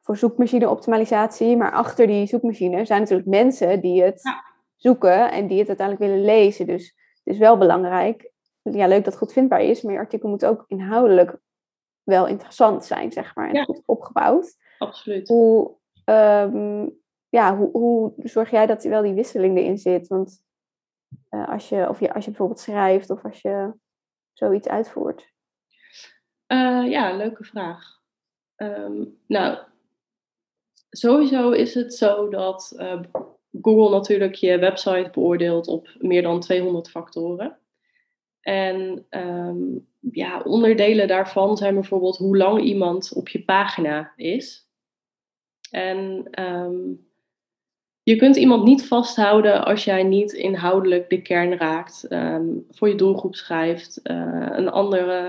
voor 0.01 0.17
zoekmachine-optimalisatie, 0.17 1.57
maar 1.57 1.73
achter 1.73 2.07
die 2.07 2.27
zoekmachine 2.27 2.85
zijn 2.85 3.01
natuurlijk 3.01 3.29
mensen 3.29 3.81
die 3.81 4.03
het 4.03 4.21
zoeken 4.77 5.31
en 5.31 5.47
die 5.47 5.59
het 5.59 5.69
uiteindelijk 5.69 6.11
willen 6.11 6.25
lezen. 6.25 6.67
Dus 6.67 6.95
het 7.25 7.35
is 7.35 7.39
wel 7.39 7.59
belangrijk. 7.59 8.31
Ja, 8.63 8.87
leuk 8.87 9.05
dat 9.05 9.13
het 9.13 9.23
goed 9.23 9.33
vindbaar 9.33 9.61
is, 9.61 9.83
maar 9.83 9.93
je 9.93 9.99
artikel 9.99 10.29
moet 10.29 10.45
ook 10.45 10.65
inhoudelijk 10.69 11.39
wel 12.03 12.27
interessant 12.27 12.85
zijn, 12.85 13.13
zeg 13.13 13.35
maar, 13.35 13.51
en 13.51 13.65
goed 13.65 13.83
opgebouwd. 13.85 14.57
Absoluut. 14.79 15.29
Hoe, 15.29 15.75
um, 16.05 16.99
ja, 17.29 17.57
hoe, 17.57 17.71
hoe 17.73 18.13
zorg 18.17 18.51
jij 18.51 18.67
dat 18.67 18.85
wel 18.85 19.03
die 19.03 19.15
wisseling 19.15 19.59
erin 19.59 19.79
zit? 19.79 20.07
Want 20.07 20.43
uh, 21.31 21.49
als, 21.49 21.69
je, 21.69 21.89
of 21.89 22.01
je, 22.01 22.15
als 22.15 22.25
je 22.25 22.31
bijvoorbeeld 22.31 22.61
schrijft 22.61 23.11
of 23.11 23.25
als 23.25 23.41
je 23.41 23.73
zoiets 24.37 24.69
uitvoert? 24.69 25.33
Uh, 26.53 26.91
ja, 26.91 27.17
leuke 27.17 27.45
vraag. 27.45 28.01
Um, 28.57 29.19
nou, 29.27 29.59
sowieso 30.91 31.51
is 31.51 31.75
het 31.75 31.95
zo 31.95 32.29
dat 32.29 32.75
uh, 32.77 33.01
Google 33.63 33.91
natuurlijk 33.91 34.35
je 34.35 34.59
website 34.59 35.11
beoordeelt 35.13 35.67
op 35.67 35.89
meer 35.99 36.23
dan 36.23 36.41
200 36.41 36.91
factoren. 36.91 37.59
En 38.41 39.07
um, 39.11 39.89
ja, 40.01 40.41
onderdelen 40.41 41.09
daarvan 41.09 41.57
zijn 41.57 41.75
bijvoorbeeld 41.75 42.17
hoe 42.17 42.37
lang 42.37 42.61
iemand 42.61 43.13
op 43.13 43.29
je 43.29 43.45
pagina 43.45 44.13
is. 44.17 44.69
En 45.71 46.29
um, 46.43 47.09
je 48.07 48.17
kunt 48.17 48.37
iemand 48.37 48.65
niet 48.65 48.87
vasthouden 48.87 49.65
als 49.65 49.85
jij 49.85 50.03
niet 50.03 50.33
inhoudelijk 50.33 51.11
de 51.11 51.23
kern 51.23 51.57
raakt, 51.57 52.07
um, 52.11 52.67
voor 52.71 52.89
je 52.89 52.95
doelgroep 52.95 53.35
schrijft, 53.35 54.01
uh, 54.03 54.49
een, 54.51 54.69
andere, 54.69 55.21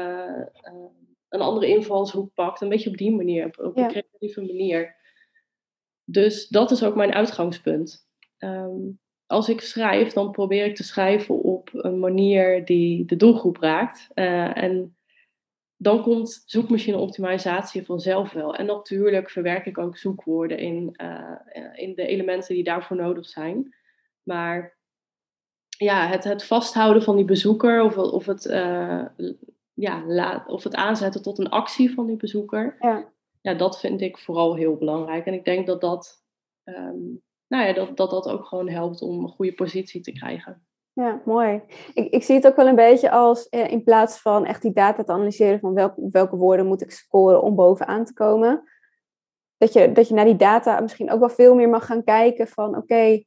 uh, 0.63 0.85
een 1.29 1.41
andere 1.41 1.67
invalshoek 1.67 2.33
pakt. 2.33 2.61
Een 2.61 2.69
beetje 2.69 2.89
op 2.89 2.97
die 2.97 3.11
manier, 3.11 3.45
op, 3.45 3.75
een 3.77 3.87
creatieve 3.87 4.41
manier. 4.41 4.95
Dus 6.03 6.47
dat 6.47 6.71
is 6.71 6.83
ook 6.83 6.95
mijn 6.95 7.13
uitgangspunt. 7.13 8.07
Um, 8.37 8.99
als 9.25 9.49
ik 9.49 9.61
schrijf, 9.61 10.13
dan 10.13 10.31
probeer 10.31 10.65
ik 10.65 10.75
te 10.75 10.83
schrijven 10.83 11.35
op 11.35 11.69
een 11.73 11.99
manier 11.99 12.65
die 12.65 13.05
de 13.05 13.15
doelgroep 13.15 13.57
raakt. 13.57 14.07
Uh, 14.15 14.57
en 14.57 14.96
dan 15.77 16.01
komt 16.01 16.43
zoekmachine 16.45 16.97
optimalisatie 16.97 17.85
vanzelf 17.85 18.31
wel. 18.31 18.55
En 18.55 18.65
natuurlijk 18.65 19.29
verwerk 19.29 19.65
ik 19.65 19.77
ook 19.77 19.97
zoekwoorden 19.97 20.57
in, 20.57 20.93
uh, 21.01 21.31
in 21.73 21.95
de 21.95 22.07
elementen 22.07 22.55
die 22.55 22.63
daarvoor 22.63 22.97
nodig 22.97 23.25
zijn. 23.25 23.75
Maar 24.23 24.77
ja, 25.77 26.07
het, 26.07 26.23
het 26.23 26.45
vasthouden 26.45 27.03
van 27.03 27.15
die 27.15 27.25
bezoeker 27.25 27.83
of, 27.83 27.97
of, 27.97 28.25
het, 28.25 28.45
uh, 28.45 29.05
ja, 29.73 30.05
laat, 30.05 30.47
of 30.47 30.63
het 30.63 30.75
aanzetten 30.75 31.21
tot 31.21 31.39
een 31.39 31.49
actie 31.49 31.93
van 31.93 32.05
die 32.05 32.17
bezoeker, 32.17 32.75
ja. 32.79 33.15
Ja, 33.47 33.53
dat 33.53 33.79
vind 33.79 34.01
ik 34.01 34.17
vooral 34.17 34.55
heel 34.55 34.75
belangrijk. 34.75 35.25
En 35.25 35.33
ik 35.33 35.45
denk 35.45 35.67
dat 35.67 35.81
dat, 35.81 36.23
um, 36.63 37.21
nou 37.47 37.65
ja, 37.65 37.73
dat, 37.73 37.97
dat 37.97 38.09
dat 38.09 38.29
ook 38.29 38.45
gewoon 38.45 38.69
helpt 38.69 39.01
om 39.01 39.23
een 39.23 39.29
goede 39.29 39.53
positie 39.53 40.01
te 40.01 40.11
krijgen. 40.11 40.67
Ja, 40.97 41.21
mooi. 41.25 41.61
Ik, 41.93 42.11
ik 42.13 42.23
zie 42.23 42.35
het 42.35 42.47
ook 42.47 42.55
wel 42.55 42.67
een 42.67 42.75
beetje 42.75 43.11
als 43.11 43.49
eh, 43.49 43.71
in 43.71 43.83
plaats 43.83 44.21
van 44.21 44.45
echt 44.45 44.61
die 44.61 44.73
data 44.73 45.03
te 45.03 45.11
analyseren 45.11 45.59
van 45.59 45.73
welke, 46.11 46.35
woorden 46.35 46.65
moet 46.65 46.81
ik 46.81 46.91
scoren 46.91 47.41
om 47.41 47.55
bovenaan 47.55 48.05
te 48.05 48.13
komen. 48.13 48.63
Dat 49.57 49.73
je, 49.73 49.91
dat 49.91 50.07
je 50.07 50.13
naar 50.13 50.25
die 50.25 50.35
data 50.35 50.79
misschien 50.79 51.11
ook 51.11 51.19
wel 51.19 51.29
veel 51.29 51.55
meer 51.55 51.69
mag 51.69 51.85
gaan 51.85 52.03
kijken 52.03 52.47
van 52.47 52.77
oké, 52.77 53.23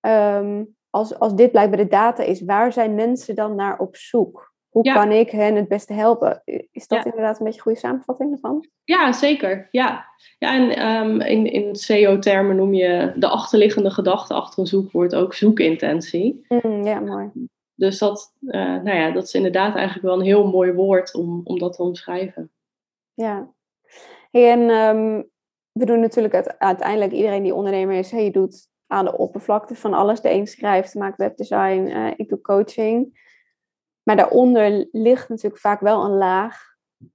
um, 0.00 0.76
als, 0.90 1.18
als 1.18 1.34
dit 1.34 1.50
blijkbaar 1.50 1.78
de 1.78 1.88
data 1.88 2.22
is, 2.22 2.44
waar 2.44 2.72
zijn 2.72 2.94
mensen 2.94 3.34
dan 3.34 3.54
naar 3.54 3.78
op 3.78 3.96
zoek? 3.96 4.47
Hoe 4.68 4.84
Ja. 4.84 4.94
kan 4.94 5.12
ik 5.12 5.30
hen 5.30 5.54
het 5.54 5.68
beste 5.68 5.92
helpen? 5.92 6.42
Is 6.72 6.86
dat 6.86 6.98
Ja. 6.98 7.04
inderdaad 7.04 7.38
een 7.38 7.44
beetje 7.44 7.58
een 7.58 7.64
goede 7.64 7.78
samenvatting 7.78 8.32
ervan? 8.32 8.68
Ja, 8.84 9.12
zeker. 9.12 9.68
Ja, 9.70 10.04
ja 10.38 10.54
en 10.54 10.70
ehm, 10.76 11.20
in, 11.20 11.46
in 11.52 11.76
SEO-termen 11.76 12.56
noem 12.56 12.74
je 12.74 13.12
de 13.16 13.28
achterliggende 13.28 13.90
gedachte 13.90 14.34
achter 14.34 14.58
een 14.58 14.66
zoekwoord 14.66 15.14
ook 15.14 15.34
zoekintentie. 15.34 16.46
Mm, 16.48 16.82
ja, 16.84 17.00
mooi. 17.00 17.30
Dus 17.74 17.98
dat, 17.98 18.34
eh, 18.46 18.60
nou 18.60 18.90
ja, 18.96 19.10
dat 19.10 19.22
is 19.24 19.34
inderdaad 19.34 19.74
eigenlijk 19.74 20.06
wel 20.06 20.18
een 20.18 20.24
heel 20.26 20.46
mooi 20.46 20.72
woord 20.72 21.14
om, 21.14 21.40
om 21.44 21.58
dat 21.58 21.72
te 21.72 21.82
omschrijven. 21.82 22.50
Ja. 23.14 23.52
Hey, 24.30 24.50
en 24.50 24.70
ehm, 24.70 25.22
we 25.72 25.84
doen 25.84 26.00
natuurlijk 26.00 26.34
uit- 26.34 26.58
uiteindelijk, 26.58 27.12
iedereen 27.12 27.42
die 27.42 27.54
ondernemer 27.54 27.96
is, 27.96 28.10
hey, 28.10 28.24
je 28.24 28.30
doet 28.30 28.68
aan 28.86 29.04
de 29.04 29.16
oppervlakte 29.18 29.74
van 29.74 29.94
alles. 29.94 30.20
De 30.20 30.30
een 30.30 30.46
schrijft, 30.46 30.94
maakt 30.94 31.16
webdesign, 31.16 31.86
eh, 31.86 32.12
ik 32.16 32.28
doe 32.28 32.40
coaching. 32.40 33.26
Maar 34.08 34.16
daaronder 34.16 34.88
ligt 34.92 35.28
natuurlijk 35.28 35.60
vaak 35.60 35.80
wel 35.80 36.04
een 36.04 36.16
laag, 36.16 36.62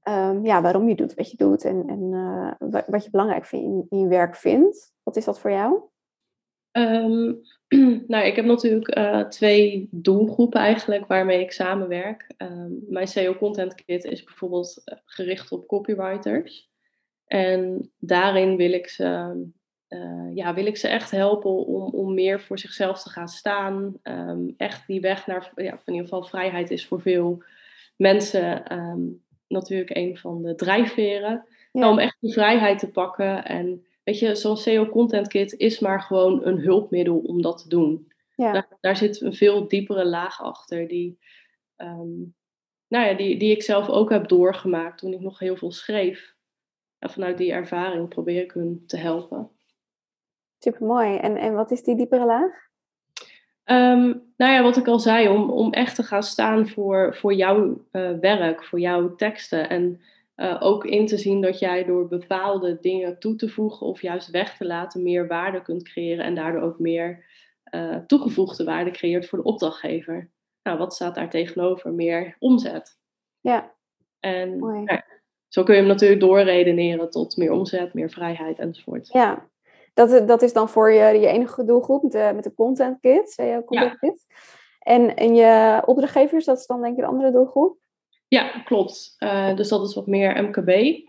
ehm, 0.01 0.45
ja, 0.45 0.61
waarom 0.61 0.89
je 0.89 0.95
doet 0.95 1.13
wat 1.13 1.31
je 1.31 1.37
doet 1.37 1.65
en, 1.65 1.83
en 1.87 2.13
eh, 2.13 2.69
wa- 2.69 2.85
wat 2.87 3.03
je 3.03 3.09
belangrijk 3.09 3.45
vindt 3.45 3.65
in, 3.65 3.85
in 3.89 4.03
je 4.03 4.07
werk 4.07 4.35
vindt. 4.35 4.93
Wat 5.03 5.15
is 5.15 5.25
dat 5.25 5.39
voor 5.39 5.51
jou? 5.51 5.81
Ehm, 6.71 7.33
nou, 8.13 8.25
ik 8.25 8.35
heb 8.35 8.45
natuurlijk 8.45 8.87
eh, 8.87 9.19
twee 9.19 9.87
doelgroepen 9.91 10.59
eigenlijk 10.59 11.07
waarmee 11.07 11.41
ik 11.41 11.51
samenwerk. 11.51 12.33
Ehm, 12.37 12.71
mijn 12.87 13.07
SEO 13.07 13.35
Content 13.35 13.75
Kit 13.75 14.03
is 14.03 14.23
bijvoorbeeld 14.23 14.81
eh, 14.85 14.97
gericht 15.05 15.51
op 15.51 15.67
copywriters. 15.67 16.71
En 17.25 17.91
daarin 17.97 18.55
wil 18.55 18.71
ik 18.71 18.87
ze, 18.87 19.41
eh, 19.93 20.35
ja, 20.35 20.53
wil 20.53 20.65
ik 20.65 20.77
ze 20.77 20.87
echt 20.87 21.11
helpen 21.11 21.65
om, 21.65 21.93
om 21.93 22.13
meer 22.13 22.41
voor 22.41 22.59
zichzelf 22.59 23.03
te 23.03 23.09
gaan 23.09 23.27
staan. 23.27 23.99
Ehm, 24.03 24.49
echt 24.57 24.87
die 24.87 25.01
weg 25.01 25.27
naar, 25.27 25.51
ja, 25.55 25.71
in 25.71 25.93
ieder 25.93 26.03
geval 26.03 26.23
vrijheid 26.23 26.71
is 26.71 26.87
voor 26.87 27.01
veel 27.01 27.43
mensen 27.95 28.65
ehm, 28.65 29.01
natuurlijk 29.47 29.95
een 29.95 30.17
van 30.17 30.41
de 30.41 30.55
drijfveren. 30.55 31.45
Ja. 31.71 31.89
Om 31.89 31.99
echt 31.99 32.17
die 32.19 32.33
vrijheid 32.33 32.79
te 32.79 32.91
pakken 32.91 33.45
en 33.45 33.85
Weet 34.03 34.19
je, 34.19 34.35
zo'n 34.35 34.57
SEO 34.57 34.85
Content 34.85 35.27
Kit 35.27 35.53
is 35.53 35.79
maar 35.79 36.01
gewoon 36.01 36.45
een 36.45 36.59
hulpmiddel 36.59 37.17
om 37.17 37.41
dat 37.41 37.57
te 37.57 37.69
doen. 37.69 38.11
Ja, 38.35 38.51
Daar, 38.51 38.67
daar 38.79 38.97
zit 38.97 39.21
een 39.21 39.33
veel 39.33 39.67
diepere 39.67 40.05
laag 40.05 40.41
achter, 40.41 40.87
die, 40.87 41.19
ehm, 41.75 42.21
nou 42.87 43.07
ja, 43.07 43.13
die, 43.13 43.37
die 43.37 43.51
ik 43.51 43.63
zelf 43.63 43.89
ook 43.89 44.09
heb 44.09 44.27
doorgemaakt 44.27 44.97
toen 44.97 45.13
ik 45.13 45.19
nog 45.19 45.39
heel 45.39 45.55
veel 45.55 45.71
schreef. 45.71 46.35
En 46.99 47.09
vanuit 47.09 47.37
die 47.37 47.51
ervaring 47.51 48.09
probeer 48.09 48.43
ik 48.43 48.51
hun 48.51 48.83
te 48.87 48.97
helpen. 48.97 49.49
Super 50.63 50.85
mooi. 50.85 51.17
En, 51.17 51.37
en 51.37 51.53
wat 51.53 51.71
is 51.71 51.83
die 51.83 51.95
diepere 51.95 52.25
laag? 52.25 52.51
Ehm, 53.63 54.13
nou 54.37 54.51
ja, 54.51 54.63
wat 54.63 54.77
ik 54.77 54.87
al 54.87 54.99
zei, 54.99 55.27
om, 55.27 55.49
om 55.49 55.71
echt 55.71 55.95
te 55.95 56.03
gaan 56.03 56.23
staan 56.23 56.67
voor, 56.67 57.15
voor 57.15 57.33
jouw 57.33 57.85
eh, 57.91 58.11
werk, 58.19 58.63
voor 58.63 58.79
jouw 58.79 59.15
teksten. 59.15 59.69
En 59.69 60.01
uh, 60.35 60.57
ook 60.59 60.85
in 60.85 61.07
te 61.07 61.17
zien 61.17 61.41
dat 61.41 61.59
jij 61.59 61.85
door 61.85 62.07
bepaalde 62.07 62.77
dingen 62.81 63.19
toe 63.19 63.35
te 63.35 63.49
voegen 63.49 63.87
of 63.87 64.01
juist 64.01 64.29
weg 64.29 64.57
te 64.57 64.65
laten 64.65 65.03
meer 65.03 65.27
waarde 65.27 65.61
kunt 65.61 65.83
creëren 65.83 66.25
en 66.25 66.35
daardoor 66.35 66.61
ook 66.61 66.79
meer 66.79 67.25
uh, 67.75 67.95
toegevoegde 67.95 68.63
waarde 68.63 68.91
creëert 68.91 69.27
voor 69.27 69.37
de 69.37 69.45
opdrachtgever. 69.45 70.29
Nou, 70.63 70.77
wat 70.77 70.93
staat 70.93 71.15
daar 71.15 71.29
tegenover? 71.29 71.91
Meer 71.91 72.35
omzet. 72.39 72.97
Ja. 73.41 73.73
En 74.19 74.59
Mooi. 74.59 74.83
nou, 74.83 75.01
zo 75.47 75.63
kun 75.63 75.73
je 75.73 75.79
hem 75.79 75.89
natuurlijk 75.89 76.21
doorredeneren 76.21 77.09
tot 77.09 77.37
meer 77.37 77.51
omzet, 77.51 77.93
meer 77.93 78.09
vrijheid 78.09 78.59
enzovoort. 78.59 79.07
Ja, 79.11 79.49
dat, 79.93 80.27
dat 80.27 80.41
is 80.41 80.53
dan 80.53 80.69
voor 80.69 80.91
je, 80.91 81.19
je 81.19 81.27
enige 81.27 81.63
doelgroep 81.63 82.03
met 82.03 82.11
de, 82.11 82.31
met 82.35 82.43
de 82.43 82.53
content 82.53 82.99
kit, 82.99 83.29
SEO 83.29 83.63
content. 83.63 84.25
En, 84.79 85.15
en 85.15 85.35
je 85.35 85.81
opdrachtgevers, 85.85 86.45
dat 86.45 86.57
is 86.57 86.65
dan 86.65 86.81
denk 86.81 86.95
ik 86.95 87.01
de 87.01 87.09
andere 87.09 87.31
doelgroep? 87.31 87.77
Ja, 88.27 88.49
klopt. 88.49 89.15
Uh, 89.19 89.55
dus 89.55 89.69
dat 89.69 89.87
is 89.87 89.95
wat 89.95 90.07
meer 90.07 90.43
MKB. 90.43 91.01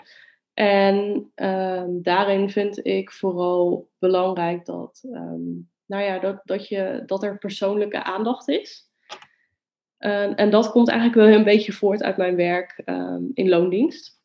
En 0.54 1.30
um, 1.34 2.02
daarin 2.02 2.50
vind 2.50 2.86
ik 2.86 3.12
vooral 3.12 3.88
belangrijk 3.98 4.64
dat, 4.64 5.00
um, 5.04 5.70
nou 5.86 6.02
ja, 6.02 6.18
dat, 6.18 6.40
dat, 6.44 6.68
je, 6.68 7.02
dat 7.06 7.22
er 7.22 7.38
persoonlijke 7.38 8.02
aandacht 8.02 8.48
is. 8.48 8.90
Uh, 9.98 10.40
en 10.40 10.50
dat 10.50 10.70
komt 10.70 10.88
eigenlijk 10.88 11.18
wel 11.20 11.38
een 11.38 11.44
beetje 11.44 11.72
voort 11.72 12.02
uit 12.02 12.16
mijn 12.16 12.36
werk 12.36 12.82
um, 12.84 13.30
in 13.34 13.48
loondienst. 13.48 14.22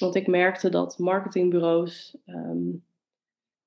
Want 0.00 0.14
ik 0.14 0.26
merkte 0.26 0.68
dat 0.68 0.98
marketingbureaus 0.98 2.16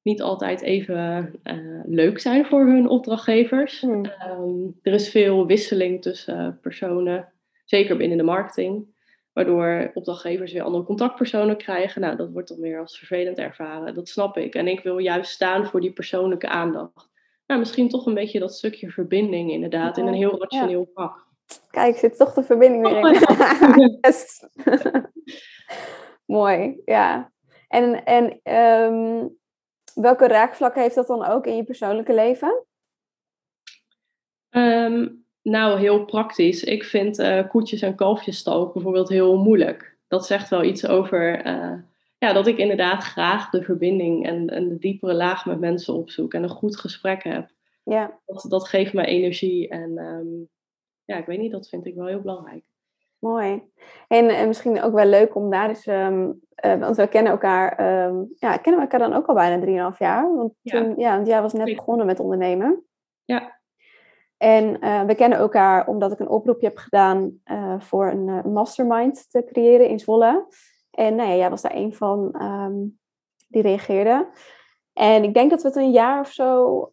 niet 0.02 0.22
altijd 0.22 0.62
even 0.62 1.34
uh, 1.44 1.82
leuk 1.86 2.20
zijn 2.20 2.46
voor 2.46 2.66
hun 2.66 2.88
opdrachtgevers. 2.88 3.82
Hmm. 3.82 4.06
er 4.82 4.94
is 4.94 5.10
veel 5.10 5.46
wisseling 5.46 6.02
tussen 6.02 6.60
personen 6.62 7.34
zeker 7.66 7.98
binnen 7.98 8.18
de 8.18 8.24
marketing. 8.24 8.98
Waardoor 9.34 9.92
opdrachtgevers 9.94 10.54
weer 10.54 10.64
andere 10.64 10.84
contactpersonen 10.84 11.58
krijgen. 11.58 12.02
Nou, 12.02 12.16
dat 12.16 12.32
wordt 12.32 12.50
dan 12.50 12.60
weer 12.60 12.80
als 12.80 12.98
vervelend 12.98 13.38
ervaren. 13.38 13.94
Dat 13.94 14.10
snap 14.10 14.38
ik. 14.38 14.56
En 14.56 14.68
ik 14.68 14.80
wil 14.80 14.98
juist 14.98 15.32
staan 15.32 15.66
voor 15.66 15.82
die 15.82 15.94
persoonlijke 15.94 16.48
aandacht. 16.48 17.10
Nou, 17.48 17.60
misschien 17.60 17.90
toch 17.90 18.06
een 18.06 18.14
beetje 18.14 18.40
dat 18.40 18.54
stukje 18.54 18.90
verbinding 18.90 19.52
inderdaad. 19.52 19.98
In 19.98 20.08
een 20.08 20.14
heel 20.14 20.40
rationeel 20.40 20.90
vak. 20.94 21.28
Kijk, 21.70 21.98
zit 21.98 22.18
toch 22.18 22.34
de 22.34 22.44
verbinding 22.44 22.84
weer 22.84 23.14
in. 23.78 23.98
yes. 24.02 24.48
Mooi, 26.26 26.82
ja. 26.86 27.32
En, 27.68 28.04
en 28.04 28.40
ehm, 28.44 29.28
welke 30.02 30.28
raakvlakken 30.28 30.82
heeft 30.82 30.96
dat 30.96 31.08
dan 31.08 31.26
ook 31.26 31.46
in 31.46 31.56
je 31.56 31.64
persoonlijke 31.64 32.14
leven? 32.14 32.64
Ehm, 34.50 35.08
nou, 35.42 35.80
heel 35.80 36.06
praktisch. 36.06 36.64
Ik 36.64 36.84
vind 36.84 37.20
uh, 37.20 37.50
koetjes 37.50 37.82
en 37.82 37.96
kalfjesstal 37.96 38.72
bijvoorbeeld 38.72 39.10
heel 39.10 39.38
moeilijk. 39.38 39.98
Dat 40.08 40.26
zegt 40.26 40.50
wel 40.50 40.64
iets 40.64 40.88
over 40.88 41.46
uh, 41.46 41.74
ja, 42.18 42.34
dat 42.34 42.48
ik 42.48 42.58
inderdaad 42.58 43.04
graag 43.04 43.50
de 43.50 43.64
verbinding 43.64 44.26
en, 44.26 44.50
en 44.50 44.70
de 44.70 44.78
diepere 44.78 45.14
laag 45.14 45.46
met 45.46 45.60
mensen 45.60 45.94
opzoek 45.94 46.34
en 46.34 46.44
een 46.44 46.50
goed 46.50 46.78
gesprek 46.78 47.24
heb. 47.24 47.50
Ja. 47.84 48.20
Dat, 48.26 48.46
dat 48.50 48.68
geeft 48.68 48.94
me 48.94 49.06
energie 49.06 49.68
en 49.68 49.98
um, 49.98 50.50
ja, 51.06 51.18
ik 51.18 51.26
weet 51.26 51.40
niet, 51.40 51.52
dat 51.52 51.70
vind 51.70 51.86
ik 51.86 51.96
wel 51.96 52.06
heel 52.06 52.22
belangrijk. 52.22 52.64
Mooi. 53.20 53.72
En, 54.08 54.30
en 54.30 54.48
misschien 54.48 54.82
ook 54.82 54.94
wel 54.94 55.06
leuk 55.06 55.36
om 55.36 55.50
daar 55.50 55.68
eens, 55.68 55.88
um, 55.88 56.42
uh, 56.66 56.76
want 56.76 56.96
we 56.96 57.08
kennen 57.08 57.32
elkaar, 57.32 57.80
um, 58.06 58.30
ja, 58.36 58.58
kennen 58.58 58.82
we 58.82 58.88
elkaar 58.88 59.10
dan 59.10 59.18
ook 59.18 59.28
al 59.28 59.36
bijna 59.36 59.92
3,5 59.92 59.98
jaar. 59.98 60.36
Want 60.36 60.54
ja. 60.62 60.82
Toen, 60.82 60.94
ja, 60.98 61.16
want 61.16 61.28
jij 61.28 61.42
was 61.42 61.54
net 61.54 61.76
begonnen 61.76 62.06
met 62.06 62.20
ondernemen. 62.20 62.84
Ja. 63.26 63.58
En 64.38 64.78
uh, 64.86 65.04
we 65.04 65.16
kennen 65.16 65.38
elkaar 65.38 65.88
omdat 65.88 66.12
ik 66.12 66.20
een 66.20 66.30
oproepje 66.30 66.68
heb 66.68 66.78
gedaan 66.78 67.40
uh, 67.46 67.80
voor 67.80 68.08
een 68.08 68.52
mastermind 68.52 69.32
te 69.32 69.44
creëren 69.44 69.88
in 69.88 70.00
Zwolle. 70.00 70.48
En 70.92 71.16
nou 71.16 71.30
ja, 71.30 71.36
jij 71.36 71.50
was 71.50 71.62
daar 71.62 71.76
een 71.76 71.94
van 71.94 72.42
um, 72.42 73.00
die 73.48 73.62
reageerde. 73.62 74.28
En 74.94 75.24
ik 75.24 75.34
denk 75.34 75.50
dat 75.50 75.62
we 75.62 75.68
het 75.68 75.78
een 75.78 75.92
jaar 75.92 76.20
of 76.20 76.32
zo 76.32 76.92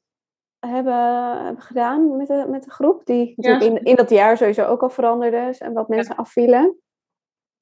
hebben, 0.67 1.45
hebben 1.45 1.63
gedaan 1.63 2.17
met 2.17 2.27
de, 2.27 2.47
met 2.49 2.65
de 2.65 2.71
groep. 2.71 3.07
Die 3.07 3.33
ja. 3.37 3.61
in, 3.61 3.85
in 3.85 3.95
dat 3.95 4.11
jaar 4.11 4.37
sowieso 4.37 4.65
ook 4.65 4.83
al 4.83 4.91
veranderde 4.91 5.55
en 5.59 5.73
wat 5.73 5.89
mensen 5.89 6.15
ja. 6.17 6.23
afvielen. 6.23 6.65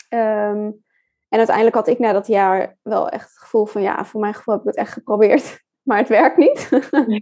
Um, 0.09 0.83
en 1.29 1.39
uiteindelijk 1.39 1.77
had 1.77 1.89
ik 1.89 1.99
na 1.99 2.13
dat 2.13 2.27
jaar 2.27 2.77
wel 2.83 3.09
echt 3.09 3.29
het 3.29 3.39
gevoel 3.39 3.67
van 3.67 3.83
ja, 3.83 4.05
voor 4.05 4.21
mijn 4.21 4.35
gevoel 4.35 4.55
heb 4.55 4.63
ik 4.63 4.69
het 4.69 4.79
echt 4.79 4.93
geprobeerd, 4.93 5.63
maar 5.89 5.99
het 5.99 6.09
werkt 6.09 6.37
niet. 6.37 6.69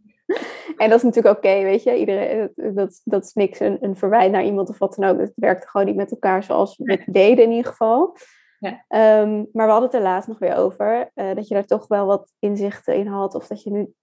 en 0.83 0.89
dat 0.89 0.99
is 0.99 1.03
natuurlijk 1.03 1.37
oké, 1.37 1.47
okay, 1.47 1.63
weet 1.63 1.83
je. 1.83 1.99
Iedereen, 1.99 2.53
dat, 2.75 3.01
dat 3.05 3.25
is 3.25 3.33
niks 3.33 3.61
een, 3.61 3.79
een 3.81 3.97
verwijt 3.97 4.33
naar 4.33 4.45
iemand 4.45 4.69
of 4.69 4.79
wat 4.79 4.95
dan 4.95 5.11
ook. 5.11 5.19
Het 5.19 5.33
werkte 5.35 5.69
gewoon 5.69 5.87
niet 5.87 5.97
met 5.97 6.11
elkaar 6.11 6.43
zoals 6.43 6.77
we 6.77 6.93
het 6.93 7.15
deden 7.15 7.45
in 7.45 7.51
ieder 7.51 7.71
geval. 7.71 8.17
Ja. 8.59 9.21
Um, 9.21 9.49
maar 9.53 9.67
we 9.67 9.73
hadden 9.73 9.91
het 9.91 9.95
er 9.95 10.03
laatst 10.03 10.29
nog 10.29 10.39
weer 10.39 10.57
over. 10.57 11.11
Uh, 11.15 11.35
dat 11.35 11.49
je 11.49 11.55
daar 11.55 11.65
toch 11.65 11.87
wel 11.87 12.07
wat 12.07 12.33
inzichten 12.39 12.95
in 12.95 13.07
had. 13.07 13.35
Of 13.35 13.47
dat 13.47 13.63
je 13.63 13.71
nu 13.71 13.95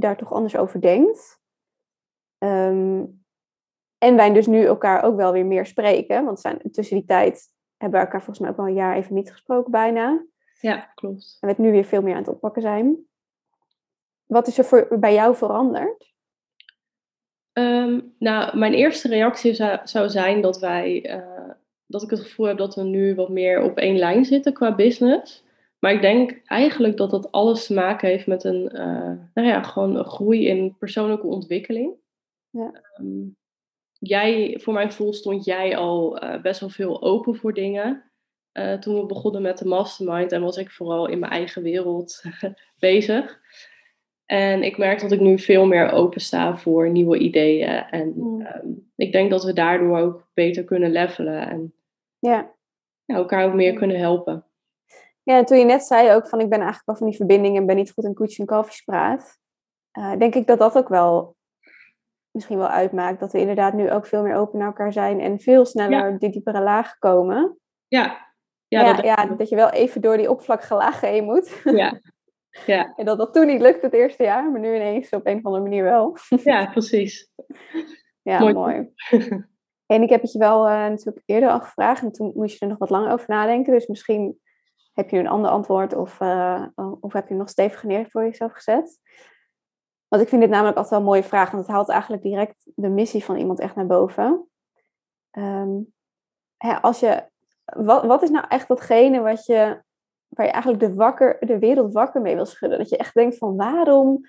daar 0.00 0.16
toch 0.16 0.32
anders 0.32 0.56
over 0.56 0.80
denkt. 0.80 1.40
Um, 2.38 3.24
en 3.98 4.16
wij 4.16 4.32
dus 4.32 4.46
nu 4.46 4.64
elkaar 4.64 5.02
ook 5.02 5.16
wel 5.16 5.32
weer 5.32 5.46
meer 5.46 5.66
spreken. 5.66 6.24
Want 6.24 6.40
zijn, 6.40 6.60
tussen 6.70 6.96
die 6.96 7.06
tijd 7.06 7.52
hebben 7.76 7.98
we 7.98 8.04
elkaar 8.04 8.22
volgens 8.22 8.38
mij 8.38 8.50
ook 8.50 8.56
wel 8.56 8.66
een 8.66 8.74
jaar 8.74 8.96
even 8.96 9.14
niet 9.14 9.30
gesproken 9.30 9.70
bijna. 9.70 10.24
Ja, 10.60 10.92
klopt. 10.94 11.36
En 11.40 11.48
we 11.48 11.54
het 11.54 11.58
nu 11.64 11.70
weer 11.70 11.84
veel 11.84 12.02
meer 12.02 12.14
aan 12.14 12.20
het 12.20 12.28
oppakken 12.28 12.62
zijn. 12.62 13.06
Wat 14.26 14.46
is 14.46 14.58
er 14.58 14.64
voor, 14.64 14.98
bij 14.98 15.14
jou 15.14 15.36
veranderd? 15.36 16.14
Um, 17.52 18.14
nou, 18.18 18.58
mijn 18.58 18.74
eerste 18.74 19.08
reactie 19.08 19.54
zou, 19.54 19.78
zou 19.84 20.08
zijn 20.08 20.40
dat 20.40 20.58
wij, 20.58 21.16
uh, 21.16 21.50
dat 21.86 22.02
ik 22.02 22.10
het 22.10 22.20
gevoel 22.20 22.46
heb 22.46 22.58
dat 22.58 22.74
we 22.74 22.82
nu 22.82 23.14
wat 23.14 23.28
meer 23.28 23.62
op 23.62 23.76
één 23.78 23.98
lijn 23.98 24.24
zitten 24.24 24.52
qua 24.52 24.74
business. 24.74 25.44
Maar 25.78 25.92
ik 25.92 26.00
denk 26.00 26.40
eigenlijk 26.44 26.96
dat 26.96 27.10
dat 27.10 27.32
alles 27.32 27.66
te 27.66 27.74
maken 27.74 28.08
heeft 28.08 28.26
met 28.26 28.44
een, 28.44 28.70
uh, 28.74 29.12
nou 29.34 29.48
ja, 29.48 29.62
gewoon 29.62 29.96
een 29.96 30.04
groei 30.04 30.46
in 30.46 30.76
persoonlijke 30.78 31.26
ontwikkeling. 31.26 31.92
Ja. 32.50 32.82
Um, 33.00 33.36
jij, 33.98 34.58
voor 34.60 34.72
mijn 34.72 34.88
gevoel 34.88 35.12
stond 35.12 35.44
jij 35.44 35.76
al 35.76 36.24
uh, 36.24 36.40
best 36.40 36.60
wel 36.60 36.68
veel 36.68 37.02
open 37.02 37.36
voor 37.36 37.54
dingen. 37.54 38.02
Uh, 38.52 38.74
toen 38.74 39.00
we 39.00 39.06
begonnen 39.06 39.42
met 39.42 39.58
de 39.58 39.66
mastermind 39.68 40.32
en 40.32 40.42
was 40.42 40.56
ik 40.56 40.70
vooral 40.70 41.08
in 41.08 41.18
mijn 41.18 41.32
eigen 41.32 41.62
wereld 41.62 42.22
bezig. 42.78 43.40
En 44.24 44.62
ik 44.62 44.78
merk 44.78 45.00
dat 45.00 45.12
ik 45.12 45.20
nu 45.20 45.38
veel 45.38 45.66
meer 45.66 45.90
open 45.90 46.20
sta 46.20 46.56
voor 46.56 46.90
nieuwe 46.90 47.18
ideeën. 47.18 47.68
En 47.68 48.12
mm. 48.16 48.40
um, 48.40 48.90
ik 48.96 49.12
denk 49.12 49.30
dat 49.30 49.44
we 49.44 49.52
daardoor 49.52 49.98
ook 49.98 50.28
beter 50.34 50.64
kunnen 50.64 50.90
levelen 50.90 51.48
en 51.48 51.74
ja. 52.18 52.56
Ja, 53.04 53.14
elkaar 53.14 53.46
ook 53.46 53.54
meer 53.54 53.74
kunnen 53.74 53.98
helpen. 53.98 54.44
Ja, 55.28 55.36
en 55.36 55.44
toen 55.44 55.58
je 55.58 55.64
net 55.64 55.84
zei 55.84 56.14
ook 56.14 56.28
van 56.28 56.40
ik 56.40 56.48
ben 56.48 56.58
eigenlijk 56.58 56.86
wel 56.86 56.96
van 56.96 57.06
die 57.06 57.16
verbinding 57.16 57.56
en 57.56 57.66
ben 57.66 57.76
niet 57.76 57.90
goed 57.90 58.04
in 58.04 58.14
koetjes 58.14 58.38
en 58.38 58.46
kalfjespraat. 58.46 59.38
Uh, 59.98 60.16
denk 60.16 60.34
ik 60.34 60.46
dat 60.46 60.58
dat 60.58 60.76
ook 60.76 60.88
wel 60.88 61.36
misschien 62.30 62.58
wel 62.58 62.68
uitmaakt. 62.68 63.20
Dat 63.20 63.32
we 63.32 63.40
inderdaad 63.40 63.72
nu 63.74 63.90
ook 63.90 64.06
veel 64.06 64.22
meer 64.22 64.34
open 64.34 64.58
naar 64.58 64.66
elkaar 64.66 64.92
zijn 64.92 65.20
en 65.20 65.40
veel 65.40 65.64
sneller 65.64 66.10
ja. 66.10 66.18
die 66.18 66.30
diepere 66.30 66.60
laag 66.62 66.98
komen. 66.98 67.58
Ja. 67.88 68.26
Ja, 68.68 68.80
ja, 68.80 68.92
dat, 68.92 69.04
ja, 69.04 69.26
dat 69.26 69.48
je 69.48 69.56
wel 69.56 69.70
even 69.70 70.00
door 70.00 70.16
die 70.16 70.30
oppervlakkige 70.30 70.74
laag 70.74 71.00
heen 71.00 71.24
moet. 71.24 71.60
Ja. 71.64 72.00
ja. 72.66 72.92
en 72.96 73.04
dat 73.04 73.18
dat 73.18 73.34
toen 73.34 73.46
niet 73.46 73.60
lukte 73.60 73.86
het 73.86 73.94
eerste 73.94 74.22
jaar, 74.22 74.50
maar 74.50 74.60
nu 74.60 74.74
ineens 74.74 75.10
op 75.10 75.26
een 75.26 75.38
of 75.38 75.44
andere 75.44 75.62
manier 75.62 75.82
wel. 75.82 76.16
ja, 76.44 76.66
precies. 76.66 77.30
Ja, 78.22 78.38
mooi. 78.38 78.54
mooi. 78.54 78.92
en 79.86 80.02
ik 80.02 80.08
heb 80.08 80.22
het 80.22 80.32
je 80.32 80.38
wel 80.38 80.66
uh, 80.66 80.72
natuurlijk 80.72 81.22
eerder 81.24 81.50
al 81.50 81.60
gevraagd 81.60 82.02
en 82.02 82.12
toen 82.12 82.32
moest 82.34 82.58
je 82.58 82.60
er 82.60 82.70
nog 82.70 82.78
wat 82.78 82.90
langer 82.90 83.12
over 83.12 83.28
nadenken. 83.28 83.72
Dus 83.72 83.86
misschien 83.86 84.38
heb 84.98 85.10
je 85.10 85.18
een 85.18 85.28
ander 85.28 85.50
antwoord 85.50 85.94
of, 85.94 86.20
uh, 86.20 86.66
of 87.00 87.12
heb 87.12 87.28
je 87.28 87.34
nog 87.34 87.48
stevig 87.48 87.82
neer 87.82 88.06
voor 88.10 88.22
jezelf 88.22 88.52
gezet. 88.52 89.00
Want 90.08 90.22
ik 90.22 90.28
vind 90.28 90.40
dit 90.40 90.50
namelijk 90.50 90.76
altijd 90.76 90.94
wel 90.94 90.98
een 91.02 91.12
mooie 91.12 91.28
vraag, 91.28 91.50
want 91.50 91.66
het 91.66 91.74
haalt 91.74 91.88
eigenlijk 91.88 92.22
direct 92.22 92.70
de 92.74 92.88
missie 92.88 93.24
van 93.24 93.36
iemand 93.36 93.60
echt 93.60 93.74
naar 93.74 93.86
boven. 93.86 94.48
Um, 95.38 95.94
hè, 96.56 96.80
als 96.80 97.00
je, 97.00 97.24
wat, 97.64 98.04
wat 98.04 98.22
is 98.22 98.30
nou 98.30 98.44
echt 98.48 98.68
datgene 98.68 99.20
wat 99.20 99.46
je, 99.46 99.82
waar 100.28 100.46
je 100.46 100.52
eigenlijk 100.52 100.82
de, 100.82 100.94
wakker, 100.94 101.36
de 101.46 101.58
wereld 101.58 101.92
wakker 101.92 102.20
mee 102.20 102.34
wil 102.34 102.46
schudden? 102.46 102.78
Dat 102.78 102.88
je 102.88 102.96
echt 102.96 103.14
denkt 103.14 103.36
van 103.36 103.56
waarom 103.56 104.20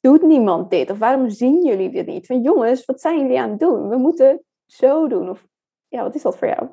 doet 0.00 0.22
niemand 0.22 0.70
dit? 0.70 0.90
Of 0.90 0.98
waarom 0.98 1.30
zien 1.30 1.64
jullie 1.64 1.90
dit 1.90 2.06
niet? 2.06 2.26
Van 2.26 2.42
jongens, 2.42 2.84
wat 2.84 3.00
zijn 3.00 3.20
jullie 3.20 3.40
aan 3.40 3.50
het 3.50 3.60
doen? 3.60 3.88
We 3.88 3.96
moeten 3.96 4.44
zo 4.66 5.08
doen. 5.08 5.30
Of 5.30 5.46
ja, 5.88 6.02
wat 6.02 6.14
is 6.14 6.22
dat 6.22 6.38
voor 6.38 6.48
jou? 6.48 6.68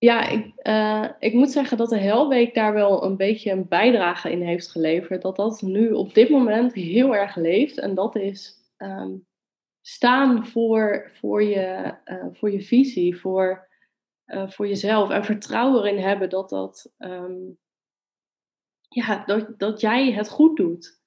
Ja, 0.00 0.28
ik, 0.28 0.52
uh, 0.62 1.08
ik 1.18 1.32
moet 1.32 1.50
zeggen 1.50 1.76
dat 1.76 1.88
de 1.88 1.98
Helweek 1.98 2.54
daar 2.54 2.72
wel 2.72 3.04
een 3.04 3.16
beetje 3.16 3.50
een 3.50 3.68
bijdrage 3.68 4.30
in 4.30 4.42
heeft 4.42 4.70
geleverd. 4.70 5.22
Dat 5.22 5.36
dat 5.36 5.62
nu 5.62 5.92
op 5.92 6.14
dit 6.14 6.28
moment 6.28 6.72
heel 6.72 7.14
erg 7.16 7.36
leeft. 7.36 7.78
En 7.78 7.94
dat 7.94 8.16
is 8.16 8.54
um, 8.78 9.26
staan 9.80 10.46
voor, 10.46 11.10
voor, 11.14 11.42
je, 11.42 11.94
uh, 12.04 12.24
voor 12.32 12.50
je 12.50 12.62
visie, 12.62 13.16
voor, 13.16 13.68
uh, 14.26 14.48
voor 14.50 14.68
jezelf. 14.68 15.10
En 15.10 15.24
vertrouwen 15.24 15.82
erin 15.82 15.98
hebben 15.98 16.30
dat, 16.30 16.48
dat, 16.48 16.92
um, 16.98 17.58
ja, 18.88 19.24
dat, 19.24 19.58
dat 19.58 19.80
jij 19.80 20.12
het 20.12 20.28
goed 20.28 20.56
doet. 20.56 21.00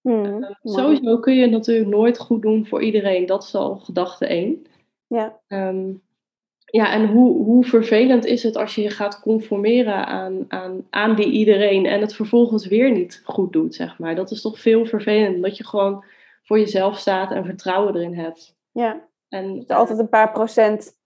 Hmm, 0.00 0.56
sowieso 0.62 1.18
kun 1.18 1.34
je 1.34 1.42
het 1.42 1.50
natuurlijk 1.50 1.88
nooit 1.88 2.18
goed 2.18 2.42
doen 2.42 2.66
voor 2.66 2.82
iedereen. 2.82 3.26
Dat 3.26 3.42
is 3.42 3.54
al 3.54 3.76
gedachte 3.76 4.26
één. 4.26 4.62
Ja. 5.06 5.40
Um, 5.48 6.05
ja, 6.76 6.92
en 6.92 7.08
hoe, 7.08 7.44
hoe 7.44 7.64
vervelend 7.64 8.24
is 8.24 8.42
het 8.42 8.56
als 8.56 8.74
je 8.74 8.82
je 8.82 8.90
gaat 8.90 9.20
conformeren 9.20 10.06
aan, 10.06 10.44
aan, 10.48 10.86
aan 10.90 11.14
die 11.14 11.30
iedereen 11.30 11.86
en 11.86 12.00
het 12.00 12.14
vervolgens 12.14 12.66
weer 12.66 12.90
niet 12.90 13.22
goed 13.24 13.52
doet, 13.52 13.74
zeg 13.74 13.98
maar. 13.98 14.14
Dat 14.14 14.30
is 14.30 14.40
toch 14.40 14.60
veel 14.60 14.86
vervelend, 14.86 15.42
dat 15.42 15.56
je 15.56 15.66
gewoon 15.66 16.04
voor 16.42 16.58
jezelf 16.58 16.98
staat 16.98 17.32
en 17.32 17.44
vertrouwen 17.44 17.94
erin 17.94 18.14
hebt. 18.14 18.56
Ja, 18.70 19.08
en, 19.28 19.44
er 19.44 19.56
is 19.56 19.68
altijd 19.68 19.98
een 19.98 20.08
paar 20.08 20.32
procent, 20.32 20.98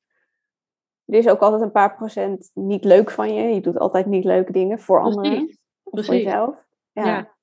er 1.05 1.19
is 1.19 1.29
ook 1.29 1.41
altijd 1.41 1.63
een 1.63 1.73
paar 1.73 1.95
procent 1.95 2.51
niet 2.55 2.85
leuk 2.85 3.11
van 3.11 3.35
je. 3.35 3.55
Je 3.55 3.61
doet 3.61 3.79
altijd 3.79 4.07
niet 4.07 4.25
leuke 4.25 4.53
dingen 4.53 4.79
voor 4.79 5.03
anderen, 5.03 5.59
of 5.83 6.05
voor 6.05 6.15
jezelf. 6.15 6.67
Ja. 6.93 7.07
ja. 7.07 7.35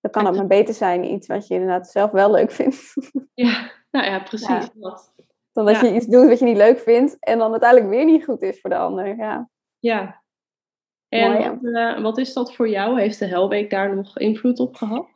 Dan 0.00 0.10
kan 0.10 0.26
het 0.26 0.36
maar 0.36 0.46
beter 0.46 0.74
zijn, 0.74 1.12
iets 1.12 1.26
wat 1.26 1.46
je 1.46 1.54
inderdaad 1.54 1.88
zelf 1.88 2.10
wel 2.10 2.30
leuk 2.30 2.50
vindt. 2.50 2.94
Ja, 3.34 3.70
nou 3.90 4.06
ja, 4.06 4.18
precies. 4.18 4.48
Ja. 4.48 4.70
Dat. 4.74 5.11
Dan 5.52 5.66
dat 5.66 5.80
je 5.80 5.94
iets 5.94 6.06
doet 6.06 6.28
wat 6.28 6.38
je 6.38 6.44
niet 6.44 6.56
leuk 6.56 6.78
vindt 6.78 7.16
en 7.20 7.38
dan 7.38 7.50
uiteindelijk 7.50 7.90
weer 7.90 8.04
niet 8.04 8.24
goed 8.24 8.42
is 8.42 8.60
voor 8.60 8.70
de 8.70 8.76
ander. 8.76 9.16
Ja. 9.16 9.48
Ja. 9.78 10.22
En 11.08 11.30
Mooi, 11.30 11.42
ja. 11.42 11.58
Wat, 11.60 11.62
uh, 11.62 12.02
wat, 12.02 12.18
is 12.18 12.32
dat 12.32 12.54
voor 12.54 12.68
jou? 12.68 13.00
Heeft 13.00 13.18
de 13.18 13.26
Helweek 13.26 13.70
daar 13.70 13.96
nog 13.96 14.18
invloed 14.18 14.60
op 14.60 14.74
gehad? 14.74 15.06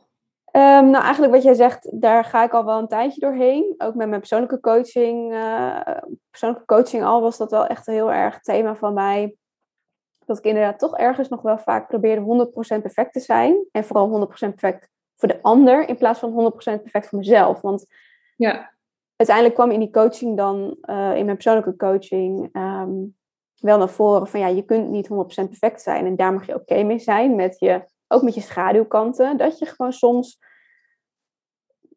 Um, 0.52 0.90
nou, 0.90 1.04
eigenlijk 1.04 1.32
wat 1.32 1.42
jij 1.42 1.54
zegt, 1.54 2.00
daar 2.00 2.24
ga 2.24 2.44
ik 2.44 2.52
al 2.52 2.64
wel 2.64 2.78
een 2.78 2.88
tijdje 2.88 3.20
doorheen. 3.20 3.74
Ook 3.78 3.94
met 3.94 4.08
mijn 4.08 4.20
persoonlijke 4.20 4.60
coaching. 4.60 5.32
Uh, 5.32 5.80
persoonlijke 6.30 6.66
coaching 6.66 7.04
al 7.04 7.20
was 7.20 7.36
dat 7.36 7.50
wel 7.50 7.66
echt 7.66 7.86
een 7.86 7.94
heel 7.94 8.12
erg 8.12 8.40
thema 8.40 8.74
van 8.74 8.94
mij. 8.94 9.36
Dat 10.24 10.38
ik 10.38 10.44
inderdaad 10.44 10.78
toch 10.78 10.96
ergens 10.96 11.28
nog 11.28 11.42
wel 11.42 11.58
vaak 11.58 11.88
probeerde 11.88 12.48
100% 12.78 12.80
perfect 12.80 13.12
te 13.12 13.20
zijn. 13.20 13.66
En 13.70 13.84
vooral 13.84 14.28
100% 14.28 14.30
perfect 14.30 14.88
voor 15.16 15.28
de 15.28 15.42
ander 15.42 15.88
in 15.88 15.96
plaats 15.96 16.18
van 16.18 16.52
100% 16.52 16.54
perfect 16.56 17.08
voor 17.08 17.18
mezelf. 17.18 17.60
Want 17.60 17.86
ja 18.36 18.75
uiteindelijk 19.16 19.56
kwam 19.56 19.70
in 19.70 19.80
die 19.80 19.90
coaching 19.90 20.36
dan, 20.36 20.76
uh, 20.82 21.16
in 21.16 21.24
mijn 21.24 21.36
persoonlijke 21.36 21.76
coaching, 21.76 22.56
um, 22.56 23.16
wel 23.60 23.78
naar 23.78 23.88
voren 23.88 24.26
van 24.26 24.40
ja, 24.40 24.46
je 24.46 24.62
kunt 24.62 24.88
niet 24.88 25.08
100% 25.08 25.48
perfect 25.48 25.82
zijn 25.82 26.06
en 26.06 26.16
daar 26.16 26.32
mag 26.32 26.46
je 26.46 26.54
oké 26.54 26.72
okay 26.72 26.82
mee 26.82 26.98
zijn 26.98 27.34
met 27.34 27.58
je, 27.58 27.84
ook 28.08 28.22
met 28.22 28.34
je 28.34 28.40
schaduwkanten. 28.40 29.36
Dat 29.36 29.58
je 29.58 29.66
gewoon 29.66 29.92
soms 29.92 30.38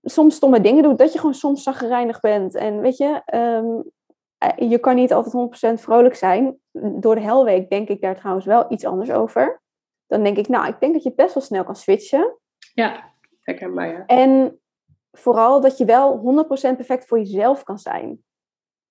soms 0.04 0.36
stomme 0.36 0.62
dingen 0.62 0.84
doet, 0.84 0.98
dat 0.98 1.14
je 1.14 1.20
gewoon 1.20 1.34
soms 1.34 1.64
zaggerijnig 1.64 2.20
bent. 2.20 2.56
En 2.56 2.82
weet 2.82 2.98
je, 2.98 3.22
ehm, 3.26 3.82
je 4.70 4.80
kan 4.80 4.96
niet 4.96 5.14
altijd 5.14 5.34
100% 5.34 5.82
vrolijk 5.82 6.16
zijn. 6.16 6.58
Door 6.72 7.16
de 7.16 7.22
helweek 7.22 7.70
denk 7.70 7.90
ik 7.90 8.02
daar 8.02 8.16
trouwens 8.16 8.46
wel 8.46 8.66
iets 8.72 8.86
anders 8.86 9.12
over. 9.12 9.62
Dan 10.08 10.24
denk 10.24 10.38
ik, 10.38 10.48
nou, 10.48 10.68
ik 10.68 10.80
denk 10.80 10.94
dat 10.94 11.04
je 11.04 11.10
het 11.10 11.18
best 11.18 11.34
wel 11.34 11.44
snel 11.44 11.64
kan 11.64 11.76
switchen. 11.76 12.38
Ja, 12.74 13.14
herkenbaar 13.42 13.88
ja. 13.88 14.06
En 14.06 14.60
vooral 15.20 15.62
dat 15.62 15.78
je 15.78 15.86
wel 15.86 16.46
100% 16.46 16.76
perfect 16.76 17.08
voor 17.08 17.18
jezelf 17.18 17.64
kan 17.64 17.80
zijn. 17.80 18.24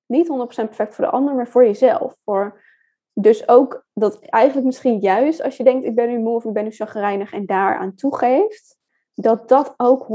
Niet 0.07 0.29
100% 0.29 0.31
perfect 0.47 0.95
voor 0.95 1.05
de 1.05 1.11
ander, 1.11 1.35
maar 1.35 1.49
voor 1.49 1.65
jezelf. 1.65 2.17
Voor, 2.25 2.63
dus 3.13 3.49
ook 3.49 3.87
dat 3.93 4.19
eigenlijk 4.21 4.67
misschien 4.67 4.99
juist 4.99 5.43
als 5.43 5.57
je 5.57 5.65
denkt, 5.65 5.87
ik 5.87 5.95
ben 5.95 6.09
nu 6.09 6.19
moe 6.19 6.35
of 6.35 6.45
ik 6.45 6.53
ben 6.53 6.65
nu 6.65 6.71
chagrijnig 6.71 7.33
en 7.33 7.47
daaraan 7.47 7.95
toegeeft, 7.95 8.77
dat 9.15 9.49
dat 9.49 9.75
ook 9.77 10.07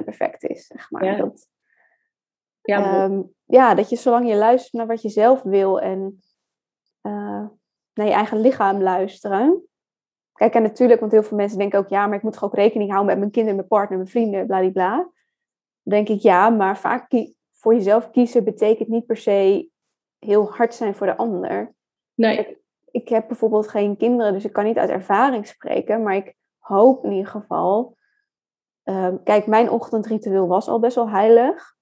100% 0.00 0.04
perfect 0.04 0.44
is. 0.44 0.66
Zeg 0.66 0.90
maar. 0.90 1.04
Ja. 1.04 1.16
Dat, 1.16 1.48
Ja. 2.62 3.04
Ehm, 3.04 3.22
ja, 3.44 3.74
dat 3.74 3.90
je 3.90 3.96
zolang 3.96 4.28
je 4.28 4.36
luistert 4.36 4.72
naar 4.72 4.86
wat 4.86 5.02
je 5.02 5.08
zelf 5.08 5.42
wil 5.42 5.80
en 5.80 6.22
eh, 7.00 7.46
naar 7.94 8.06
je 8.06 8.12
eigen 8.12 8.40
lichaam 8.40 8.82
luisteren. 8.82 9.68
Kijk, 10.32 10.54
en 10.54 10.62
natuurlijk, 10.62 11.00
want 11.00 11.12
heel 11.12 11.22
veel 11.22 11.36
mensen 11.36 11.58
denken 11.58 11.78
ook, 11.78 11.88
ja, 11.88 12.06
maar 12.06 12.16
ik 12.16 12.22
moet 12.22 12.32
toch 12.32 12.44
ook 12.44 12.54
rekening 12.54 12.90
houden 12.90 13.10
met 13.10 13.18
mijn 13.18 13.30
kinderen, 13.30 13.56
mijn 13.56 13.68
partner, 13.68 13.98
mijn 13.98 14.10
vrienden, 14.10 14.46
bladibla. 14.46 14.96
Dan 14.96 15.12
denk 15.88 16.08
ik, 16.08 16.20
ja, 16.20 16.48
maar 16.48 16.78
vaak 16.78 17.26
voor 17.52 17.74
jezelf 17.74 18.10
kiezen 18.10 18.44
betekent 18.44 18.88
niet 18.88 19.06
per 19.06 19.16
se 19.16 19.70
heel 20.18 20.52
hard 20.52 20.74
zijn 20.74 20.94
voor 20.94 21.06
de 21.06 21.16
ander. 21.16 21.74
nee, 22.14 22.56
Ik 22.90 23.08
heb 23.08 23.26
bijvoorbeeld 23.28 23.68
geen 23.68 23.96
kinderen, 23.96 24.32
dus 24.32 24.44
ik 24.44 24.52
kan 24.52 24.64
niet 24.64 24.78
uit 24.78 24.90
ervaring 24.90 25.46
spreken, 25.46 26.02
maar 26.02 26.16
ik 26.16 26.34
hoop 26.58 27.04
in 27.04 27.12
ieder 27.12 27.30
geval. 27.30 27.96
ehm, 28.82 29.16
kijk, 29.24 29.46
mijn 29.46 29.70
ochtendritueel 29.70 30.46
was 30.46 30.68
al 30.68 30.80
best 30.80 30.94
wel 30.94 31.10
heilig. 31.10 31.74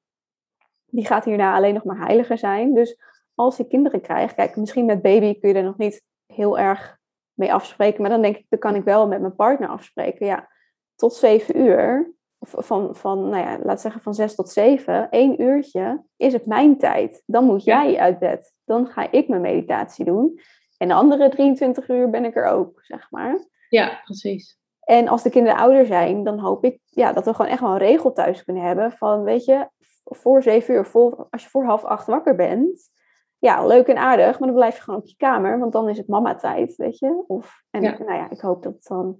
Die 0.86 1.06
gaat 1.06 1.24
hierna 1.24 1.54
alleen 1.54 1.74
nog 1.74 1.84
maar 1.84 2.06
heiliger 2.06 2.38
zijn. 2.38 2.74
Dus 2.74 2.98
als 3.34 3.58
ik 3.58 3.68
kinderen 3.68 4.00
krijg, 4.00 4.34
kijk, 4.34 4.56
misschien 4.56 4.84
met 4.84 5.02
baby 5.02 5.38
kun 5.40 5.48
je 5.48 5.54
er 5.54 5.62
nog 5.62 5.76
niet 5.76 6.02
heel 6.26 6.58
erg 6.58 6.98
mee 7.32 7.52
afspreken, 7.52 8.00
maar 8.00 8.10
dan 8.10 8.22
denk 8.22 8.36
ik, 8.36 8.46
dan 8.48 8.58
kan 8.58 8.74
ik 8.74 8.84
wel 8.84 9.08
met 9.08 9.20
mijn 9.20 9.34
partner 9.34 9.68
afspreken. 9.68 10.26
Ja, 10.26 10.48
tot 10.94 11.14
zeven 11.14 11.58
uur, 11.58 12.14
van, 12.40 12.96
van 12.96 13.28
nou 13.28 13.42
ja, 13.42 13.58
laat 13.62 13.80
zeggen 13.80 14.00
van 14.00 14.14
zes 14.14 14.34
tot 14.34 14.50
zeven, 14.50 15.10
één 15.10 15.42
uurtje 15.42 16.04
is 16.16 16.32
het 16.32 16.46
mijn 16.46 16.78
tijd. 16.78 17.22
Dan 17.26 17.44
moet 17.44 17.64
jij 17.64 17.98
uit 17.98 18.18
bed. 18.18 18.54
Dan 18.64 18.86
ga 18.86 19.10
ik 19.10 19.28
mijn 19.28 19.40
meditatie 19.40 20.04
doen. 20.04 20.40
En 20.76 20.88
de 20.88 20.94
andere 20.94 21.28
23 21.28 21.88
uur 21.88 22.10
ben 22.10 22.24
ik 22.24 22.36
er 22.36 22.46
ook, 22.46 22.84
zeg 22.84 23.10
maar. 23.10 23.46
ja, 23.68 24.00
precies. 24.04 24.58
En 24.80 25.08
als 25.08 25.22
de 25.22 25.30
kinderen 25.30 25.58
ouder 25.58 25.86
zijn, 25.86 26.24
dan 26.24 26.38
hoop 26.38 26.64
ik 26.64 26.80
ja, 26.84 27.12
dat 27.12 27.24
we 27.24 27.34
gewoon 27.34 27.50
echt 27.50 27.60
wel 27.60 27.70
een 27.70 27.78
regel 27.78 28.12
thuis 28.12 28.44
kunnen 28.44 28.62
hebben. 28.62 28.92
Van, 28.92 29.22
weet 29.22 29.44
je, 29.44 29.68
voor 30.04 30.42
zeven 30.42 30.74
uur, 30.74 30.86
voor, 30.86 31.26
als 31.30 31.42
je 31.42 31.48
voor 31.48 31.64
half 31.64 31.84
acht 31.84 32.06
wakker 32.06 32.36
bent. 32.36 32.90
Ja, 33.38 33.66
leuk 33.66 33.86
en 33.86 33.96
aardig, 33.96 34.38
maar 34.38 34.48
dan 34.48 34.56
blijf 34.56 34.76
je 34.76 34.82
gewoon 34.82 35.00
op 35.00 35.06
je 35.06 35.16
kamer. 35.16 35.58
Want 35.58 35.72
dan 35.72 35.88
is 35.88 35.96
het 35.96 36.08
mama-tijd, 36.08 36.76
weet 36.76 36.98
je. 36.98 37.24
Of, 37.26 37.62
en 37.70 37.82
Ja. 37.82 37.98
nou 37.98 38.14
ja, 38.14 38.30
ik 38.30 38.40
hoop 38.40 38.62
dat 38.62 38.72
het 38.72 38.86
dan... 38.86 39.16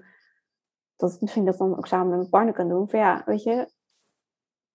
Dat 0.97 1.13
ik 1.13 1.21
misschien 1.21 1.45
dat 1.45 1.59
dan 1.59 1.77
ook 1.77 1.87
samen 1.87 2.09
met 2.09 2.17
mijn 2.19 2.31
partner 2.31 2.55
kan 2.55 2.69
doen. 2.69 2.89
Van 2.89 2.99
ja, 2.99 3.23
weet 3.27 3.43
je... 3.43 3.71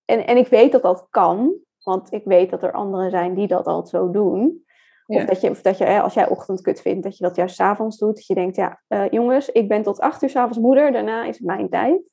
En, 0.05 0.27
en 0.27 0.37
ik 0.37 0.47
weet 0.47 0.71
dat 0.71 0.81
dat 0.81 1.07
kan. 1.09 1.53
Want 1.83 2.11
ik 2.11 2.23
weet 2.23 2.49
dat 2.49 2.63
er 2.63 2.71
anderen 2.71 3.09
zijn 3.11 3.33
die 3.33 3.47
dat 3.47 3.65
al 3.65 3.85
zo 3.85 4.11
doen. 4.11 4.65
Of 5.05 5.17
Ja. 5.17 5.25
dat 5.25 5.41
je, 5.41 5.49
of 5.49 5.61
dat 5.61 5.77
je, 5.77 5.83
hè, 5.83 6.01
als 6.01 6.13
jij 6.13 6.29
ochtendkut 6.29 6.81
vindt, 6.81 7.03
dat 7.03 7.17
je 7.17 7.23
dat 7.23 7.35
juist 7.35 7.55
's 7.55 7.59
avonds 7.59 7.97
doet. 7.97 8.15
Dat 8.15 8.25
je 8.25 8.33
denkt, 8.33 8.55
ja, 8.55 8.81
eh, 8.87 9.09
jongens, 9.09 9.49
ik 9.49 9.67
ben 9.67 9.83
tot 9.83 9.99
acht 9.99 10.21
uur 10.21 10.29
's 10.29 10.35
avonds 10.35 10.57
moeder, 10.57 10.91
daarna 10.91 11.25
is 11.25 11.37
het 11.37 11.45
mijn 11.45 11.69
tijd. 11.69 12.11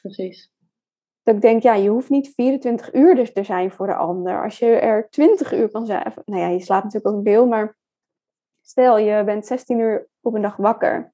Precies. 0.00 0.52
Dat 1.22 1.34
ik 1.34 1.40
denk, 1.40 1.62
ja, 1.62 1.74
je 1.74 1.88
hoeft 1.88 2.08
niet 2.10 2.34
24 2.34 2.94
uur 2.94 3.14
dus 3.14 3.32
te 3.32 3.44
zijn 3.44 3.70
voor 3.72 3.86
de 3.86 3.94
ander. 3.94 4.42
Als 4.42 4.58
je 4.58 4.66
er 4.66 5.08
20 5.10 5.52
uur 5.52 5.70
kan 5.70 5.86
zijn, 5.86 6.12
nou 6.24 6.40
ja, 6.40 6.48
je 6.48 6.60
slaapt 6.60 6.84
natuurlijk 6.84 7.14
ook 7.14 7.24
veel, 7.24 7.46
maar 7.46 7.76
stel 8.60 8.98
je 8.98 9.24
bent 9.24 9.46
16 9.46 9.78
uur 9.78 10.08
op 10.20 10.34
een 10.34 10.42
dag 10.42 10.56
wakker. 10.56 11.12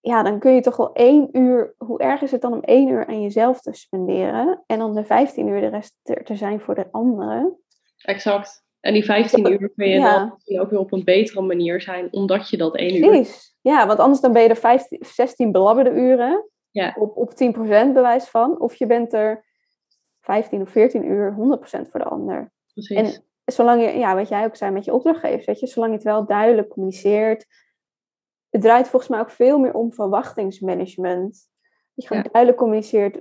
Ja, 0.00 0.22
dan 0.22 0.38
kun 0.38 0.54
je 0.54 0.60
toch 0.60 0.76
wel 0.76 0.92
één 0.92 1.28
uur, 1.32 1.74
hoe 1.78 1.98
erg 1.98 2.22
is 2.22 2.30
het 2.30 2.40
dan 2.40 2.52
om 2.52 2.60
één 2.60 2.88
uur 2.88 3.06
aan 3.06 3.22
jezelf 3.22 3.60
te 3.60 3.72
spenderen 3.72 4.62
en 4.66 4.78
dan 4.78 4.94
de 4.94 5.04
15 5.04 5.46
uur 5.46 5.60
de 5.60 5.66
rest 5.66 5.96
er 6.02 6.24
te 6.24 6.36
zijn 6.36 6.60
voor 6.60 6.74
de 6.74 6.86
anderen? 6.90 7.58
Exact. 7.98 8.62
En 8.80 8.92
die 8.92 9.04
15 9.04 9.50
uur 9.52 9.72
kun 9.76 9.88
je 9.88 9.98
Ja. 9.98 10.18
dan 10.18 10.30
misschien 10.34 10.60
ook 10.60 10.70
weer 10.70 10.78
op 10.78 10.92
een 10.92 11.04
betere 11.04 11.40
manier 11.40 11.80
zijn, 11.80 12.08
omdat 12.10 12.48
je 12.48 12.56
dat 12.56 12.76
één 12.76 12.94
uur... 12.96 13.06
Precies. 13.08 13.56
Ja, 13.60 13.86
want 13.86 13.98
anders 13.98 14.20
dan 14.20 14.32
ben 14.32 14.42
je 14.42 14.48
er 14.48 14.56
15, 14.56 14.98
16 15.00 15.52
belabberde 15.52 15.90
uren 15.90 16.48
Ja. 16.70 16.96
op, 16.98 17.16
op 17.16 17.34
10% 17.34 17.92
bewijs 17.92 18.24
van. 18.24 18.60
Of 18.60 18.74
je 18.74 18.86
bent 18.86 19.12
er 19.12 19.44
15 20.20 20.60
of 20.60 20.70
14 20.70 21.04
uur 21.04 21.34
100% 21.34 21.88
voor 21.90 22.00
de 22.00 22.06
ander. 22.06 22.52
Precies. 22.72 22.96
En 22.96 23.24
zolang 23.44 23.82
je, 23.84 23.98
ja, 23.98 24.14
wat 24.14 24.28
jij 24.28 24.44
ook 24.44 24.56
zei 24.56 24.70
met 24.70 24.84
je 24.84 24.92
opdrachtgevers, 24.92 25.46
weet 25.46 25.60
je, 25.60 25.66
zolang 25.66 25.92
je 25.92 25.98
het 25.98 26.06
wel 26.06 26.26
duidelijk 26.26 26.68
communiceert. 26.68 27.46
Het 28.50 28.60
draait 28.62 28.88
volgens 28.88 29.10
mij 29.10 29.20
ook 29.20 29.30
veel 29.30 29.58
meer 29.58 29.74
om 29.74 29.92
verwachtingsmanagement. 29.92 31.32
Dat 31.94 32.04
je 32.04 32.06
gewoon 32.06 32.22
Ja. 32.22 32.28
duidelijk 32.32 32.62
communiceert 32.62 33.20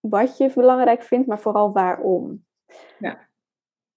wat 0.00 0.36
je 0.36 0.52
belangrijk 0.54 1.02
vindt, 1.02 1.26
maar 1.26 1.40
vooral 1.40 1.72
waarom. 1.72 2.44
Ja. 2.98 3.28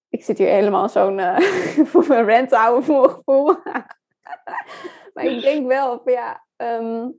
Ik 0.10 0.24
zit 0.24 0.38
hier 0.38 0.48
helemaal 0.48 0.90
zo'n 0.90 1.20
eh 1.20 1.38
voor 1.92 2.08
mijn 2.08 2.26
rent 2.26 2.52
houden 2.52 2.84
voor 2.84 3.00
mijn 3.02 3.10
gevoel. 3.10 3.46
maar 5.14 5.24
ik 5.24 5.42
denk 5.42 5.68
wel 5.68 6.02
van 6.04 6.14
ja, 6.14 6.46
ehm, 6.56 7.10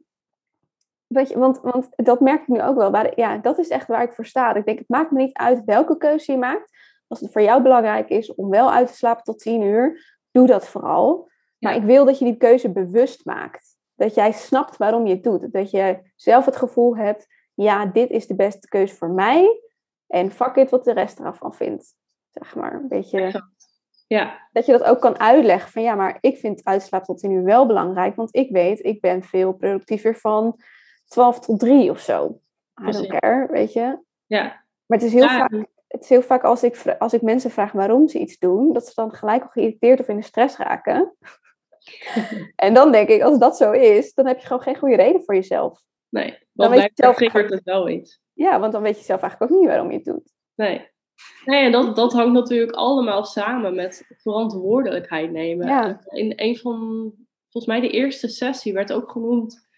weet 1.06 1.28
je, 1.28 1.38
want, 1.38 1.60
want 1.60 1.88
dat 1.96 2.20
merk 2.20 2.40
ik 2.40 2.48
nu 2.48 2.62
ook 2.62 2.76
wel. 2.76 2.90
Waar, 2.90 3.18
ja, 3.18 3.36
dat 3.38 3.58
is 3.58 3.68
echt 3.68 3.86
waar 3.86 4.02
ik 4.02 4.12
voor 4.12 4.26
sta. 4.26 4.54
Ik 4.54 4.64
denk, 4.64 4.78
het 4.78 4.88
maakt 4.88 5.10
me 5.10 5.18
niet 5.18 5.36
uit 5.36 5.64
welke 5.64 5.96
keuze 5.96 6.32
je 6.32 6.38
maakt. 6.38 6.70
Als 7.08 7.20
het 7.20 7.32
voor 7.32 7.42
jou 7.42 7.62
belangrijk 7.62 8.08
is 8.08 8.34
om 8.34 8.50
wel 8.50 8.72
uit 8.72 8.86
te 8.86 8.94
slapen 8.94 9.24
tot 9.24 9.38
tien 9.38 9.62
uur, 9.62 10.18
doe 10.30 10.46
dat 10.46 10.68
vooral. 10.68 11.30
Maar 11.60 11.74
ik 11.74 11.82
wil 11.82 12.04
dat 12.04 12.18
je 12.18 12.24
die 12.24 12.36
keuze 12.36 12.72
bewust 12.72 13.24
maakt. 13.24 13.76
Dat 13.94 14.14
jij 14.14 14.32
snapt 14.32 14.76
waarom 14.76 15.06
je 15.06 15.14
het 15.14 15.22
doet. 15.22 15.52
Dat 15.52 15.70
je 15.70 16.12
zelf 16.16 16.44
het 16.44 16.56
gevoel 16.56 16.96
hebt, 16.96 17.26
ja, 17.54 17.86
dit 17.86 18.10
is 18.10 18.26
de 18.26 18.34
beste 18.34 18.68
keuze 18.68 18.94
voor 18.94 19.10
mij. 19.10 19.60
En 20.06 20.30
fuck 20.30 20.56
it 20.56 20.70
wat 20.70 20.84
de 20.84 20.92
rest 20.92 21.18
ervan 21.18 21.54
vindt. 21.54 21.94
Zeg 22.30 22.54
maar, 22.54 22.74
een 22.74 22.88
beetje. 22.88 23.42
Ja, 24.06 24.48
dat 24.52 24.66
je 24.66 24.72
dat 24.72 24.84
ook 24.84 25.00
kan 25.00 25.18
uitleggen 25.18 25.70
van 25.70 25.82
ja, 25.82 25.94
maar 25.94 26.18
ik 26.20 26.36
vind 26.38 26.64
uitslaap 26.64 27.04
tot 27.04 27.18
tien 27.18 27.30
uur 27.30 27.44
wel 27.44 27.66
belangrijk, 27.66 28.16
want 28.16 28.36
ik 28.36 28.50
weet, 28.50 28.84
ik 28.84 29.00
ben 29.00 29.22
veel 29.22 29.52
productiever 29.52 30.16
van 30.16 30.60
12 31.06 31.40
tot 31.40 31.58
3 31.58 31.90
of 31.90 32.00
zo. 32.00 32.40
I 32.88 32.90
don't 32.90 33.06
care, 33.06 33.46
weet 33.50 33.72
je. 33.72 33.98
ja. 34.26 34.42
Maar 34.86 34.98
het 34.98 35.02
is 35.02 35.12
heel 35.12 35.22
Ja, 35.22 35.38
vaak, 35.38 35.66
het 35.86 36.02
is 36.02 36.08
heel 36.08 36.22
vaak 36.22 36.42
als 36.42 36.62
ik, 36.62 36.96
als 36.98 37.12
ik 37.12 37.22
mensen 37.22 37.50
vraag 37.50 37.72
waarom 37.72 38.08
ze 38.08 38.18
iets 38.18 38.38
doen, 38.38 38.72
dat 38.72 38.86
ze 38.86 38.92
dan 38.94 39.12
gelijk 39.12 39.42
al 39.42 39.48
geïrriteerd 39.48 40.00
of 40.00 40.08
in 40.08 40.16
de 40.16 40.22
stress 40.22 40.56
raken. 40.56 41.16
en 42.56 42.74
dan 42.74 42.92
denk 42.92 43.08
ik, 43.08 43.22
als 43.22 43.38
dat 43.38 43.56
zo 43.56 43.72
is, 43.72 44.14
dan 44.14 44.26
heb 44.26 44.38
je 44.38 44.46
gewoon 44.46 44.62
geen 44.62 44.76
goede 44.76 44.96
reden 44.96 45.22
voor 45.24 45.34
jezelf. 45.34 45.80
Nee, 46.08 46.38
Dan 46.52 46.70
weet 46.70 46.82
je 46.82 46.90
zelf 46.94 47.16
triggert 47.16 47.50
het 47.50 47.64
wel 47.64 47.88
iets. 47.88 48.20
Ja, 48.32 48.60
want 48.60 48.72
dan 48.72 48.82
weet 48.82 48.98
je 48.98 49.04
zelf 49.04 49.20
eigenlijk 49.20 49.52
ook 49.52 49.58
niet 49.58 49.68
waarom 49.68 49.90
je 49.90 49.96
het 49.96 50.04
doet. 50.04 50.32
Nee. 50.54 50.88
Nee, 51.44 51.64
en 51.64 51.72
dat, 51.72 51.96
dat 51.96 52.12
hangt 52.12 52.32
natuurlijk 52.32 52.72
allemaal 52.72 53.24
samen 53.24 53.74
met 53.74 54.04
verantwoordelijkheid 54.16 55.30
nemen. 55.30 55.66
Ja. 55.66 56.00
In 56.08 56.32
een 56.36 56.56
van, 56.56 56.76
volgens 57.48 57.66
mij 57.72 57.80
de 57.80 57.90
eerste 57.90 58.28
sessie 58.28 58.72
werd 58.72 58.92
ook 58.92 59.10
genoemd, 59.10 59.68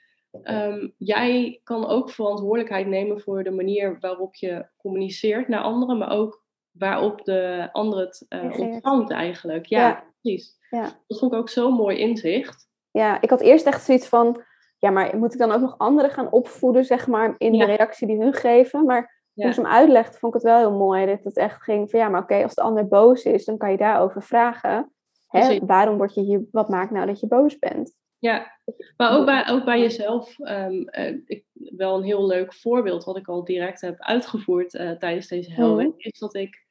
ehm, 0.42 0.88
jij 0.96 1.60
kan 1.64 1.86
ook 1.86 2.10
verantwoordelijkheid 2.10 2.86
nemen 2.86 3.20
voor 3.20 3.44
de 3.44 3.50
manier 3.50 3.96
waarop 4.00 4.34
je 4.34 4.66
communiceert 4.76 5.48
naar 5.48 5.62
anderen, 5.62 5.98
maar 5.98 6.10
ook 6.10 6.44
waarop 6.70 7.24
de 7.24 7.68
ander 7.72 7.98
het 7.98 8.26
eh, 8.28 8.58
ontvangt 8.58 9.10
eigenlijk. 9.10 9.66
Ja, 9.66 9.80
Ja. 9.88 10.04
precies. 10.20 10.60
Ja. 10.76 10.82
Dat 11.06 11.18
vond 11.18 11.32
ik 11.32 11.38
ook 11.38 11.48
zo'n 11.48 11.72
mooi 11.74 11.98
inzicht. 11.98 12.68
Ja, 12.90 13.20
ik 13.20 13.30
had 13.30 13.40
eerst 13.40 13.66
echt 13.66 13.84
zoiets 13.84 14.06
van, 14.06 14.42
ja, 14.78 14.90
maar 14.90 15.16
moet 15.16 15.32
ik 15.32 15.38
dan 15.38 15.52
ook 15.52 15.60
nog 15.60 15.78
anderen 15.78 16.10
gaan 16.10 16.30
opvoeden, 16.30 16.84
zeg 16.84 17.06
maar, 17.06 17.34
in 17.38 17.54
Ja. 17.54 17.66
de 17.66 17.72
reactie 17.72 18.06
die 18.06 18.20
hun 18.20 18.32
geven? 18.32 18.84
Maar 18.84 19.20
Ja. 19.32 19.44
toen 19.44 19.52
ze 19.54 19.60
hem 19.60 19.70
uitlegde, 19.70 20.18
vond 20.18 20.34
ik 20.34 20.40
het 20.42 20.50
wel 20.50 20.58
heel 20.58 20.78
mooi. 20.78 21.06
Dat 21.06 21.24
het 21.24 21.36
echt 21.36 21.62
ging 21.62 21.90
van, 21.90 22.00
ja, 22.00 22.08
maar 22.08 22.22
oké, 22.22 22.42
als 22.42 22.54
de 22.54 22.62
ander 22.62 22.88
boos 22.88 23.24
is, 23.24 23.44
dan 23.44 23.56
kan 23.58 23.70
je 23.70 23.76
daarover 23.76 24.22
vragen. 24.22 24.92
Hè, 25.28 25.58
waarom 25.66 25.96
word 25.96 26.14
je 26.14 26.20
hier, 26.20 26.42
wat 26.50 26.68
maakt 26.68 26.90
nou 26.90 27.06
dat 27.06 27.20
je 27.20 27.26
boos 27.26 27.58
bent? 27.58 27.94
Ja, 28.18 28.58
maar 28.96 29.18
ook 29.18 29.24
bij, 29.24 29.48
ook 29.50 29.64
bij 29.64 29.80
jezelf. 29.80 30.38
ehm, 30.38 30.82
eh, 30.82 31.14
ik, 31.26 31.44
wel 31.54 31.96
een 31.96 32.02
heel 32.02 32.26
leuk 32.26 32.54
voorbeeld 32.54 33.04
wat 33.04 33.16
ik 33.16 33.28
al 33.28 33.44
direct 33.44 33.80
heb 33.80 33.94
uitgevoerd 33.98 34.74
eh, 34.74 34.90
tijdens 34.90 35.26
deze 35.28 35.52
helweek. 35.52 35.88
Mhm. 35.88 35.96
Is 35.98 36.18
dat 36.18 36.34
ik 36.34 36.64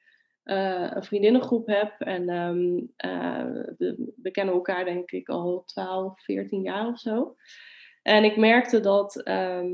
een 0.51 1.03
vriendinnengroep 1.03 1.67
heb. 1.67 1.93
En 1.99 2.29
ehm, 2.29 2.79
eh, 2.95 3.45
we, 4.21 4.31
kennen 4.31 4.53
elkaar 4.53 4.85
denk 4.85 5.11
ik 5.11 5.29
al 5.29 5.63
12, 5.65 6.21
14 6.23 6.61
jaar 6.61 6.87
of 6.87 6.99
zo. 6.99 7.35
En 8.01 8.23
ik 8.23 8.37
merkte 8.37 8.79
dat, 8.79 9.21
ehm, 9.23 9.69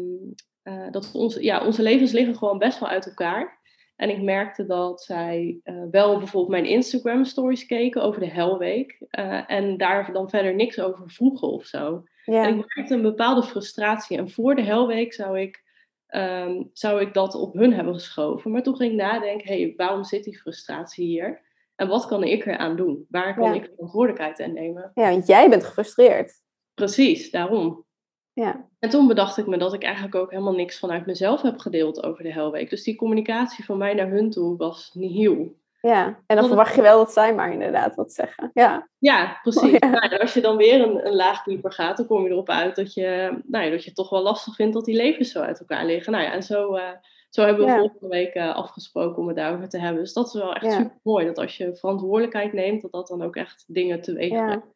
eh, 0.63 0.91
dat 0.91 1.11
onze, 1.13 1.43
ja, 1.43 1.65
onze 1.65 1.81
levens 1.81 2.11
liggen 2.11 2.35
gewoon 2.35 2.57
best 2.57 2.79
wel 2.79 2.89
uit 2.89 3.05
elkaar. 3.05 3.59
En 3.95 4.09
ik 4.09 4.21
merkte 4.21 4.65
dat 4.65 5.01
zij 5.01 5.59
eh, 5.63 5.75
wel 5.91 6.17
bijvoorbeeld 6.17 6.51
mijn 6.51 6.65
Instagram 6.65 7.25
stories 7.25 7.65
keken 7.65 8.01
over 8.01 8.19
de 8.19 8.29
helweek. 8.29 8.97
eh, 9.09 9.51
en 9.51 9.77
daar 9.77 10.11
dan 10.13 10.29
verder 10.29 10.55
niks 10.55 10.79
over 10.79 11.09
vroegen 11.09 11.47
of 11.47 11.65
zo. 11.65 12.03
En 12.25 12.57
ik 12.57 12.75
merkte 12.75 12.93
een 12.93 13.01
bepaalde 13.01 13.43
frustratie. 13.43 14.17
En 14.17 14.29
voor 14.29 14.55
de 14.55 14.61
helweek 14.61 15.13
zou 15.13 15.39
ik 15.39 15.63
ehm, 16.07 16.63
zou 16.73 17.01
ik 17.01 17.13
dat 17.13 17.35
op 17.35 17.53
hun 17.53 17.73
hebben 17.73 17.93
geschoven. 17.93 18.51
Maar 18.51 18.63
toen 18.63 18.75
ging 18.75 18.91
ik 18.91 18.97
nadenken, 18.97 19.47
hey, 19.47 19.73
waarom 19.77 20.03
zit 20.03 20.23
die 20.23 20.39
frustratie 20.39 21.05
hier? 21.05 21.45
En 21.75 21.87
wat 21.87 22.05
kan 22.05 22.23
ik 22.23 22.45
eraan 22.45 22.75
doen? 22.75 23.05
Waar 23.09 23.35
kan 23.35 23.53
ik 23.53 23.69
verantwoordelijkheid 23.73 24.39
in 24.39 24.53
nemen? 24.53 24.91
Ja, 24.93 25.09
want 25.09 25.27
jij 25.27 25.49
bent 25.49 25.63
gefrustreerd. 25.63 26.41
Precies, 26.73 27.31
daarom. 27.31 27.85
Ja. 28.33 28.69
En 28.79 28.89
toen 28.89 29.07
bedacht 29.07 29.37
ik 29.37 29.47
me 29.47 29.57
dat 29.57 29.73
ik 29.73 29.83
eigenlijk 29.83 30.15
ook 30.15 30.31
helemaal 30.31 30.55
niks 30.55 30.79
vanuit 30.79 31.05
mezelf 31.05 31.41
heb 31.41 31.57
gedeeld 31.57 32.03
over 32.03 32.23
de 32.23 32.31
Helweek. 32.31 32.69
Dus 32.69 32.83
die 32.83 32.95
communicatie 32.95 33.65
van 33.65 33.77
mij 33.77 33.93
naar 33.93 34.09
hun 34.09 34.29
toe 34.29 34.57
was 34.57 34.91
nihil. 34.93 35.55
Ja, 35.81 36.23
en 36.25 36.35
dan 36.35 36.47
verwacht 36.47 36.75
je 36.75 36.81
wel 36.81 36.97
dat 36.97 37.11
zij 37.11 37.35
maar 37.35 37.51
inderdaad 37.51 37.95
wat 37.95 38.13
zeggen. 38.13 38.51
Ja, 38.53 38.89
ja 38.97 39.39
precies. 39.41 39.79
Nou, 39.79 40.17
als 40.17 40.33
je 40.33 40.41
dan 40.41 40.57
weer 40.57 40.81
een, 40.81 41.07
een 41.07 41.15
laag 41.15 41.43
dieper 41.43 41.71
gaat, 41.71 41.97
dan 41.97 42.05
kom 42.05 42.23
je 42.23 42.29
erop 42.29 42.49
uit 42.49 42.75
dat 42.75 42.93
je, 42.93 43.39
nou 43.45 43.65
ja, 43.65 43.69
dat 43.69 43.79
je 43.79 43.85
het 43.85 43.95
toch 43.95 44.09
wel 44.09 44.21
lastig 44.21 44.55
vindt 44.55 44.73
dat 44.73 44.85
die 44.85 44.95
levens 44.95 45.31
zo 45.31 45.41
uit 45.41 45.59
elkaar 45.59 45.85
liggen. 45.85 46.11
Nou 46.11 46.23
ja, 46.23 46.31
en 46.31 46.43
zo, 46.43 46.75
uh, 46.75 46.89
zo 47.29 47.43
hebben 47.43 47.65
we 47.65 47.71
volgende 47.71 48.07
week 48.07 48.35
uh, 48.35 48.55
afgesproken 48.55 49.17
om 49.17 49.27
het 49.27 49.35
daarover 49.35 49.69
te 49.69 49.79
hebben. 49.79 50.01
Dus 50.01 50.13
dat 50.13 50.27
is 50.27 50.33
wel 50.33 50.53
echt 50.53 50.73
super 50.73 50.99
mooi, 51.03 51.25
dat 51.25 51.37
als 51.37 51.57
je 51.57 51.75
verantwoordelijkheid 51.75 52.53
neemt, 52.53 52.81
dat 52.81 52.91
dat 52.91 53.07
dan 53.07 53.21
ook 53.21 53.35
echt 53.35 53.63
dingen 53.67 54.01
teweeg 54.01 54.29
brengt. 54.29 54.73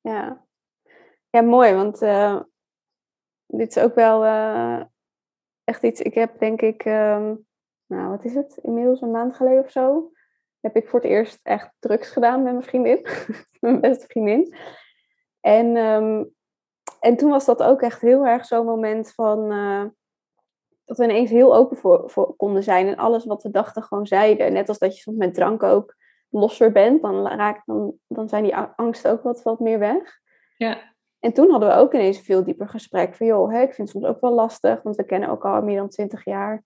Ja. 0.00 0.12
ja. 0.12 0.44
Ja, 1.30 1.40
mooi, 1.42 1.74
want 1.74 2.02
uh, 2.02 2.40
dit 3.46 3.76
is 3.76 3.82
ook 3.82 3.94
wel 3.94 4.24
echt 5.64 5.82
iets, 5.82 6.00
ik 6.00 6.14
heb 6.14 6.38
denk 6.38 6.60
ik, 6.60 6.84
um, 6.84 7.46
nou 7.86 8.08
wat 8.08 8.24
is 8.24 8.34
het, 8.34 8.58
inmiddels 8.62 9.00
een 9.00 9.10
maand 9.10 9.36
geleden 9.36 9.64
of 9.64 9.70
zo, 9.70 10.10
heb 10.60 10.76
ik 10.76 10.88
voor 10.88 11.00
het 11.00 11.08
eerst 11.08 11.40
echt 11.42 11.70
drugs 11.78 12.10
gedaan 12.10 12.42
met 12.42 12.52
mijn 12.52 12.64
vriendin. 12.64 13.06
mijn 13.60 13.80
beste 13.80 14.06
vriendin. 14.06 14.54
En, 15.40 15.76
um, 15.76 16.34
en 17.00 17.16
toen 17.16 17.30
was 17.30 17.44
dat 17.44 17.62
ook 17.62 17.82
echt 17.82 18.00
heel 18.00 18.26
erg 18.26 18.44
zo'n 18.44 18.66
moment 18.66 19.12
van... 19.12 19.52
Uh, 19.52 19.84
dat 20.84 20.98
we 20.98 21.04
ineens 21.04 21.30
heel 21.30 21.54
open 21.54 21.76
voor, 21.76 22.10
voor 22.10 22.36
konden 22.36 22.62
zijn. 22.62 22.86
En 22.86 22.96
alles 22.96 23.24
wat 23.24 23.42
we 23.42 23.50
dachten 23.50 23.82
gewoon 23.82 24.06
zeiden. 24.06 24.52
Net 24.52 24.68
als 24.68 24.78
dat 24.78 24.94
je 24.94 25.00
soms 25.00 25.16
met 25.16 25.34
drank 25.34 25.62
ook 25.62 25.96
losser 26.30 26.72
bent. 26.72 27.02
Dan, 27.02 27.26
raakt, 27.26 27.66
dan, 27.66 27.94
dan 28.06 28.28
zijn 28.28 28.42
die 28.42 28.56
angsten 28.56 29.10
ook 29.10 29.22
wat, 29.22 29.42
wat 29.42 29.60
meer 29.60 29.78
weg. 29.78 30.20
Ja. 30.56 30.94
En 31.18 31.32
toen 31.32 31.50
hadden 31.50 31.68
we 31.68 31.74
ook 31.74 31.94
ineens 31.94 32.18
een 32.18 32.24
veel 32.24 32.44
dieper 32.44 32.68
gesprek. 32.68 33.14
Van 33.14 33.26
joh, 33.26 33.52
hè, 33.52 33.60
ik 33.60 33.74
vind 33.74 33.88
het 33.88 33.88
soms 33.88 34.04
ook 34.04 34.20
wel 34.20 34.34
lastig. 34.34 34.82
Want 34.82 34.96
we 34.96 35.04
kennen 35.04 35.28
elkaar 35.28 35.54
al 35.54 35.62
meer 35.62 35.76
dan 35.76 35.88
twintig 35.88 36.24
jaar. 36.24 36.64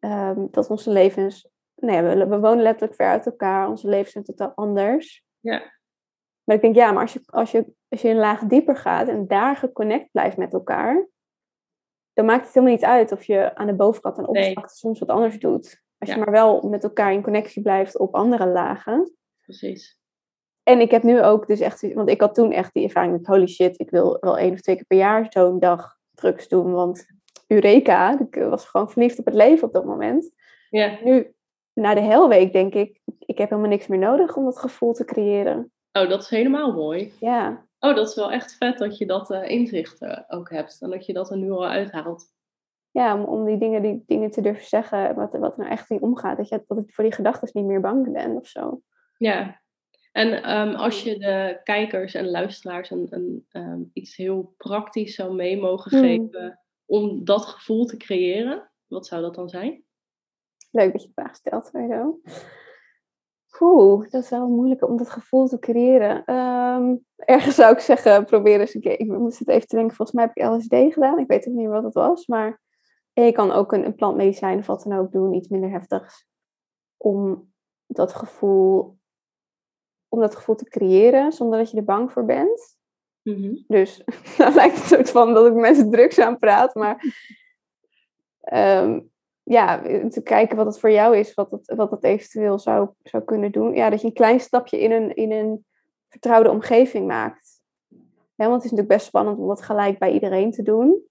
Um, 0.00 0.48
dat 0.50 0.70
onze 0.70 0.90
levens 0.90 1.48
nee, 1.80 2.02
we, 2.02 2.26
we, 2.26 2.38
wonen 2.38 2.62
letterlijk 2.62 2.94
ver 2.94 3.06
uit 3.06 3.26
elkaar. 3.26 3.68
Onze 3.68 3.88
levens 3.88 4.12
zijn 4.12 4.24
totaal 4.24 4.52
anders. 4.54 5.24
Ja. 5.40 5.76
Maar 6.44 6.56
ik 6.56 6.62
denk, 6.62 6.74
ja, 6.74 6.92
maar 6.92 7.02
als 7.02 7.12
je, 7.12 7.20
als 7.26 7.50
je, 7.50 7.72
als 7.88 8.02
je 8.02 8.08
een 8.08 8.16
laag 8.16 8.40
dieper 8.40 8.76
gaat 8.76 9.08
en 9.08 9.26
daar 9.26 9.56
geconnect 9.56 10.10
blijft 10.12 10.36
met 10.36 10.52
elkaar, 10.52 11.08
dan 12.12 12.24
maakt 12.24 12.44
het 12.44 12.54
helemaal 12.54 12.74
niet 12.74 12.84
uit 12.84 13.12
of 13.12 13.24
je 13.24 13.54
aan 13.54 13.66
de 13.66 13.74
bovenkant 13.74 14.18
en 14.18 14.26
oppervlakte 14.26 14.60
nee. 14.60 14.76
soms 14.76 14.98
wat 14.98 15.08
anders 15.08 15.38
doet. 15.38 15.82
Als 15.98 16.10
je 16.10 16.16
maar 16.16 16.30
wel 16.30 16.68
met 16.68 16.82
elkaar 16.82 17.12
in 17.12 17.22
connectie 17.22 17.62
blijft 17.62 17.98
op 17.98 18.14
andere 18.14 18.46
lagen. 18.46 19.16
Precies. 19.40 20.00
En 20.62 20.80
ik 20.80 20.90
heb 20.90 21.02
nu 21.02 21.22
ook 21.22 21.46
dus 21.46 21.60
echt, 21.60 21.94
want 21.94 22.08
ik 22.08 22.20
had 22.20 22.34
toen 22.34 22.52
echt 22.52 22.74
die 22.74 22.84
ervaring 22.84 23.12
met 23.12 23.26
holy 23.26 23.46
shit, 23.46 23.80
ik 23.80 23.90
wil 23.90 24.16
wel 24.20 24.38
één 24.38 24.52
of 24.52 24.60
twee 24.60 24.76
keer 24.76 24.84
per 24.84 24.98
jaar 24.98 25.26
zo'n 25.28 25.58
dag 25.58 25.96
drugs 26.14 26.48
doen. 26.48 26.72
Want 26.72 27.06
Eureka, 27.46 28.20
ik 28.20 28.34
was 28.34 28.64
gewoon 28.64 28.90
verliefd 28.90 29.18
op 29.18 29.24
het 29.24 29.34
leven 29.34 29.66
op 29.66 29.72
dat 29.72 29.84
moment. 29.84 30.30
Ja. 30.70 30.98
Nu 31.02 31.34
na 31.78 31.94
de 31.94 32.00
helweek 32.00 32.52
denk 32.52 32.74
ik, 32.74 33.00
ik 33.18 33.38
heb 33.38 33.50
helemaal 33.50 33.70
niks 33.70 33.86
meer 33.86 33.98
nodig 33.98 34.36
om 34.36 34.44
dat 34.44 34.58
gevoel 34.58 34.92
te 34.92 35.04
creëren. 35.04 35.72
Oh, 35.92 36.08
dat 36.08 36.20
is 36.22 36.28
helemaal 36.28 36.72
mooi. 36.72 37.12
Ja. 37.20 37.66
Oh, 37.78 37.94
dat 37.94 38.08
is 38.08 38.14
wel 38.14 38.32
echt 38.32 38.56
vet 38.56 38.78
dat 38.78 38.98
je 38.98 39.06
dat 39.06 39.30
uh, 39.30 39.48
inzicht 39.48 40.02
uh, 40.02 40.18
ook 40.28 40.50
hebt 40.50 40.80
en 40.80 40.90
dat 40.90 41.06
je 41.06 41.12
dat 41.12 41.30
er 41.30 41.36
nu 41.36 41.50
al 41.50 41.66
uithaalt. 41.66 42.24
Ja, 42.90 43.14
om, 43.14 43.24
om 43.24 43.44
die 43.44 43.58
dingen, 43.58 43.82
die 43.82 44.02
dingen 44.06 44.30
te 44.30 44.40
durven 44.40 44.66
zeggen, 44.66 45.14
wat, 45.14 45.32
wat 45.32 45.52
er 45.52 45.58
nou 45.58 45.70
echt 45.70 45.90
in 45.90 46.02
omgaat. 46.02 46.36
Dat, 46.36 46.48
je, 46.48 46.64
dat 46.66 46.78
ik 46.78 46.94
voor 46.94 47.04
die 47.04 47.12
gedachten 47.12 47.48
niet 47.52 47.64
meer 47.64 47.80
bang 47.80 48.12
ben 48.12 48.36
of 48.36 48.46
zo. 48.46 48.80
Ja, 49.16 49.60
en 50.12 50.58
um, 50.58 50.74
als 50.74 51.02
je 51.02 51.18
de 51.18 51.60
kijkers 51.64 52.14
en 52.14 52.30
luisteraars 52.30 52.90
een, 52.90 53.06
een, 53.10 53.46
um, 53.52 53.90
iets 53.92 54.16
heel 54.16 54.54
praktisch 54.56 55.14
zou 55.14 55.34
mee 55.34 55.60
mogen 55.60 55.90
Hmm. 55.90 56.00
geven 56.00 56.60
om 56.86 57.24
dat 57.24 57.44
gevoel 57.44 57.84
te 57.84 57.96
creëren, 57.96 58.70
wat 58.86 59.06
zou 59.06 59.22
dat 59.22 59.34
dan 59.34 59.48
zijn? 59.48 59.84
Leuk 60.70 60.92
dat 60.92 61.02
je 61.02 61.08
de 61.08 61.14
vraag 61.14 61.34
stelt, 61.34 61.66
sowieso. 61.66 62.20
Oeh, 63.60 64.10
dat 64.10 64.22
is 64.22 64.30
wel 64.30 64.48
moeilijk 64.48 64.88
om 64.88 64.96
dat 64.96 65.10
gevoel 65.10 65.46
te 65.46 65.58
creëren. 65.58 66.34
Um, 66.34 67.04
ergens 67.16 67.54
zou 67.54 67.72
ik 67.72 67.78
zeggen, 67.78 68.24
probeer 68.24 68.60
eens 68.60 68.74
een 68.74 68.80
keer. 68.80 69.00
Ik 69.00 69.06
moest 69.06 69.38
het 69.38 69.48
even 69.48 69.68
te 69.68 69.76
denken, 69.76 69.96
volgens 69.96 70.16
mij 70.16 70.26
heb 70.26 70.36
ik 70.36 70.58
LSD 70.58 70.92
gedaan. 70.92 71.18
Ik 71.18 71.26
weet 71.26 71.48
ook 71.48 71.54
niet 71.54 71.62
meer 71.62 71.68
wat 71.68 71.82
het 71.82 71.94
was, 71.94 72.26
maar 72.26 72.60
je 73.12 73.32
kan 73.32 73.52
ook 73.52 73.72
een, 73.72 73.84
een 73.84 73.94
plantmedicijn 73.94 74.58
of 74.58 74.66
wat 74.66 74.82
dan 74.82 74.98
ook 74.98 75.12
doen, 75.12 75.34
iets 75.34 75.48
minder 75.48 75.70
heftigs. 75.70 76.26
Om 76.96 77.52
dat 77.86 78.14
gevoel, 78.14 78.98
om 80.08 80.20
dat 80.20 80.36
gevoel 80.36 80.54
te 80.54 80.68
creëren, 80.68 81.32
zonder 81.32 81.58
dat 81.58 81.70
je 81.70 81.76
er 81.76 81.84
bang 81.84 82.12
voor 82.12 82.24
bent. 82.24 82.76
Mm 83.22 83.34
-hmm. 83.34 83.64
Dus 83.66 84.04
dan 84.38 84.54
lijkt 84.54 84.76
het 84.76 84.86
soort 84.86 85.10
van 85.10 85.34
dat 85.34 85.46
ik 85.46 85.54
mensen 85.54 85.90
drugs 85.90 86.18
aan 86.18 86.38
praat, 86.38 86.74
maar 86.74 87.04
um, 88.52 89.10
ja, 89.48 89.82
te 90.08 90.22
kijken 90.22 90.56
wat 90.56 90.66
het 90.66 90.78
voor 90.78 90.90
jou 90.90 91.16
is, 91.16 91.34
wat 91.34 91.50
het, 91.50 91.74
wat 91.74 91.90
het 91.90 92.04
eventueel 92.04 92.58
zou, 92.58 92.88
zou 93.02 93.24
kunnen 93.24 93.52
doen. 93.52 93.74
Ja, 93.74 93.90
dat 93.90 94.00
je 94.00 94.06
een 94.06 94.12
klein 94.12 94.40
stapje 94.40 94.80
in 94.80 94.92
een, 94.92 95.14
in 95.14 95.32
een 95.32 95.64
vertrouwde 96.08 96.50
omgeving 96.50 97.06
maakt. 97.06 97.60
Ja, 98.34 98.48
want 98.48 98.54
het 98.54 98.64
is 98.64 98.70
natuurlijk 98.70 98.88
best 98.88 99.06
spannend 99.06 99.38
om 99.38 99.48
dat 99.48 99.62
gelijk 99.62 99.98
bij 99.98 100.12
iedereen 100.12 100.50
te 100.50 100.62
doen. 100.62 101.02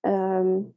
Um, 0.00 0.74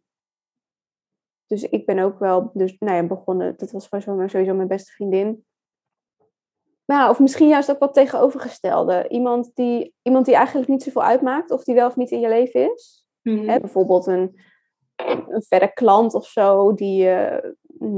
dus 1.45 1.63
ik 1.63 1.85
ben 1.85 1.99
ook 1.99 2.19
wel 2.19 2.51
dus, 2.53 2.75
nou 2.79 2.95
ja, 2.95 3.07
begonnen, 3.07 3.53
dat 3.57 3.71
was 3.71 3.83
sowieso, 3.83 4.27
sowieso 4.27 4.53
mijn 4.53 4.67
beste 4.67 4.91
vriendin. 4.91 5.45
Nou, 6.85 7.09
of 7.09 7.19
misschien 7.19 7.47
juist 7.47 7.71
ook 7.71 7.79
wat 7.79 7.93
tegenovergestelde. 7.93 9.07
Iemand 9.07 9.51
die, 9.53 9.93
iemand 10.01 10.25
die 10.25 10.35
eigenlijk 10.35 10.67
niet 10.67 10.83
zoveel 10.83 11.03
uitmaakt, 11.03 11.51
of 11.51 11.63
die 11.63 11.75
wel 11.75 11.87
of 11.87 11.95
niet 11.95 12.11
in 12.11 12.19
je 12.19 12.29
leven 12.29 12.73
is. 12.73 13.07
Mm 13.21 13.37
-hmm. 13.37 13.49
Hè, 13.49 13.59
bijvoorbeeld 13.59 14.07
een, 14.07 14.39
een 15.05 15.43
verre 15.47 15.73
klant 15.73 16.13
of 16.13 16.27
zo, 16.27 16.73
die 16.73 17.05
uh, 17.05 17.37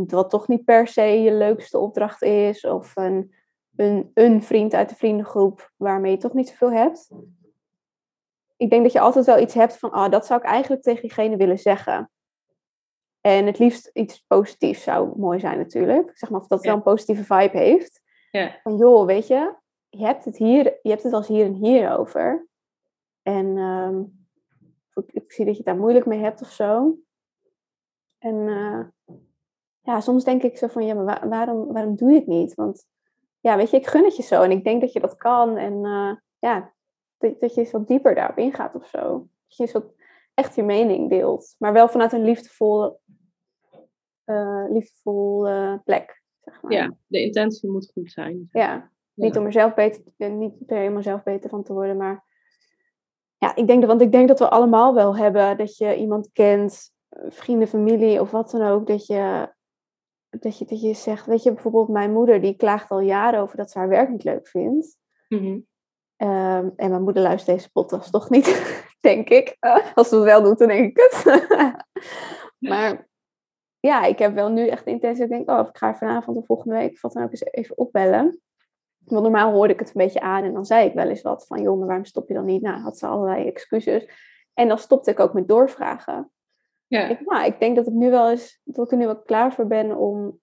wat 0.07 0.29
toch 0.29 0.47
niet 0.47 0.65
per 0.65 0.87
se 0.87 1.01
je 1.01 1.31
leukste 1.33 1.77
opdracht 1.77 2.21
is, 2.21 2.65
of 2.65 2.95
een, 2.95 3.33
een, 3.75 4.11
een 4.13 4.43
vriend 4.43 4.73
uit 4.73 4.89
de 4.89 4.95
vriendengroep 4.95 5.71
waarmee 5.77 6.11
je 6.11 6.17
toch 6.17 6.33
niet 6.33 6.49
zoveel 6.49 6.71
hebt. 6.71 7.09
Ik 8.57 8.69
denk 8.69 8.83
dat 8.83 8.91
je 8.91 8.99
altijd 8.99 9.25
wel 9.25 9.39
iets 9.39 9.53
hebt 9.53 9.77
van, 9.77 9.91
ah, 9.91 10.11
dat 10.11 10.25
zou 10.25 10.39
ik 10.39 10.45
eigenlijk 10.45 10.81
tegen 10.81 11.01
diegene 11.01 11.37
willen 11.37 11.59
zeggen. 11.59 12.11
En 13.21 13.45
het 13.45 13.59
liefst 13.59 13.89
iets 13.93 14.23
positiefs 14.27 14.83
zou 14.83 15.19
mooi 15.19 15.39
zijn 15.39 15.57
natuurlijk. 15.57 16.11
Zeg 16.17 16.29
maar 16.29 16.39
of 16.39 16.47
dat 16.47 16.61
Ja. 16.63 16.67
wel 16.67 16.77
een 16.77 16.83
positieve 16.83 17.23
vibe 17.23 17.57
heeft. 17.57 18.01
Ja, 18.31 18.59
Van 18.63 18.77
joh, 18.77 19.05
weet 19.05 19.27
je, 19.27 19.55
je 19.89 20.05
hebt 20.05 20.25
het 20.25 20.37
hier, 20.37 20.63
je 20.81 20.89
hebt 20.89 21.03
het 21.03 21.13
als 21.13 21.27
hier 21.27 21.45
en 21.45 21.53
hier 21.53 21.97
over. 21.97 22.47
En 23.21 23.57
ehm, 24.93 25.05
ik, 25.07 25.13
ik 25.23 25.31
zie 25.31 25.45
dat 25.45 25.57
je 25.57 25.63
daar 25.63 25.77
moeilijk 25.77 26.05
mee 26.05 26.19
hebt 26.19 26.41
of 26.41 26.51
zo. 26.51 26.97
En 28.17 28.47
eh, 28.47 29.15
ja, 29.81 29.99
soms 29.99 30.23
denk 30.23 30.43
ik 30.43 30.57
zo 30.57 30.67
van, 30.67 30.85
ja, 30.85 30.93
maar 30.93 31.05
wa- 31.05 31.27
waarom, 31.27 31.73
waarom 31.73 31.95
doe 31.95 32.09
je 32.11 32.15
het 32.15 32.27
niet? 32.27 32.53
Want 32.53 32.87
ja, 33.39 33.57
weet 33.57 33.69
je, 33.69 33.77
ik 33.77 33.87
gun 33.87 34.03
het 34.03 34.15
je 34.15 34.23
zo 34.23 34.41
en 34.41 34.51
ik 34.51 34.63
denk 34.63 34.81
dat 34.81 34.93
je 34.93 34.99
dat 34.99 35.15
kan. 35.15 35.57
En 35.57 35.85
eh, 35.85 36.15
ja, 36.39 36.73
dat, 37.17 37.39
dat 37.39 37.53
je 37.53 37.61
eens 37.61 37.71
wat 37.71 37.87
dieper 37.87 38.15
daarop 38.15 38.37
ingaat 38.37 38.75
of 38.75 38.87
zo. 38.87 39.11
Dat 39.47 39.57
je 39.57 39.63
eens 39.63 39.71
wat 39.71 39.93
echt 40.33 40.55
je 40.55 40.63
mening 40.63 41.09
deelt. 41.09 41.55
Maar 41.57 41.73
wel 41.73 41.87
vanuit 41.89 42.11
een 42.13 42.23
liefdevolle, 42.23 42.97
eh, 44.23 44.65
liefdevolle 44.69 45.81
plek, 45.83 46.23
zeg 46.39 46.61
maar. 46.61 46.71
ja, 46.71 46.93
de 47.07 47.21
intentie 47.21 47.69
moet 47.71 47.91
goed 47.93 48.11
zijn. 48.11 48.49
Ja, 48.51 48.91
niet 49.13 49.37
om 49.37 49.45
er 49.45 49.51
zelf 49.51 49.73
beter, 49.73 50.03
eh, 50.17 50.31
niet 50.31 50.65
per 50.65 50.77
helemaal 50.77 51.01
zelf 51.01 51.23
beter 51.23 51.49
van 51.49 51.63
te 51.63 51.73
worden, 51.73 51.97
maar 51.97 52.23
ja, 53.41 53.55
ik 53.55 53.67
denk 53.67 53.79
dat, 53.79 53.89
want 53.89 54.01
ik 54.01 54.11
denk 54.11 54.27
dat 54.27 54.39
we 54.39 54.49
allemaal 54.49 54.93
wel 54.93 55.17
hebben 55.17 55.57
dat 55.57 55.77
je 55.77 55.95
iemand 55.95 56.29
kent, 56.33 56.91
vrienden, 57.27 57.67
familie 57.67 58.21
of 58.21 58.31
wat 58.31 58.51
dan 58.51 58.61
ook, 58.61 58.87
dat 58.87 59.05
je, 59.05 59.53
dat 60.29 60.57
je, 60.57 60.65
dat 60.65 60.81
je 60.81 60.93
zegt, 60.93 61.25
weet 61.25 61.43
je, 61.43 61.53
bijvoorbeeld 61.53 61.87
mijn 61.87 62.11
moeder 62.11 62.41
die 62.41 62.55
klaagt 62.55 62.91
al 62.91 62.99
jaren 62.99 63.39
over 63.39 63.57
dat 63.57 63.71
ze 63.71 63.77
haar 63.77 63.87
werk 63.87 64.09
niet 64.09 64.23
leuk 64.23 64.47
vindt. 64.47 64.97
Mhm. 65.27 65.59
Ehm, 66.15 66.69
en 66.75 66.89
mijn 66.89 67.01
moeder 67.01 67.23
luistert 67.23 67.57
deze 67.57 67.71
podcast 67.71 68.11
toch 68.11 68.29
niet, 68.29 68.45
denk 68.99 69.29
ik. 69.29 69.57
Als 69.95 70.09
ze 70.09 70.15
het 70.15 70.23
wel 70.23 70.43
doet, 70.43 70.57
dan 70.57 70.67
denk 70.67 70.97
ik 70.97 71.09
het. 71.09 71.47
maar 72.71 73.09
ja, 73.79 74.03
ik 74.03 74.19
heb 74.19 74.33
wel 74.33 74.49
nu 74.49 74.67
echt 74.67 74.85
dat 74.85 75.19
ik 75.19 75.29
denk, 75.29 75.49
oh, 75.49 75.67
ik 75.67 75.77
ga 75.77 75.95
vanavond 75.95 76.37
of 76.37 76.45
volgende 76.45 76.75
week 76.75 76.93
of 76.93 77.01
wat 77.01 77.13
dan 77.13 77.23
ook 77.23 77.31
eens 77.31 77.45
even 77.45 77.77
opbellen. 77.77 78.41
Want 79.05 79.21
normaal 79.23 79.51
hoorde 79.51 79.73
ik 79.73 79.79
het 79.79 79.87
een 79.87 80.01
beetje 80.01 80.19
aan 80.21 80.43
en 80.43 80.53
dan 80.53 80.65
zei 80.65 80.87
ik 80.87 80.93
wel 80.93 81.09
eens 81.09 81.21
wat 81.21 81.45
van, 81.45 81.61
joh, 81.61 81.77
maar 81.77 81.87
waarom 81.87 82.05
stop 82.05 82.27
je 82.27 82.33
dan 82.33 82.45
niet? 82.45 82.61
Nou, 82.61 82.79
had 82.79 82.97
ze 82.97 83.07
allerlei 83.07 83.47
excuses. 83.47 84.05
En 84.53 84.67
dan 84.67 84.77
stopte 84.77 85.11
ik 85.11 85.19
ook 85.19 85.33
met 85.33 85.47
doorvragen. 85.47 86.31
Ja, 86.87 87.07
Ik, 87.07 87.25
nou, 87.25 87.45
ik 87.45 87.59
denk 87.59 87.75
dat 87.75 87.87
ik 87.87 87.93
nu 87.93 88.09
wel 88.09 88.29
eens, 88.29 88.61
dat 88.63 88.85
ik 88.85 88.91
er 88.91 88.97
nu 88.97 89.05
wel 89.05 89.21
klaar 89.21 89.53
voor 89.53 89.67
ben 89.67 89.97
om, 89.97 90.39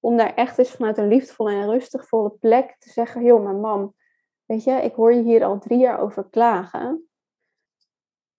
om 0.00 0.16
daar 0.16 0.34
echt 0.34 0.58
eens 0.58 0.70
vanuit 0.70 0.98
een 0.98 1.08
liefdevolle 1.08 1.52
en 1.52 1.70
rustigvolle 1.70 2.30
plek 2.30 2.76
te 2.78 2.90
zeggen, 2.90 3.24
joh, 3.24 3.44
maar 3.44 3.54
mam, 3.54 3.94
weet 4.44 4.64
je, 4.64 4.72
ik 4.72 4.94
hoor 4.94 5.14
je 5.14 5.22
hier 5.22 5.44
al 5.44 5.58
drie 5.58 5.78
jaar 5.78 6.00
over 6.00 6.28
klagen. 6.30 7.08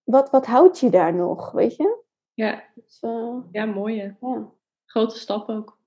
Wat, 0.04 0.30
wat 0.30 0.46
houdt 0.46 0.80
je 0.80 0.90
daar 0.90 1.14
nog, 1.14 1.52
weet 1.52 1.76
je? 1.76 2.04
Ja, 2.34 2.64
Dus, 2.76 3.00
eh, 3.02 3.38
ja 3.52 3.66
mooi. 3.66 4.16
ja. 4.22 4.52
Grote 4.86 5.18
stap 5.18 5.50
ook. 5.50 5.80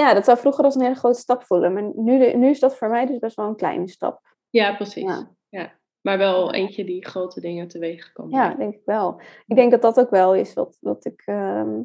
Ja, 0.00 0.14
dat 0.14 0.24
zou 0.24 0.38
vroeger 0.38 0.64
als 0.64 0.74
een 0.74 0.80
hele 0.80 0.94
grote 0.94 1.18
stap 1.18 1.42
voelen. 1.42 1.72
Maar 1.72 1.90
nu, 1.94 2.34
nu 2.34 2.48
is 2.48 2.60
dat 2.60 2.76
voor 2.76 2.88
mij 2.88 3.06
dus 3.06 3.18
best 3.18 3.36
wel 3.36 3.46
een 3.46 3.56
kleine 3.56 3.88
stap. 3.88 4.36
Ja, 4.50 4.74
precies. 4.74 5.02
Ja. 5.02 5.30
Ja. 5.48 5.72
Maar 6.00 6.18
wel 6.18 6.52
eentje 6.52 6.84
die 6.84 7.06
grote 7.06 7.40
dingen 7.40 7.68
teweeg 7.68 8.12
kan 8.12 8.30
Ja, 8.30 8.54
denk 8.54 8.74
ik 8.74 8.82
wel. 8.84 9.20
Ik 9.46 9.56
denk 9.56 9.70
dat 9.70 9.82
dat 9.82 9.98
ook 9.98 10.10
wel 10.10 10.34
is 10.34 10.54
wat, 10.54 10.76
wat 10.80 11.04
ik. 11.04 11.22
ehm, 11.24 11.82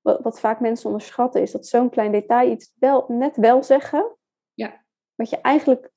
wat, 0.00 0.22
wat 0.22 0.40
vaak 0.40 0.60
mensen 0.60 0.86
onderschatten, 0.86 1.42
is 1.42 1.50
dat 1.50 1.66
zo'n 1.66 1.90
klein 1.90 2.12
detail 2.12 2.50
iets 2.50 2.72
wel, 2.78 3.04
net 3.08 3.36
wel 3.36 3.62
zeggen. 3.62 4.16
Ja. 4.54 4.84
Wat 5.14 5.30
je 5.30 5.40
eigenlijk 5.40 5.90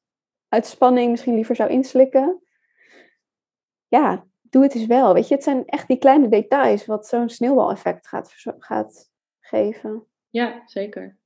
uit 0.47 0.65
spanning 0.65 1.11
misschien 1.11 1.35
liever 1.35 1.55
zou 1.55 1.69
inslikken. 1.69 2.41
Ja, 3.87 4.25
doe 4.41 4.63
het 4.63 4.75
eens 4.75 4.85
wel. 4.85 5.13
Weet 5.13 5.27
je, 5.27 5.33
het 5.33 5.43
zijn 5.43 5.65
echt 5.65 5.87
die 5.87 5.97
kleine 5.97 6.27
details 6.27 6.85
wat 6.85 7.07
zo'n 7.07 7.29
sneeuwbaleffect 7.29 8.07
gaat, 8.07 8.33
gaat 8.59 9.11
geven. 9.39 10.07
Ja, 10.29 10.61
zeker. 10.65 11.16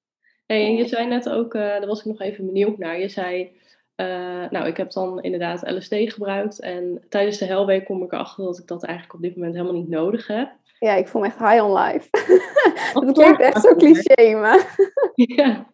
Hey, 0.52 0.66
en 0.66 0.76
je 0.76 0.88
zei 0.88 1.08
net 1.08 1.30
ook, 1.30 1.54
eh, 1.54 1.62
daar 1.62 1.86
was 1.86 2.00
ik 2.00 2.06
nog 2.06 2.20
even 2.22 2.46
benieuwd 2.46 2.78
naar. 2.78 3.00
Je 3.00 3.10
zei, 3.10 3.52
eh, 3.96 4.50
nou, 4.50 4.68
ik 4.68 4.78
heb 4.78 4.92
dan 4.92 5.22
inderdaad 5.22 5.72
LSD 5.72 5.96
gebruikt. 5.96 6.60
En 6.60 7.04
tijdens 7.10 7.38
de 7.38 7.46
Hellweek 7.46 7.86
kom 7.86 8.04
ik 8.04 8.12
erachter 8.12 8.44
dat 8.44 8.60
ik 8.60 8.68
dat 8.68 8.84
eigenlijk 8.84 9.16
op 9.16 9.22
dit 9.22 9.36
moment 9.36 9.54
helemaal 9.54 9.76
niet 9.76 9.90
nodig 9.90 10.28
heb. 10.28 10.52
Ja, 10.80 10.96
ik 10.96 11.08
voel 11.08 11.22
me 11.22 11.28
echt 11.28 11.38
high 11.38 11.64
on 11.64 11.74
life. 11.74 12.10
Dat 13.06 13.12
klinkt 13.12 13.42
echt 13.42 13.62
zo 13.62 13.76
cliché, 13.76 14.36
maar. 14.36 14.76
Ja, 15.36 15.68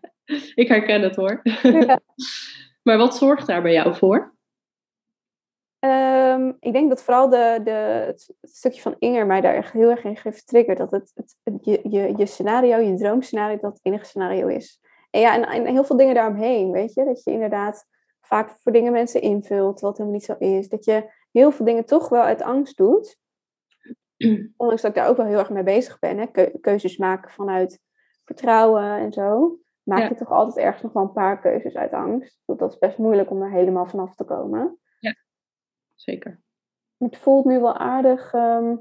ik 0.55 0.67
herken 0.67 1.01
het 1.01 1.15
hoor. 1.15 1.41
Ja. 1.61 1.99
Maar 2.83 2.97
wat 2.97 3.17
zorgt 3.17 3.47
daar 3.47 3.61
bij 3.61 3.73
jou 3.73 3.95
voor? 3.95 4.35
Ehm, 5.87 6.51
ik 6.59 6.73
denk 6.73 6.89
dat 6.89 7.03
vooral 7.03 7.29
de, 7.29 7.59
de, 7.63 7.71
het, 7.71 8.33
stukje 8.41 8.81
van 8.81 8.95
Inger 8.99 9.25
mij 9.25 9.41
daar 9.41 9.53
echt 9.55 9.71
heel 9.73 9.89
erg 9.89 10.03
in 10.03 10.17
heeft 10.23 10.39
getriggerd. 10.39 10.77
Dat 10.77 10.91
het, 10.91 11.11
het, 11.15 11.35
het- 11.43 11.65
je, 11.65 11.79
je, 11.83 12.13
je 12.17 12.25
scenario, 12.25 12.77
je 12.77 12.95
droomscenario, 12.95 13.57
dat 13.57 13.71
het 13.73 13.79
enige 13.85 14.05
scenario 14.05 14.47
is. 14.47 14.79
En 15.09 15.21
ja, 15.21 15.33
en, 15.35 15.43
en 15.65 15.65
heel 15.73 15.83
veel 15.83 15.97
dingen 15.97 16.15
daaromheen, 16.15 16.71
weet 16.71 16.93
je. 16.93 17.05
Dat 17.05 17.23
je 17.23 17.31
inderdaad 17.31 17.85
vaak 18.21 18.49
voor 18.49 18.71
dingen 18.71 18.91
mensen 18.91 19.21
invult, 19.21 19.79
wat 19.79 19.97
helemaal 19.97 20.17
niet 20.17 20.25
zo 20.25 20.35
is. 20.39 20.69
Dat 20.69 20.85
je 20.85 21.11
heel 21.31 21.51
veel 21.51 21.65
dingen 21.65 21.85
toch 21.85 22.09
wel 22.09 22.21
uit 22.21 22.41
angst 22.41 22.77
doet. 22.77 23.17
Ondanks 24.57 24.81
dat 24.81 24.91
ik 24.91 24.97
daar 24.97 25.09
ook 25.09 25.17
wel 25.17 25.25
heel 25.25 25.39
erg 25.39 25.49
mee 25.49 25.63
bezig 25.63 25.99
ben. 25.99 26.17
Hè? 26.17 26.25
keu- 26.25 26.51
keuzes 26.61 26.97
maken 26.97 27.31
vanuit 27.31 27.79
vertrouwen 28.25 28.83
en 28.83 29.11
zo. 29.13 29.57
Maak 29.83 29.99
Ja. 29.99 30.07
je 30.07 30.15
toch 30.15 30.31
altijd 30.31 30.65
ergens 30.65 30.83
nog 30.83 30.93
wel 30.93 31.03
een 31.03 31.11
paar 31.11 31.39
keuzes 31.39 31.75
uit 31.75 31.91
angst. 31.93 32.39
Dat 32.45 32.71
is 32.71 32.77
best 32.77 32.97
moeilijk 32.97 33.31
om 33.31 33.41
er 33.41 33.51
helemaal 33.51 33.85
vanaf 33.85 34.15
te 34.15 34.23
komen. 34.23 34.79
Zeker. 35.97 36.41
Het 36.97 37.17
voelt 37.17 37.45
nu 37.45 37.59
wel 37.59 37.77
aardig 37.77 38.33
ehm, 38.33 38.75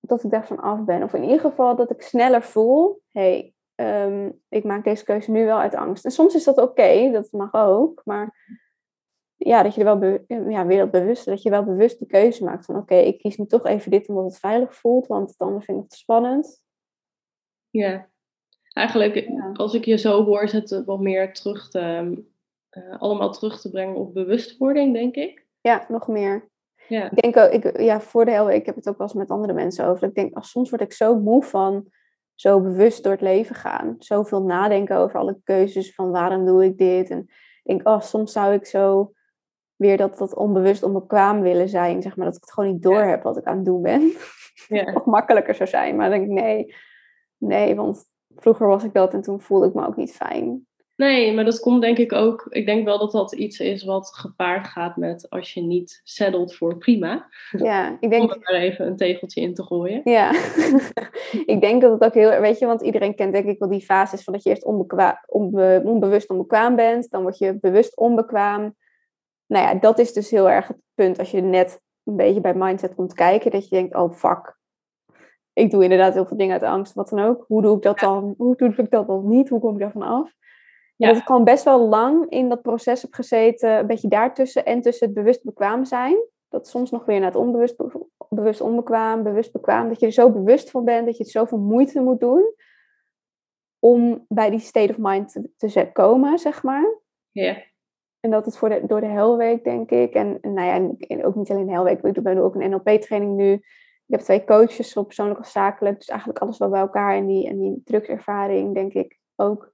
dat 0.00 0.24
ik 0.24 0.30
daarvan 0.30 0.60
af 0.60 0.84
ben. 0.84 1.02
Of 1.02 1.14
in 1.14 1.22
ieder 1.22 1.40
geval 1.40 1.76
dat 1.76 1.90
ik 1.90 2.02
sneller 2.02 2.42
voel. 2.42 3.02
hey, 3.10 3.54
ehm, 3.74 4.30
ik 4.48 4.64
maak 4.64 4.84
deze 4.84 5.04
keuze 5.04 5.30
nu 5.30 5.44
wel 5.44 5.58
uit 5.58 5.74
angst. 5.74 6.04
En 6.04 6.10
soms 6.10 6.34
is 6.34 6.44
dat 6.44 6.58
oké, 6.58 7.10
dat 7.12 7.32
mag 7.32 7.54
ook. 7.54 8.00
Maar 8.04 8.44
ja, 9.36 9.62
dat 9.62 9.74
je 9.74 9.84
er 9.84 9.98
wel 9.98 10.48
ja, 10.50 10.66
weer 10.66 10.78
dat 10.78 10.90
bewust, 10.90 11.24
dat 11.24 11.42
je 11.42 11.50
wel 11.50 11.64
bewust 11.64 11.98
die 11.98 12.08
keuze 12.08 12.44
maakt 12.44 12.64
van 12.64 12.76
oké, 12.76 12.94
ik 12.94 13.18
kies 13.18 13.36
nu 13.36 13.46
toch 13.46 13.66
even 13.66 13.90
dit 13.90 14.08
omdat 14.08 14.24
het 14.24 14.38
veilig 14.38 14.74
voelt, 14.74 15.06
want 15.06 15.34
anders 15.36 15.64
vind 15.64 15.78
ik 15.78 15.84
het 15.84 15.98
spannend. 15.98 16.62
Ja. 17.70 18.08
Eigenlijk, 18.72 19.14
Ja. 19.14 19.52
als 19.52 19.74
ik 19.74 19.84
je 19.84 19.96
zo 19.96 20.24
hoor, 20.24 20.42
het 20.42 20.84
wat 20.84 21.00
meer 21.00 21.34
terug 21.34 21.70
te, 21.70 22.24
eh, 22.76 23.00
allemaal 23.00 23.32
terug 23.32 23.60
te 23.60 23.70
brengen 23.70 23.96
op 23.96 24.14
bewustwording, 24.14 24.94
denk 24.94 25.14
ik. 25.14 25.46
Ja, 25.60 25.84
nog 25.88 26.08
meer. 26.08 26.48
Ja. 26.88 27.10
Ik 27.10 27.22
denk 27.22 27.36
ook, 27.36 27.50
ik, 27.50 27.80
ja, 27.80 28.00
voor 28.00 28.24
de 28.24 28.30
hele 28.30 28.54
ik 28.54 28.66
heb 28.66 28.74
het 28.74 28.88
ook 28.88 28.98
wel 28.98 29.06
eens 29.06 29.16
met 29.16 29.30
andere 29.30 29.52
mensen 29.52 29.86
over. 29.86 30.08
Ik 30.08 30.14
denk, 30.14 30.34
als 30.34 30.50
soms 30.50 30.70
word 30.70 30.82
ik 30.82 30.92
zo 30.92 31.20
moe 31.20 31.42
van 31.42 31.90
zo 32.34 32.60
bewust 32.60 33.02
door 33.02 33.12
het 33.12 33.20
leven 33.20 33.54
gaan. 33.54 33.94
Zoveel 33.98 34.42
nadenken 34.42 34.96
over 34.96 35.18
alle 35.18 35.40
keuzes 35.44 35.94
van 35.94 36.10
waarom 36.10 36.44
doe 36.44 36.64
ik 36.64 36.78
dit. 36.78 37.10
En 37.10 37.18
ik 37.18 37.62
denk, 37.62 37.88
oh, 37.88 38.00
soms 38.00 38.32
zou 38.32 38.54
ik 38.54 38.66
zo 38.66 39.12
weer 39.76 39.96
dat, 39.96 40.18
dat 40.18 40.34
onbewust 40.34 40.82
onbekwaam 40.82 41.40
willen 41.40 41.68
zijn. 41.68 42.02
Zeg 42.02 42.16
maar, 42.16 42.26
dat 42.26 42.36
ik 42.36 42.40
het 42.40 42.52
gewoon 42.52 42.72
niet 42.72 42.82
door 42.82 43.02
heb 43.02 43.22
wat 43.22 43.36
ik 43.36 43.44
aan 43.44 43.56
het 43.56 43.64
doen 43.64 43.82
ben. 43.82 44.12
Ja. 44.68 44.92
Of 44.92 45.04
makkelijker 45.04 45.54
zou 45.54 45.68
zijn. 45.68 45.96
Maar 45.96 46.10
dan 46.10 46.18
denk 46.18 46.30
ik, 46.30 46.42
nee, 46.42 46.74
nee, 47.36 47.74
want 47.74 48.04
vroeger 48.36 48.66
was 48.66 48.84
ik 48.84 48.92
dat 48.94 49.12
en 49.12 49.20
toen 49.20 49.40
voelde 49.40 49.66
ik 49.66 49.74
me 49.74 49.86
ook 49.86 49.96
niet 49.96 50.12
fijn. 50.12 50.66
Nee, 50.96 51.34
maar 51.34 51.44
dat 51.44 51.60
komt 51.60 51.80
denk 51.80 51.98
ik 51.98 52.12
ook. 52.12 52.46
Ik 52.48 52.66
denk 52.66 52.84
wel 52.84 52.98
dat 52.98 53.12
dat 53.12 53.32
iets 53.34 53.60
is 53.60 53.84
wat 53.84 54.14
gepaard 54.14 54.66
gaat 54.66 54.96
met 54.96 55.30
als 55.30 55.54
je 55.54 55.62
niet 55.62 56.00
settelt 56.04 56.54
voor 56.54 56.78
prima. 56.78 57.28
Ja, 57.50 57.88
ik 57.88 58.02
Om 58.02 58.10
denk, 58.10 58.30
er 58.30 58.38
maar 58.40 58.60
even 58.60 58.86
een 58.86 58.96
tegeltje 58.96 59.40
in 59.40 59.54
te 59.54 59.62
gooien. 59.62 60.00
Ja, 60.04 60.30
ik 61.54 61.60
denk 61.60 61.82
dat 61.82 61.92
het 61.92 62.04
ook 62.04 62.14
heel, 62.14 62.40
weet 62.40 62.58
je, 62.58 62.66
want 62.66 62.80
iedereen 62.82 63.14
kent 63.14 63.32
denk 63.32 63.46
ik 63.46 63.58
wel 63.58 63.68
die 63.68 63.80
fases 63.80 64.22
van 64.22 64.32
dat 64.32 64.42
je 64.42 64.50
eerst 64.50 64.64
onbekwa- 64.64 65.24
onbe- 65.26 65.82
onbewust 65.84 66.28
onbekwaam 66.28 66.76
bent, 66.76 67.10
dan 67.10 67.22
word 67.22 67.38
je 67.38 67.58
bewust 67.60 67.96
onbekwaam. 67.96 68.74
Nou 69.46 69.66
ja, 69.66 69.74
dat 69.74 69.98
is 69.98 70.12
dus 70.12 70.30
heel 70.30 70.50
erg 70.50 70.68
het 70.68 70.80
punt 70.94 71.18
als 71.18 71.30
je 71.30 71.40
net 71.40 71.80
een 72.04 72.16
beetje 72.16 72.40
bij 72.40 72.54
mindset 72.54 72.94
komt 72.94 73.14
kijken, 73.14 73.50
dat 73.50 73.68
je 73.68 73.76
denkt, 73.76 73.94
oh 73.94 74.12
fuck, 74.12 74.58
ik 75.52 75.70
doe 75.70 75.82
inderdaad 75.82 76.14
heel 76.14 76.26
veel 76.26 76.36
dingen 76.36 76.52
uit 76.52 76.62
angst, 76.62 76.94
wat 76.94 77.08
dan 77.08 77.20
ook. 77.20 77.44
Hoe 77.46 77.62
doe 77.62 77.76
ik 77.76 77.82
dat 77.82 77.98
dan? 77.98 78.34
Hoe 78.36 78.56
doe 78.56 78.74
ik 78.76 78.90
dat 78.90 79.06
dan 79.06 79.28
niet? 79.28 79.48
Hoe 79.48 79.60
kom 79.60 79.72
ik 79.72 79.80
daarvan 79.80 80.02
af? 80.02 80.34
Ja. 80.96 81.08
Dat 81.08 81.16
ik 81.16 81.26
gewoon 81.26 81.44
best 81.44 81.64
wel 81.64 81.88
lang 81.88 82.30
in 82.30 82.48
dat 82.48 82.62
proces 82.62 83.02
heb 83.02 83.12
gezeten, 83.14 83.70
een 83.78 83.86
beetje 83.86 84.08
daartussen 84.08 84.64
en 84.64 84.80
tussen 84.80 85.06
het 85.06 85.14
bewust 85.16 85.44
bekwaam 85.44 85.84
zijn. 85.84 86.16
Dat 86.48 86.68
soms 86.68 86.90
nog 86.90 87.04
weer 87.04 87.18
naar 87.18 87.28
het 87.32 87.40
onbewust 87.40 87.76
be- 87.76 88.06
bewust 88.28 88.60
onbekwaam, 88.60 89.22
bewust 89.22 89.52
bekwaam. 89.52 89.88
Dat 89.88 90.00
je 90.00 90.06
er 90.06 90.12
zo 90.12 90.30
bewust 90.32 90.70
van 90.70 90.84
bent 90.84 91.06
dat 91.06 91.16
je 91.16 91.22
het 91.22 91.32
zoveel 91.32 91.58
moeite 91.58 92.00
moet 92.00 92.20
doen 92.20 92.54
om 93.78 94.24
bij 94.28 94.50
die 94.50 94.58
state 94.58 94.90
of 94.92 94.98
mind 94.98 95.32
te, 95.32 95.70
te 95.70 95.90
komen, 95.92 96.38
zeg 96.38 96.62
maar. 96.62 97.00
Ja, 97.30 97.62
En 98.20 98.30
dat 98.30 98.44
het 98.44 98.56
voor 98.56 98.68
de, 98.68 98.86
door 98.86 99.00
de 99.00 99.06
helweek, 99.06 99.64
denk 99.64 99.90
ik. 99.90 100.14
En, 100.14 100.38
en 100.40 100.52
nou 100.52 100.66
ja, 100.66 100.94
en- 101.06 101.24
ook 101.24 101.34
niet 101.34 101.50
alleen 101.50 101.66
de 101.66 101.72
helweek. 101.72 102.02
Ik 102.02 102.14
doe 102.14 102.40
ook 102.40 102.54
een 102.54 102.70
NLP-training 102.70 103.36
nu. 103.36 103.52
Ik 103.52 104.12
heb 104.12 104.20
twee 104.20 104.44
coaches, 104.44 104.88
zowel 104.88 105.04
persoonlijk 105.04 105.38
als 105.38 105.52
zakelijk. 105.52 105.96
Dus 105.98 106.08
eigenlijk 106.08 106.38
alles 106.40 106.58
wel 106.58 106.68
bij 106.68 106.80
elkaar. 106.80 107.14
En 107.14 107.26
die, 107.26 107.48
en 107.48 107.58
die 107.58 107.80
drugservaring, 107.84 108.74
denk 108.74 108.92
ik, 108.92 109.18
ook. 109.36 109.72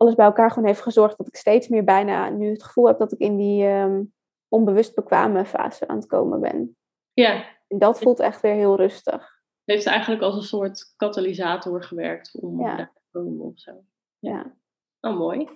Alles 0.00 0.14
bij 0.14 0.24
elkaar 0.26 0.50
gewoon 0.50 0.68
heeft 0.68 0.80
gezorgd 0.82 1.16
dat 1.18 1.26
ik 1.26 1.36
steeds 1.36 1.68
meer 1.68 1.84
bijna 1.84 2.28
nu 2.28 2.50
het 2.50 2.62
gevoel 2.62 2.86
heb 2.86 2.98
dat 2.98 3.12
ik 3.12 3.18
in 3.18 3.36
die 3.36 3.66
ehm, 3.66 4.02
onbewust 4.48 4.94
bekwame 4.94 5.44
fase 5.44 5.88
aan 5.88 5.96
het 5.96 6.06
komen 6.06 6.40
ben. 6.40 6.76
ja. 7.12 7.44
En 7.68 7.78
dat 7.78 7.98
voelt 7.98 8.20
echt 8.20 8.40
weer 8.40 8.54
heel 8.54 8.76
rustig. 8.76 9.22
Het 9.64 9.74
heeft 9.76 9.86
eigenlijk 9.86 10.22
als 10.22 10.34
een 10.36 10.42
soort 10.42 10.94
katalysator 10.96 11.82
gewerkt 11.82 12.38
om 12.40 12.60
Ja. 12.60 12.76
daar 12.76 12.92
te 12.94 13.00
komen 13.10 13.40
of 13.46 13.58
zo. 13.58 13.84
Ja. 14.18 14.54
Oh, 15.00 15.16
mooi. 15.18 15.48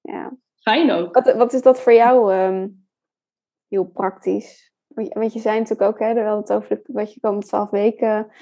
ja. 0.00 0.32
Fijn 0.60 0.90
ook. 0.90 1.14
Wat, 1.14 1.32
wat 1.36 1.52
is 1.52 1.62
dat 1.62 1.80
voor 1.80 1.92
jou 1.92 2.32
ehm, 2.32 2.68
heel 3.68 3.84
praktisch? 3.84 4.72
Want 4.86 5.08
je, 5.08 5.14
want 5.18 5.32
je 5.32 5.40
zei 5.40 5.58
natuurlijk 5.58 5.90
ook, 5.90 5.98
hè, 5.98 6.14
we 6.14 6.20
hadden 6.20 6.40
het 6.40 6.52
over 6.52 6.68
de- 6.68 6.92
wat 6.92 7.14
je 7.14 7.20
komende 7.20 7.46
twaalf 7.46 7.70
weken 7.70 8.32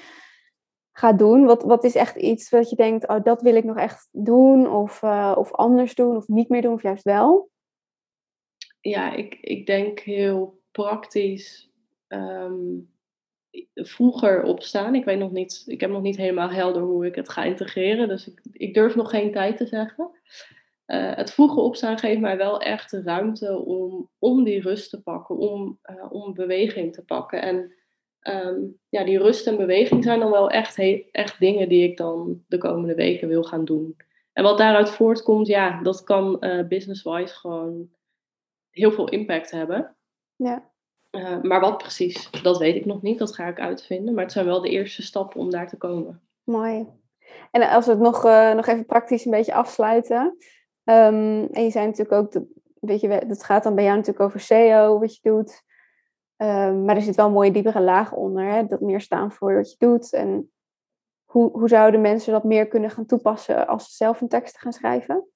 gaat 0.99 1.19
doen. 1.19 1.45
Wat, 1.45 1.63
wat 1.63 1.83
is 1.83 1.95
echt 1.95 2.15
iets 2.15 2.49
wat 2.49 2.69
je 2.69 2.75
denkt, 2.75 3.07
oh, 3.07 3.23
dat 3.23 3.41
wil 3.41 3.55
ik 3.55 3.63
nog 3.63 3.77
echt 3.77 4.09
doen? 4.11 4.67
Of, 4.67 5.03
eh, 5.03 5.35
of 5.37 5.51
anders 5.53 5.95
doen? 5.95 6.15
Of 6.15 6.27
niet 6.27 6.49
meer 6.49 6.61
doen? 6.61 6.73
Of 6.73 6.81
juist 6.81 7.03
wel? 7.03 7.49
Ja, 8.81 9.13
ik, 9.13 9.37
ik 9.41 9.65
denk 9.65 9.99
heel 9.99 10.61
praktisch. 10.71 11.71
ehm, 12.07 12.77
vroeger 13.73 14.43
opstaan. 14.43 14.95
Ik 14.95 15.05
weet 15.05 15.19
nog 15.19 15.31
niet, 15.31 15.63
ik 15.65 15.81
heb 15.81 15.89
nog 15.89 16.01
niet 16.01 16.17
helemaal 16.17 16.49
helder 16.49 16.81
hoe 16.81 17.05
ik 17.05 17.15
het 17.15 17.29
ga 17.29 17.43
integreren. 17.43 18.07
Dus 18.07 18.27
ik, 18.27 18.41
ik 18.51 18.73
durf 18.73 18.95
nog 18.95 19.09
geen 19.09 19.31
tijd 19.31 19.57
te 19.57 19.65
zeggen. 19.65 20.11
Eh, 20.85 21.15
het 21.15 21.31
vroege 21.31 21.59
opstaan 21.59 21.97
geeft 21.97 22.19
mij 22.19 22.37
wel 22.37 22.61
echt 22.61 22.91
de 22.91 23.01
ruimte 23.01 23.57
om, 23.57 24.09
om 24.19 24.43
die 24.43 24.61
rust 24.61 24.89
te 24.89 25.01
pakken, 25.01 25.37
om, 25.37 25.79
eh, 25.81 26.11
om 26.11 26.33
beweging 26.33 26.93
te 26.93 27.03
pakken. 27.03 27.41
En 27.41 27.73
ehm, 28.19 28.59
ja, 28.89 29.03
die 29.03 29.17
rust 29.17 29.47
en 29.47 29.57
beweging 29.57 30.03
zijn 30.03 30.19
dan 30.19 30.31
wel 30.31 30.49
echt, 30.49 30.77
echt 31.11 31.39
dingen 31.39 31.69
die 31.69 31.89
ik 31.89 31.97
dan 31.97 32.43
de 32.47 32.57
komende 32.57 32.95
weken 32.95 33.27
wil 33.27 33.43
gaan 33.43 33.65
doen. 33.65 33.97
En 34.33 34.43
wat 34.43 34.57
daaruit 34.57 34.89
voortkomt, 34.89 35.47
ja, 35.47 35.81
dat 35.81 36.03
kan 36.03 36.41
eh 36.41 36.67
business-wise 36.67 37.35
gewoon 37.35 37.89
heel 38.69 38.91
veel 38.91 39.09
impact 39.09 39.51
hebben. 39.51 39.95
Ja. 40.35 40.71
Eh, 41.09 41.41
maar 41.41 41.59
wat 41.59 41.77
precies, 41.77 42.31
dat 42.43 42.57
weet 42.57 42.75
ik 42.75 42.85
nog 42.85 43.01
niet. 43.01 43.19
Dat 43.19 43.35
ga 43.35 43.47
ik 43.47 43.59
uitvinden. 43.59 44.13
Maar 44.13 44.23
het 44.23 44.33
zijn 44.33 44.45
wel 44.45 44.61
de 44.61 44.69
eerste 44.69 45.01
stappen 45.01 45.39
om 45.39 45.49
daar 45.49 45.67
te 45.67 45.77
komen. 45.77 46.21
Mooi. 46.43 46.87
En 47.51 47.69
als 47.69 47.85
we 47.85 47.91
het 47.91 47.99
nog, 48.01 48.25
eh, 48.25 48.53
nog 48.53 48.67
even 48.67 48.85
praktisch 48.85 49.25
een 49.25 49.31
beetje 49.31 49.53
afsluiten. 49.53 50.37
Ehm, 50.83 51.47
en 51.51 51.63
je 51.63 51.69
zei 51.69 51.85
natuurlijk 51.85 52.11
ook, 52.11 52.31
dat, 52.31 52.43
weet 52.79 53.01
je, 53.01 53.07
het 53.07 53.43
gaat 53.43 53.63
dan 53.63 53.75
bij 53.75 53.83
jou 53.83 53.95
natuurlijk 53.95 54.25
over 54.25 54.39
SEO, 54.39 54.99
wat 54.99 55.15
je 55.15 55.29
doet. 55.29 55.63
Ehm, 56.39 56.85
maar 56.85 56.95
er 56.95 57.01
zit 57.01 57.15
wel 57.15 57.25
een 57.25 57.31
mooie 57.31 57.51
diepere 57.51 57.81
laag 57.81 58.13
onder, 58.13 58.43
hè? 58.43 58.65
dat 58.65 58.81
meer 58.81 59.01
staan 59.01 59.31
voor 59.31 59.55
wat 59.55 59.71
je 59.71 59.75
doet. 59.77 60.13
En 60.13 60.51
hoe, 61.25 61.51
hoe 61.51 61.67
zouden 61.67 62.01
mensen 62.01 62.31
dat 62.31 62.43
meer 62.43 62.67
kunnen 62.67 62.89
gaan 62.89 63.05
toepassen 63.05 63.67
als 63.67 63.85
ze 63.85 63.95
zelf 63.95 64.21
een 64.21 64.27
tekst 64.27 64.57
gaan 64.57 64.73
schrijven? 64.73 65.27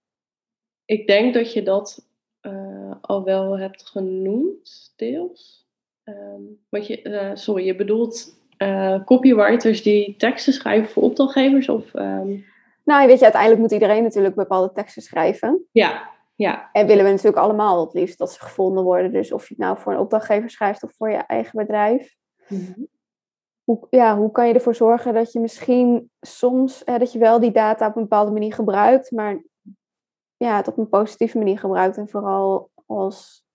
Ik 0.86 1.08
denk 1.08 1.34
dat 1.34 1.54
je 1.54 1.64
dat 1.64 2.08
eh, 2.40 2.92
al 3.02 3.24
wel 3.24 3.60
hebt 3.60 3.86
genoemd, 3.86 4.94
deels. 4.96 5.68
ehm, 6.04 6.42
wat 6.70 6.88
je, 6.88 7.04
uh, 7.04 7.32
sorry, 7.34 7.66
je 7.66 7.76
bedoelt 7.76 8.42
uh, 8.58 9.04
copywriters 9.06 9.84
die 9.84 10.16
teksten 10.16 10.54
schrijven 10.54 10.90
voor 10.90 11.04
opdrachtgevers? 11.04 11.70
Of, 11.70 11.94
um... 11.94 12.46
Nou, 12.84 13.08
weet 13.08 13.18
je, 13.18 13.24
uiteindelijk 13.24 13.62
moet 13.62 13.72
iedereen 13.72 14.04
natuurlijk 14.04 14.36
bepaalde 14.36 14.72
teksten 14.72 15.02
schrijven. 15.02 15.68
Ja, 15.72 16.10
ja. 16.44 16.70
En 16.72 16.88
willen 16.88 17.04
we 17.04 17.10
natuurlijk 17.10 17.38
allemaal 17.38 17.86
het 17.86 17.94
liefst 17.94 18.18
dat 18.18 18.32
ze 18.32 18.40
gevonden 18.40 18.84
worden. 18.84 19.12
Dus 19.12 19.32
of 19.32 19.48
je 19.48 19.54
het 19.54 19.64
nou 19.64 19.78
voor 19.78 19.94
een 19.94 20.00
opdrachtgever 20.00 20.50
schrijft 20.50 20.84
of 20.84 20.94
voor 20.94 21.10
je 21.10 21.18
eigen 21.18 21.60
bedrijf. 21.60 22.16
Mm 22.48 22.92
hoe, 23.64 23.88
ja, 23.90 24.18
hoe 24.18 24.32
kan 24.32 24.48
je 24.48 24.54
ervoor 24.54 24.76
zorgen 24.76 25.14
dat 25.14 25.32
je 25.32 25.40
misschien 25.40 26.12
soms, 26.22 26.82
hè, 26.86 26.98
dat 26.98 27.12
je 27.12 27.20
wel 27.20 27.40
die 27.40 27.52
data 27.52 27.88
op 27.88 27.96
een 27.96 28.02
bepaalde 28.02 28.32
manier 28.32 28.54
gebruikt, 28.54 29.12
maar 29.12 29.44
ja, 30.38 30.56
het 30.56 30.68
op 30.68 30.78
een 30.78 30.90
positieve 30.90 31.38
manier 31.38 31.60
gebruikt 31.60 31.98
en 31.98 32.10
vooral 32.10 32.70
als 32.86 33.46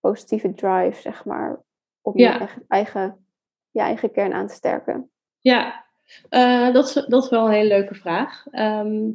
positieve 0.00 0.54
drive, 0.54 1.00
zeg 1.00 1.24
maar, 1.24 1.62
om 2.00 2.18
je 2.18 2.48
eigen, 2.68 3.26
je 3.70 3.80
eigen 3.80 4.12
kern 4.12 4.32
aan 4.32 4.46
te 4.46 4.54
sterken? 4.54 5.10
Ja, 5.38 5.84
uh, 6.30 6.72
dat, 6.72 6.86
is, 6.86 6.92
dat 6.92 7.24
is 7.24 7.30
wel 7.30 7.44
een 7.44 7.52
hele 7.52 7.68
leuke 7.68 7.94
vraag. 7.94 8.46
Ehm, 8.50 9.10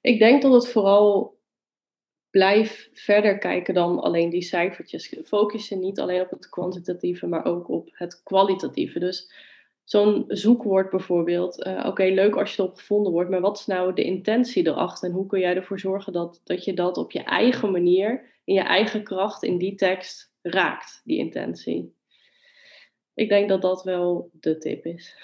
ik 0.00 0.18
denk 0.18 0.42
dat 0.42 0.52
het 0.52 0.68
vooral 0.68 1.35
blijf 2.36 2.88
verder 2.92 3.38
kijken 3.38 3.74
dan 3.74 4.00
alleen 4.00 4.30
die 4.30 4.42
cijfertjes. 4.42 5.16
Focussen 5.24 5.78
niet 5.78 6.00
alleen 6.00 6.20
op 6.20 6.30
het 6.30 6.48
kwantitatieve, 6.48 7.26
maar 7.26 7.44
ook 7.44 7.68
op 7.68 7.88
het 7.92 8.22
kwalitatieve. 8.22 8.98
Dus 8.98 9.32
zo'n 9.84 10.24
zoekwoord 10.28 10.90
bijvoorbeeld. 10.90 11.66
Uh, 11.66 11.84
Oké, 11.86 12.02
leuk 12.02 12.36
als 12.36 12.54
je 12.54 12.62
erop 12.62 12.76
gevonden 12.76 13.12
wordt, 13.12 13.30
maar 13.30 13.40
wat 13.40 13.58
is 13.58 13.66
nou 13.66 13.92
de 13.94 14.04
intentie 14.04 14.66
erachter? 14.66 15.08
En 15.08 15.14
hoe 15.14 15.26
kun 15.26 15.40
jij 15.40 15.56
ervoor 15.56 15.78
zorgen 15.78 16.12
dat, 16.12 16.40
dat 16.44 16.64
je 16.64 16.74
dat 16.74 16.96
op 16.96 17.10
je 17.10 17.22
eigen 17.22 17.70
manier, 17.70 18.40
in 18.44 18.54
je 18.54 18.60
eigen 18.60 19.04
kracht, 19.04 19.42
in 19.42 19.58
die 19.58 19.74
tekst 19.74 20.32
raakt, 20.42 21.00
die 21.04 21.18
intentie? 21.18 21.94
Ik 23.14 23.28
denk 23.28 23.48
dat 23.48 23.62
dat 23.62 23.82
wel 23.82 24.30
de 24.32 24.58
tip 24.58 24.84
is. 24.84 25.16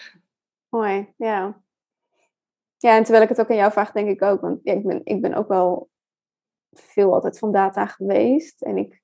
Mooi, 0.69 1.09
ja. 1.17 1.63
Ja, 2.79 2.97
en 2.97 3.03
terwijl 3.03 3.23
ik 3.25 3.29
het 3.29 3.41
ook 3.41 3.51
aan 3.51 3.57
jou 3.57 3.73
vraag, 3.73 3.93
denk 3.93 4.09
ik 4.09 4.23
ook, 4.23 4.41
want 4.41 4.61
ik, 4.63 4.83
ben, 4.83 5.01
ik 5.05 5.21
ben 5.21 5.35
ook 5.35 5.49
wel 5.49 5.91
veel 6.73 7.15
altijd 7.15 7.39
van 7.39 7.53
data 7.53 7.87
geweest. 7.87 8.63
En 8.63 8.77
ik 8.77 9.03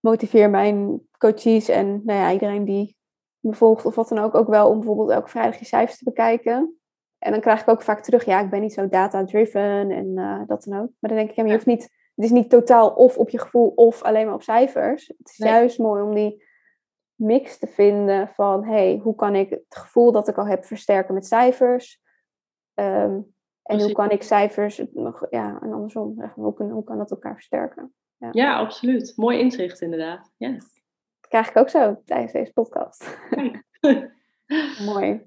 motiveer 0.00 0.50
mijn 0.50 1.00
coaches 1.18 1.68
en 1.68 1.86
nou 2.04 2.20
ja, 2.20 2.32
iedereen 2.32 2.64
die 2.64 2.96
me 3.38 3.54
volgt 3.54 3.84
of 3.84 3.94
wat 3.94 4.08
dan 4.08 4.18
ook, 4.18 4.34
ook 4.34 4.48
wel 4.48 4.68
om 4.68 4.76
bijvoorbeeld 4.76 5.10
elke 5.10 5.28
vrijdag 5.28 5.58
je 5.58 5.64
cijfers 5.64 5.98
te 5.98 6.04
bekijken. 6.04 6.78
En 7.18 7.32
dan 7.32 7.40
krijg 7.40 7.60
ik 7.60 7.68
ook 7.68 7.82
vaak 7.82 8.02
terug, 8.02 8.24
ja, 8.24 8.40
ik 8.40 8.50
ben 8.50 8.60
niet 8.60 8.72
zo 8.72 8.88
data-driven 8.88 9.90
en 9.90 10.06
uh, 10.06 10.40
dat 10.46 10.64
dan 10.64 10.78
ook. 10.78 10.90
Maar 10.98 11.10
dan 11.10 11.18
denk 11.18 11.30
ik, 11.30 11.36
ja, 11.36 11.44
je 11.44 11.52
hoeft 11.52 11.66
niet, 11.66 11.82
het 12.14 12.24
is 12.24 12.30
niet 12.30 12.50
totaal 12.50 12.90
of 12.90 13.18
op 13.18 13.28
je 13.28 13.38
gevoel 13.38 13.68
of 13.68 14.02
alleen 14.02 14.26
maar 14.26 14.34
op 14.34 14.42
cijfers. 14.42 15.06
Het 15.06 15.28
is 15.28 15.36
juist 15.36 15.78
mooi 15.78 16.02
om 16.02 16.14
die 16.14 16.44
mix 17.14 17.58
te 17.58 17.66
vinden 17.66 18.28
van, 18.28 18.64
hey, 18.64 19.00
hoe 19.02 19.14
kan 19.14 19.34
ik 19.34 19.50
het 19.50 19.64
gevoel 19.68 20.12
dat 20.12 20.28
ik 20.28 20.38
al 20.38 20.46
heb 20.46 20.64
versterken 20.64 21.14
met 21.14 21.26
cijfers? 21.26 22.02
Um, 22.74 23.34
en 23.66 23.80
hoe 23.80 23.92
kan 23.92 24.10
ik 24.10 24.22
cijfers 24.22 24.82
nog, 24.92 25.26
ja, 25.30 25.58
en 25.62 25.72
andersom, 25.72 26.32
hoe 26.34 26.54
kan, 26.54 26.70
hoe 26.70 26.84
kan 26.84 26.98
dat 26.98 27.10
elkaar 27.10 27.34
versterken? 27.34 27.94
Ja. 28.16 28.28
ja, 28.32 28.58
absoluut. 28.58 29.12
Mooi 29.16 29.38
inzicht 29.38 29.80
inderdaad. 29.80 30.30
Ja 30.36 30.58
krijg 31.28 31.48
ik 31.48 31.56
ook 31.56 31.68
zo 31.68 32.02
tijdens 32.04 32.32
deze 32.32 32.52
podcast. 32.52 33.18
Mooi. 34.92 35.26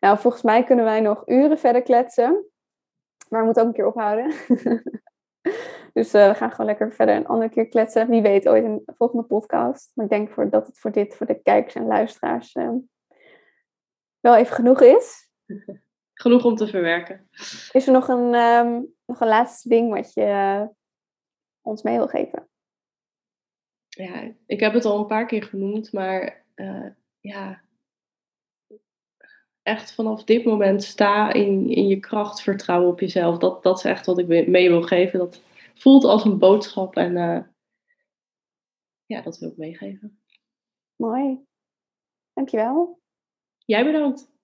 Nou, 0.00 0.18
volgens 0.18 0.42
mij 0.42 0.64
kunnen 0.64 0.84
wij 0.84 1.00
nog 1.00 1.28
uren 1.28 1.58
verder 1.58 1.82
kletsen. 1.82 2.46
Maar 3.28 3.40
we 3.40 3.44
moeten 3.44 3.62
ook 3.62 3.68
een 3.68 3.74
keer 3.74 3.86
ophouden. 3.86 4.32
dus 5.94 6.14
uh, 6.14 6.28
we 6.28 6.34
gaan 6.34 6.50
gewoon 6.50 6.66
lekker 6.66 6.92
verder 6.92 7.16
een 7.16 7.26
andere 7.26 7.50
keer 7.50 7.68
kletsen. 7.68 8.08
Wie 8.08 8.22
weet 8.22 8.48
ooit 8.48 8.64
een 8.64 8.82
volgende 8.86 9.24
podcast. 9.24 9.90
Maar 9.94 10.04
ik 10.04 10.10
denk 10.10 10.30
voor, 10.30 10.50
dat 10.50 10.66
het 10.66 10.78
voor 10.78 10.92
dit, 10.92 11.16
voor 11.16 11.26
de 11.26 11.42
kijkers 11.42 11.74
en 11.74 11.86
luisteraars, 11.86 12.54
uh, 12.54 12.70
wel 14.20 14.36
even 14.36 14.54
genoeg 14.54 14.80
is. 14.80 15.30
Genoeg 16.20 16.44
om 16.44 16.54
te 16.54 16.66
verwerken. 16.66 17.28
Is 17.72 17.86
er 17.86 17.92
nog 17.92 18.08
een, 18.08 18.34
um, 18.34 18.94
nog 19.06 19.20
een 19.20 19.28
laatste 19.28 19.68
ding 19.68 19.90
wat 19.90 20.12
je 20.12 20.20
uh, 20.20 20.66
ons 21.60 21.82
mee 21.82 21.96
wil 21.96 22.08
geven? 22.08 22.48
ja, 23.98 24.34
ik 24.46 24.60
heb 24.60 24.72
het 24.72 24.84
al 24.84 24.98
een 24.98 25.06
paar 25.06 25.26
keer 25.26 25.42
genoemd, 25.42 25.92
maar 25.92 26.44
uh, 26.54 26.86
ja, 27.20 27.62
echt 29.62 29.94
vanaf 29.94 30.24
dit 30.24 30.44
moment 30.44 30.82
sta 30.82 31.32
in, 31.32 31.70
in 31.70 31.86
je 31.86 32.00
kracht, 32.00 32.42
vertrouwen 32.42 32.90
op 32.90 33.00
jezelf. 33.00 33.38
Dat, 33.38 33.62
dat 33.62 33.78
is 33.78 33.84
echt 33.84 34.06
wat 34.06 34.18
ik 34.18 34.26
mee 34.26 34.68
wil 34.68 34.82
geven. 34.82 35.18
Dat 35.18 35.42
voelt 35.74 36.04
als 36.04 36.24
een 36.24 36.38
boodschap 36.38 36.96
en 36.96 37.16
uh, 37.16 37.40
ja, 39.06 39.22
dat 39.22 39.38
wil 39.38 39.50
ik 39.50 39.56
meegeven. 39.56 40.22
Mooi. 40.96 41.44
Dankjewel. 42.32 43.00
Jij 43.64 43.84
bedankt. 43.84 44.37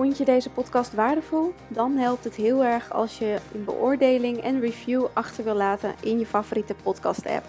Vond 0.00 0.18
je 0.18 0.24
deze 0.24 0.50
podcast 0.50 0.94
waardevol? 0.94 1.54
Dan 1.68 1.96
helpt 1.96 2.24
het 2.24 2.34
heel 2.34 2.64
erg 2.64 2.92
als 2.92 3.18
je 3.18 3.38
een 3.54 3.64
beoordeling 3.64 4.38
en 4.38 4.60
review 4.60 5.06
achter 5.12 5.44
wil 5.44 5.54
laten 5.54 5.94
in 6.02 6.18
je 6.18 6.26
favoriete 6.26 6.74
podcast-app. 6.82 7.44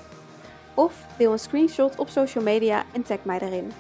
Of 0.74 1.06
deel 1.18 1.32
een 1.32 1.40
screenshot 1.40 2.00
op 2.00 2.10
social 2.10 2.44
media 2.44 2.84
en 2.92 3.04
tag 3.04 3.18
mij 3.24 3.40
erin. 3.40 3.72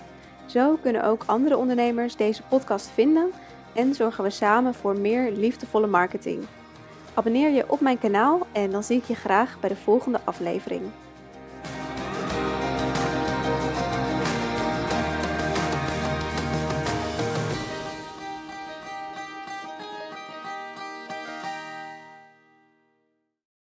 Zo 0.46 0.78
kunnen 0.82 1.04
ook 1.04 1.24
andere 1.26 1.58
ondernemers 1.58 2.16
deze 2.16 2.44
podcast 2.44 2.90
vinden 2.90 3.32
en 3.74 3.94
zorgen 3.96 4.24
we 4.24 4.30
samen 4.30 4.74
voor 4.74 5.00
meer 5.00 5.32
liefdevolle 5.32 5.88
marketing. 5.88 6.46
Abonneer 7.14 7.50
je 7.50 7.70
op 7.70 7.80
mijn 7.80 8.00
kanaal 8.00 8.48
en 8.52 8.72
dan 8.72 8.84
zie 8.84 8.98
ik 8.98 9.06
je 9.06 9.16
graag 9.16 9.60
bij 9.60 9.70
de 9.70 9.76
volgende 9.76 10.20
aflevering. 10.24 10.82